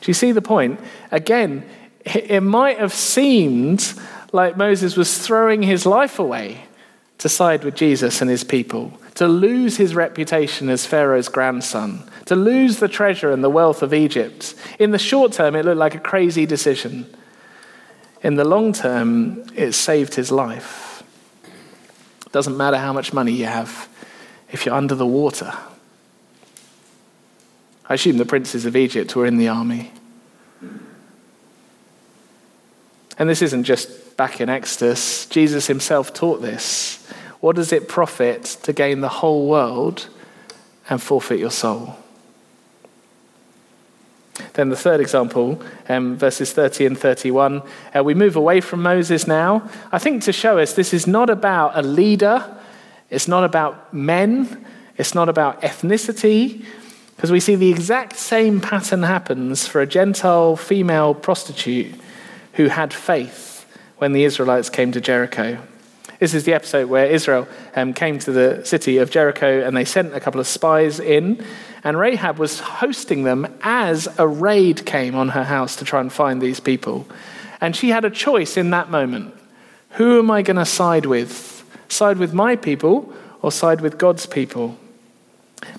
Do 0.00 0.10
you 0.10 0.14
see 0.14 0.32
the 0.32 0.42
point? 0.42 0.80
Again, 1.10 1.64
it 2.04 2.42
might 2.42 2.78
have 2.78 2.94
seemed 2.94 3.94
like 4.32 4.56
Moses 4.56 4.96
was 4.96 5.18
throwing 5.18 5.62
his 5.62 5.84
life 5.84 6.18
away 6.18 6.64
to 7.20 7.28
side 7.28 7.64
with 7.64 7.74
Jesus 7.74 8.22
and 8.22 8.30
his 8.30 8.44
people, 8.44 8.98
to 9.14 9.28
lose 9.28 9.76
his 9.76 9.94
reputation 9.94 10.70
as 10.70 10.86
Pharaoh's 10.86 11.28
grandson, 11.28 12.02
to 12.24 12.34
lose 12.34 12.78
the 12.78 12.88
treasure 12.88 13.30
and 13.30 13.44
the 13.44 13.50
wealth 13.50 13.82
of 13.82 13.92
Egypt. 13.92 14.54
In 14.78 14.90
the 14.90 14.98
short 14.98 15.32
term, 15.32 15.54
it 15.54 15.66
looked 15.66 15.76
like 15.76 15.94
a 15.94 16.00
crazy 16.00 16.46
decision. 16.46 17.06
In 18.22 18.36
the 18.36 18.44
long 18.44 18.72
term, 18.72 19.44
it 19.54 19.72
saved 19.72 20.14
his 20.14 20.32
life. 20.32 21.02
It 22.24 22.32
doesn't 22.32 22.56
matter 22.56 22.78
how 22.78 22.94
much 22.94 23.12
money 23.12 23.32
you 23.32 23.44
have 23.44 23.86
if 24.50 24.64
you're 24.64 24.74
under 24.74 24.94
the 24.94 25.06
water. 25.06 25.52
I 27.86 27.94
assume 27.94 28.16
the 28.16 28.24
princes 28.24 28.64
of 28.64 28.76
Egypt 28.76 29.14
were 29.14 29.26
in 29.26 29.36
the 29.36 29.48
army. 29.48 29.92
And 33.18 33.28
this 33.28 33.42
isn't 33.42 33.64
just 33.64 34.09
back 34.20 34.38
in 34.38 34.50
Exodus, 34.50 35.24
Jesus 35.24 35.66
himself 35.66 36.12
taught 36.12 36.42
this. 36.42 37.02
What 37.40 37.56
does 37.56 37.72
it 37.72 37.88
profit 37.88 38.44
to 38.64 38.70
gain 38.74 39.00
the 39.00 39.08
whole 39.08 39.48
world 39.48 40.10
and 40.90 41.00
forfeit 41.00 41.38
your 41.40 41.50
soul? 41.50 41.96
Then 44.52 44.68
the 44.68 44.76
third 44.76 45.00
example, 45.00 45.62
um, 45.88 46.18
verses 46.18 46.52
30 46.52 46.84
and 46.84 46.98
31, 46.98 47.62
uh, 47.96 48.04
we 48.04 48.12
move 48.12 48.36
away 48.36 48.60
from 48.60 48.82
Moses 48.82 49.26
now. 49.26 49.66
I 49.90 49.98
think 49.98 50.22
to 50.24 50.34
show 50.34 50.58
us 50.58 50.74
this 50.74 50.92
is 50.92 51.06
not 51.06 51.30
about 51.30 51.78
a 51.78 51.80
leader 51.80 52.44
It's 53.08 53.26
not 53.26 53.42
about 53.42 53.94
men, 53.94 54.66
it's 54.98 55.14
not 55.14 55.30
about 55.30 55.62
ethnicity, 55.62 56.62
because 57.16 57.32
we 57.32 57.40
see 57.40 57.56
the 57.56 57.70
exact 57.70 58.16
same 58.16 58.60
pattern 58.60 59.02
happens 59.02 59.66
for 59.66 59.80
a 59.80 59.86
Gentile 59.86 60.56
female 60.56 61.14
prostitute 61.14 61.94
who 62.52 62.66
had 62.66 62.92
faith 62.92 63.49
when 64.00 64.12
the 64.12 64.24
Israelites 64.24 64.70
came 64.70 64.92
to 64.92 65.00
Jericho. 65.00 65.58
This 66.20 66.32
is 66.32 66.44
the 66.44 66.54
episode 66.54 66.88
where 66.88 67.04
Israel 67.04 67.46
um, 67.76 67.92
came 67.92 68.18
to 68.20 68.32
the 68.32 68.64
city 68.64 68.96
of 68.96 69.10
Jericho 69.10 69.62
and 69.62 69.76
they 69.76 69.84
sent 69.84 70.14
a 70.14 70.20
couple 70.20 70.40
of 70.40 70.46
spies 70.46 70.98
in, 70.98 71.44
and 71.84 71.98
Rahab 71.98 72.38
was 72.38 72.60
hosting 72.60 73.24
them 73.24 73.46
as 73.60 74.08
a 74.18 74.26
raid 74.26 74.86
came 74.86 75.14
on 75.14 75.28
her 75.28 75.44
house 75.44 75.76
to 75.76 75.84
try 75.84 76.00
and 76.00 76.10
find 76.10 76.40
these 76.40 76.60
people. 76.60 77.06
And 77.60 77.76
she 77.76 77.90
had 77.90 78.06
a 78.06 78.10
choice 78.10 78.56
in 78.56 78.70
that 78.70 78.90
moment 78.90 79.34
who 79.94 80.18
am 80.18 80.30
I 80.30 80.40
going 80.40 80.56
to 80.56 80.64
side 80.64 81.04
with? 81.04 81.62
Side 81.90 82.16
with 82.16 82.32
my 82.32 82.56
people 82.56 83.12
or 83.42 83.52
side 83.52 83.82
with 83.82 83.98
God's 83.98 84.24
people? 84.24 84.78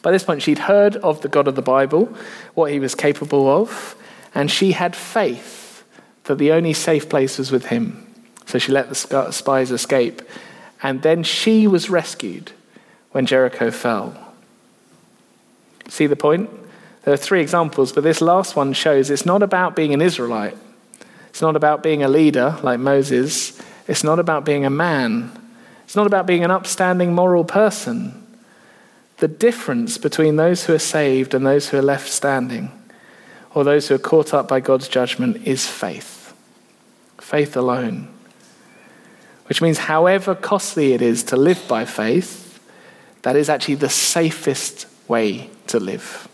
By 0.03 0.11
this 0.11 0.23
point, 0.23 0.43
she'd 0.43 0.59
heard 0.59 0.95
of 0.97 1.21
the 1.21 1.27
God 1.27 1.47
of 1.47 1.55
the 1.55 1.63
Bible, 1.63 2.15
what 2.53 2.71
he 2.71 2.79
was 2.79 2.93
capable 2.93 3.47
of, 3.47 3.95
and 4.35 4.51
she 4.51 4.73
had 4.73 4.95
faith 4.95 5.83
that 6.25 6.37
the 6.37 6.51
only 6.51 6.73
safe 6.73 7.09
place 7.09 7.39
was 7.39 7.51
with 7.51 7.67
him. 7.67 8.10
So 8.51 8.59
she 8.59 8.73
let 8.73 8.89
the 8.89 9.31
spies 9.31 9.71
escape. 9.71 10.21
And 10.83 11.03
then 11.03 11.23
she 11.23 11.67
was 11.67 11.89
rescued 11.89 12.51
when 13.11 13.25
Jericho 13.25 13.71
fell. 13.71 14.33
See 15.87 16.05
the 16.05 16.17
point? 16.17 16.49
There 17.03 17.13
are 17.13 17.17
three 17.17 17.39
examples, 17.39 17.93
but 17.93 18.03
this 18.03 18.19
last 18.19 18.57
one 18.57 18.73
shows 18.73 19.09
it's 19.09 19.25
not 19.25 19.41
about 19.41 19.73
being 19.73 19.93
an 19.93 20.01
Israelite. 20.01 20.57
It's 21.29 21.41
not 21.41 21.55
about 21.55 21.81
being 21.81 22.03
a 22.03 22.09
leader 22.09 22.59
like 22.61 22.81
Moses. 22.81 23.57
It's 23.87 24.03
not 24.03 24.19
about 24.19 24.43
being 24.43 24.65
a 24.65 24.69
man. 24.69 25.31
It's 25.85 25.95
not 25.95 26.05
about 26.05 26.25
being 26.25 26.43
an 26.43 26.51
upstanding 26.51 27.15
moral 27.15 27.45
person. 27.45 28.21
The 29.19 29.29
difference 29.29 29.97
between 29.97 30.35
those 30.35 30.65
who 30.65 30.73
are 30.73 30.79
saved 30.79 31.33
and 31.33 31.45
those 31.45 31.69
who 31.69 31.77
are 31.77 31.81
left 31.81 32.09
standing, 32.09 32.69
or 33.55 33.63
those 33.63 33.87
who 33.87 33.95
are 33.95 33.99
caught 33.99 34.33
up 34.33 34.49
by 34.49 34.59
God's 34.59 34.89
judgment, 34.89 35.47
is 35.47 35.65
faith. 35.65 36.33
Faith 37.17 37.55
alone. 37.55 38.09
Which 39.51 39.61
means, 39.61 39.79
however 39.79 40.33
costly 40.33 40.93
it 40.93 41.01
is 41.01 41.23
to 41.23 41.35
live 41.35 41.61
by 41.67 41.83
faith, 41.83 42.57
that 43.23 43.35
is 43.35 43.49
actually 43.49 43.75
the 43.75 43.89
safest 43.89 44.87
way 45.09 45.49
to 45.67 45.77
live. 45.77 46.29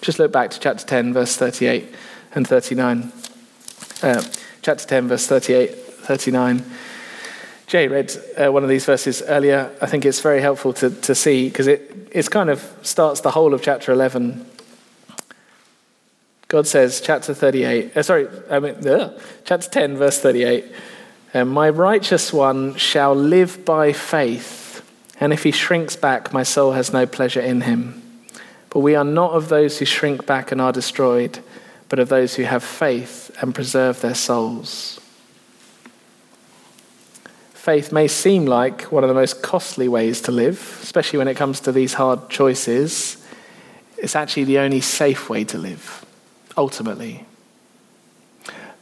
Just 0.00 0.20
look 0.20 0.30
back 0.30 0.50
to 0.50 0.60
chapter 0.60 0.86
10, 0.86 1.14
verse 1.14 1.36
38 1.36 1.92
and 2.36 2.46
39. 2.46 3.10
Uh, 4.00 4.22
chapter 4.62 4.86
10, 4.86 5.08
verse 5.08 5.26
38, 5.26 5.74
39. 5.74 6.64
Jay 7.66 7.88
read 7.88 8.12
uh, 8.36 8.52
one 8.52 8.62
of 8.62 8.68
these 8.68 8.84
verses 8.84 9.20
earlier. 9.22 9.72
I 9.82 9.86
think 9.86 10.04
it's 10.04 10.20
very 10.20 10.40
helpful 10.40 10.72
to, 10.74 10.88
to 10.88 11.16
see 11.16 11.48
because 11.48 11.66
it 11.66 12.10
it's 12.12 12.28
kind 12.28 12.48
of 12.48 12.64
starts 12.82 13.22
the 13.22 13.32
whole 13.32 13.54
of 13.54 13.60
chapter 13.60 13.90
11. 13.90 14.46
God 16.46 16.68
says, 16.68 17.00
chapter 17.00 17.34
38, 17.34 17.96
uh, 17.96 18.02
sorry, 18.04 18.28
I 18.48 18.60
mean, 18.60 18.76
chapter 19.44 19.68
10, 19.68 19.96
verse 19.96 20.20
38, 20.20 20.64
uh, 21.34 21.44
My 21.44 21.70
righteous 21.70 22.32
one 22.32 22.76
shall 22.76 23.14
live 23.14 23.64
by 23.64 23.92
faith, 23.92 24.82
and 25.20 25.32
if 25.32 25.42
he 25.42 25.50
shrinks 25.50 25.96
back, 25.96 26.32
my 26.32 26.42
soul 26.42 26.72
has 26.72 26.92
no 26.92 27.06
pleasure 27.06 27.40
in 27.40 27.62
him. 27.62 28.02
But 28.70 28.80
we 28.80 28.94
are 28.94 29.04
not 29.04 29.32
of 29.32 29.48
those 29.48 29.78
who 29.78 29.84
shrink 29.84 30.26
back 30.26 30.52
and 30.52 30.60
are 30.60 30.72
destroyed 30.72 31.40
but 31.88 31.98
of 31.98 32.08
those 32.08 32.34
who 32.34 32.42
have 32.44 32.62
faith 32.62 33.30
and 33.40 33.54
preserve 33.54 34.00
their 34.00 34.14
souls. 34.14 35.00
Faith 37.54 37.92
may 37.92 38.08
seem 38.08 38.46
like 38.46 38.82
one 38.92 39.04
of 39.04 39.08
the 39.08 39.14
most 39.14 39.42
costly 39.42 39.88
ways 39.88 40.20
to 40.22 40.32
live, 40.32 40.78
especially 40.82 41.18
when 41.18 41.28
it 41.28 41.36
comes 41.36 41.60
to 41.60 41.72
these 41.72 41.94
hard 41.94 42.28
choices. 42.30 43.22
It's 43.96 44.16
actually 44.16 44.44
the 44.44 44.58
only 44.58 44.80
safe 44.80 45.28
way 45.28 45.44
to 45.44 45.58
live, 45.58 46.04
ultimately. 46.56 47.26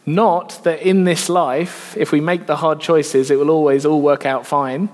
Not 0.07 0.63
that 0.63 0.83
in 0.83 1.03
this 1.03 1.29
life, 1.29 1.97
if 1.97 2.13
we 2.13 2.21
make 2.21 2.47
the 2.47 2.57
hard 2.57 2.81
choices, 2.81 3.31
it 3.31 3.39
will 3.39 3.51
always 3.51 3.85
all 3.85 4.01
work 4.01 4.25
out 4.25 4.47
fine. 4.47 4.89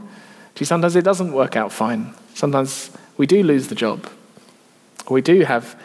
See, 0.57 0.65
sometimes 0.65 0.97
it 0.97 1.05
doesn't 1.05 1.33
work 1.33 1.55
out 1.55 1.71
fine. 1.71 2.15
Sometimes 2.35 2.91
we 3.19 3.27
do 3.27 3.43
lose 3.43 3.69
the 3.69 3.75
job. 3.75 4.09
We 5.11 5.21
do 5.21 5.41
have 5.43 5.79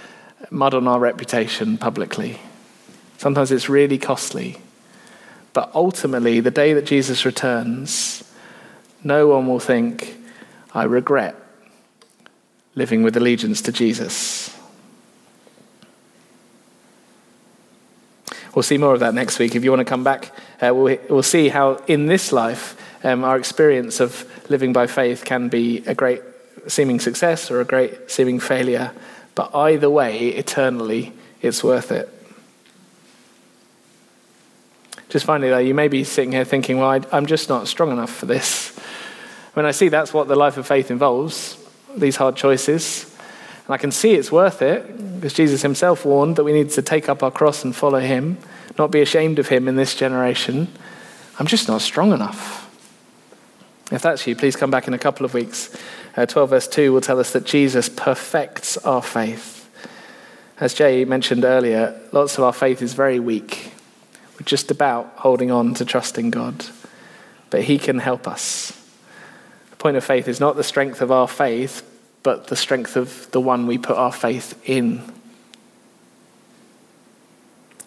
mud 0.49 0.73
on 0.73 0.87
our 0.87 0.99
reputation 0.99 1.77
publicly. 1.77 2.39
Sometimes 3.17 3.51
it's 3.51 3.67
really 3.67 3.97
costly. 3.97 4.61
But 5.51 5.71
ultimately, 5.73 6.39
the 6.39 6.51
day 6.51 6.73
that 6.73 6.85
Jesus 6.85 7.25
returns, 7.25 8.23
no 9.03 9.27
one 9.27 9.47
will 9.47 9.59
think, 9.59 10.15
I 10.73 10.83
regret 10.83 11.35
living 12.75 13.01
with 13.01 13.17
allegiance 13.17 13.61
to 13.63 13.71
Jesus. 13.71 14.36
We'll 18.57 18.63
see 18.63 18.79
more 18.79 18.95
of 18.95 19.01
that 19.01 19.13
next 19.13 19.37
week. 19.37 19.55
If 19.55 19.63
you 19.63 19.69
want 19.69 19.81
to 19.81 19.85
come 19.85 20.03
back, 20.03 20.31
uh, 20.59 20.73
we'll, 20.73 20.97
we'll, 21.11 21.21
see 21.21 21.49
how 21.49 21.75
in 21.85 22.07
this 22.07 22.31
life 22.31 22.75
um, 23.05 23.23
our 23.23 23.37
experience 23.37 23.99
of 23.99 24.25
living 24.49 24.73
by 24.73 24.87
faith 24.87 25.23
can 25.25 25.47
be 25.47 25.83
a 25.85 25.93
great 25.93 26.23
seeming 26.65 26.99
success 26.99 27.51
or 27.51 27.61
a 27.61 27.65
great 27.65 28.09
seeming 28.09 28.39
failure. 28.39 28.93
But 29.35 29.53
either 29.53 29.91
way, 29.91 30.29
eternally, 30.29 31.13
it's 31.39 31.63
worth 31.63 31.91
it. 31.91 32.09
Just 35.09 35.27
finally, 35.27 35.51
though, 35.51 35.59
you 35.59 35.75
may 35.75 35.87
be 35.87 36.03
sitting 36.03 36.31
here 36.31 36.43
thinking, 36.43 36.79
well, 36.79 36.99
I'm 37.11 37.27
just 37.27 37.49
not 37.49 37.67
strong 37.67 37.91
enough 37.91 38.11
for 38.11 38.25
this. 38.25 38.75
When 39.53 39.67
I 39.67 39.71
see 39.71 39.89
that's 39.89 40.15
what 40.15 40.27
the 40.27 40.35
life 40.35 40.57
of 40.57 40.65
faith 40.65 40.89
involves, 40.89 41.63
these 41.95 42.15
hard 42.15 42.35
choices, 42.35 43.15
and 43.67 43.73
I 43.73 43.77
can 43.77 43.91
see 43.91 44.13
it's 44.13 44.31
worth 44.31 44.61
it, 44.61 45.15
because 45.15 45.33
Jesus 45.33 45.61
himself 45.61 46.05
warned 46.05 46.37
that 46.37 46.43
we 46.43 46.53
need 46.53 46.71
to 46.71 46.81
take 46.81 47.07
up 47.07 47.21
our 47.21 47.31
cross 47.31 47.63
and 47.63 47.75
follow 47.75 47.99
him, 47.99 48.37
not 48.79 48.89
be 48.89 49.01
ashamed 49.01 49.37
of 49.37 49.49
him 49.49 49.67
in 49.67 49.75
this 49.75 49.93
generation. 49.93 50.67
I'm 51.37 51.47
just 51.47 51.67
not 51.67 51.81
strong 51.81 52.13
enough. 52.13 52.63
If 53.91 54.01
that's 54.01 54.25
you, 54.25 54.35
please 54.35 54.55
come 54.55 54.71
back 54.71 54.87
in 54.87 54.93
a 54.93 54.99
couple 54.99 55.25
of 55.25 55.33
weeks 55.33 55.75
uh, 56.17 56.25
12 56.25 56.49
verse 56.49 56.67
2 56.67 56.91
will 56.91 56.99
tell 56.99 57.19
us 57.19 57.31
that 57.33 57.45
Jesus 57.45 57.87
perfects 57.89 58.75
our 58.77 59.03
faith. 59.03 59.69
As 60.59 60.73
Jay 60.73 61.05
mentioned 61.05 61.45
earlier, 61.45 61.99
lots 62.11 62.39
of 62.39 62.43
our 62.43 62.53
faith 62.53 62.81
is 62.81 62.93
very 62.93 63.19
weak. 63.19 63.71
We're 64.33 64.45
just 64.45 64.71
about 64.71 65.13
holding 65.17 65.51
on 65.51 65.75
to 65.75 65.85
trusting 65.85 66.31
God. 66.31 66.65
But 67.51 67.63
He 67.63 67.77
can 67.77 67.99
help 67.99 68.27
us. 68.27 68.71
The 69.69 69.75
point 69.75 69.95
of 69.95 70.03
faith 70.03 70.27
is 70.27 70.39
not 70.39 70.55
the 70.55 70.63
strength 70.63 71.01
of 71.01 71.11
our 71.11 71.27
faith, 71.27 71.87
but 72.23 72.47
the 72.47 72.55
strength 72.55 72.95
of 72.95 73.29
the 73.31 73.41
one 73.41 73.67
we 73.67 73.77
put 73.77 73.97
our 73.97 74.11
faith 74.11 74.59
in. 74.65 75.01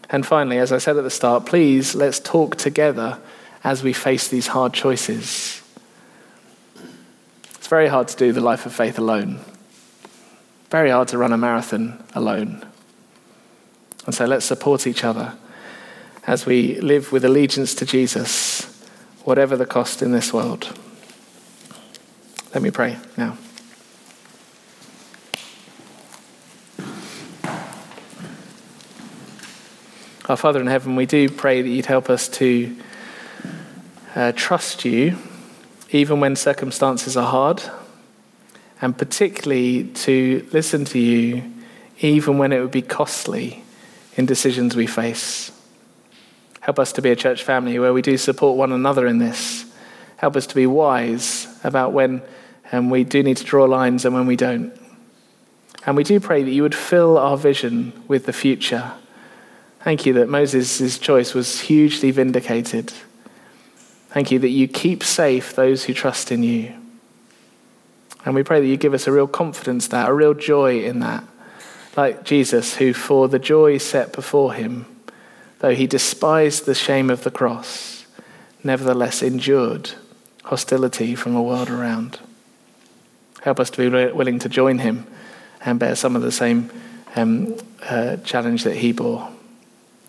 And 0.09 0.27
finally, 0.27 0.59
as 0.59 0.73
I 0.73 0.79
said 0.79 0.97
at 0.97 1.05
the 1.05 1.11
start, 1.11 1.47
please 1.47 1.95
let's 1.95 2.19
talk 2.19 2.57
together 2.57 3.19
as 3.63 3.83
we 3.83 3.93
face 3.93 4.29
these 4.29 4.49
hard 4.49 4.73
choices 4.73 5.63
It's 7.55 7.69
very 7.69 7.89
hard 7.89 8.09
to 8.09 8.17
do 8.17 8.33
the 8.33 8.41
life 8.41 8.67
of 8.67 8.75
faith 8.75 8.99
alone. 8.99 9.41
Very 10.71 10.91
hard 10.91 11.09
to 11.09 11.19
run 11.19 11.33
a 11.33 11.39
marathon 11.39 12.03
alone. 12.15 12.67
And 14.07 14.15
so 14.15 14.25
let's 14.25 14.47
support 14.47 14.87
each 14.87 15.05
other 15.05 15.37
as 16.27 16.47
we 16.47 16.81
live 16.81 17.13
with 17.13 17.25
allegiance 17.25 17.75
to 17.75 17.87
Jesus, 17.87 18.63
whatever 19.25 19.57
the 19.57 19.67
cost 19.67 20.01
in 20.01 20.13
this 20.13 20.33
world. 20.33 20.77
Let 22.55 22.63
me 22.63 22.71
pray 22.71 22.99
now. 23.17 23.37
Our 30.31 30.37
Father 30.37 30.61
in 30.61 30.69
heaven, 30.69 30.95
we 30.95 31.07
do 31.07 31.29
pray 31.29 31.61
that 31.61 31.69
you'd 31.69 31.87
help 31.87 32.09
us 32.09 32.29
to 32.29 32.77
uh, 34.15 34.31
trust 34.37 34.85
you 34.85 35.19
even 35.91 36.21
when 36.21 36.37
circumstances 36.37 37.17
are 37.17 37.27
hard, 37.27 37.61
and 38.81 38.97
particularly 38.97 39.89
to 39.89 40.49
listen 40.53 40.85
to 40.85 41.01
you 41.01 41.43
even 41.99 42.39
when 42.39 42.53
it 42.53 42.61
would 42.61 42.71
be 42.71 42.81
costly 42.81 43.65
in 44.15 44.25
decisions 44.25 44.77
we 44.77 44.87
face. 44.87 45.51
Help 46.61 46.79
us 46.79 46.93
to 46.93 47.03
be 47.03 47.11
a 47.11 47.17
church 47.17 47.43
family 47.43 47.81
where 47.81 47.93
we 47.93 48.01
do 48.01 48.17
support 48.17 48.57
one 48.57 48.71
another 48.71 49.09
in 49.09 49.19
this. 49.19 49.65
Help 50.19 50.37
us 50.37 50.47
to 50.47 50.55
be 50.55 50.65
wise 50.65 51.49
about 51.65 51.93
when 51.93 52.23
um, 52.71 52.89
we 52.89 53.03
do 53.03 53.25
need 53.25 53.39
to 53.39 53.45
draw 53.45 53.65
lines 53.65 54.05
and 54.05 54.15
when 54.15 54.29
we 54.29 54.37
don't. 54.37 54.73
And 55.85 55.97
we 55.97 56.05
do 56.05 56.21
pray 56.21 56.45
that 56.45 56.53
you 56.53 56.63
would 56.63 56.77
fill 56.77 57.19
our 57.19 57.37
vision 57.37 58.05
with 58.07 58.27
the 58.27 58.33
future. 58.33 58.93
Thank 59.83 60.05
you 60.05 60.13
that 60.15 60.29
Moses' 60.29 60.99
choice 60.99 61.33
was 61.33 61.61
hugely 61.61 62.11
vindicated. 62.11 62.93
Thank 64.11 64.31
you 64.31 64.39
that 64.41 64.49
you 64.49 64.69
keep 64.69 65.03
safe 65.03 65.55
those 65.55 65.85
who 65.85 65.95
trust 65.95 66.31
in 66.31 66.43
you. 66.43 66.75
And 68.25 68.35
we 68.35 68.43
pray 68.43 68.61
that 68.61 68.67
you 68.67 68.77
give 68.77 68.93
us 68.93 69.07
a 69.07 69.13
real 69.13 69.27
confidence 69.27 69.89
that, 69.89 70.09
a 70.09 70.13
real 70.13 70.35
joy 70.35 70.83
in 70.83 71.01
that. 71.01 71.25
Like 71.97 72.25
Jesus, 72.25 72.77
who 72.77 72.93
for 72.93 73.29
the 73.29 73.39
joy 73.39 73.79
set 73.79 74.13
before 74.13 74.53
him, 74.53 74.85
though 75.61 75.75
he 75.75 75.87
despised 75.87 76.67
the 76.67 76.75
shame 76.75 77.09
of 77.09 77.25
the 77.25 77.31
cross, 77.31 78.05
nevertheless 78.63 79.23
endured 79.23 79.93
hostility 80.45 81.15
from 81.15 81.33
the 81.33 81.41
world 81.41 81.71
around. 81.71 82.21
Help 83.43 83.59
us 83.59 83.71
to 83.71 83.79
be 83.91 84.13
willing 84.13 84.39
to 84.41 84.49
join 84.49 84.79
him 84.79 85.07
and 85.65 85.79
bear 85.79 85.97
some 85.97 86.17
of 86.17 86.23
the 86.23 86.33
same 86.33 86.71
um, 87.17 87.57
uh, 87.83 88.17
challenge 88.19 88.65
that 88.65 88.77
he 88.77 88.93
bore. 88.93 89.31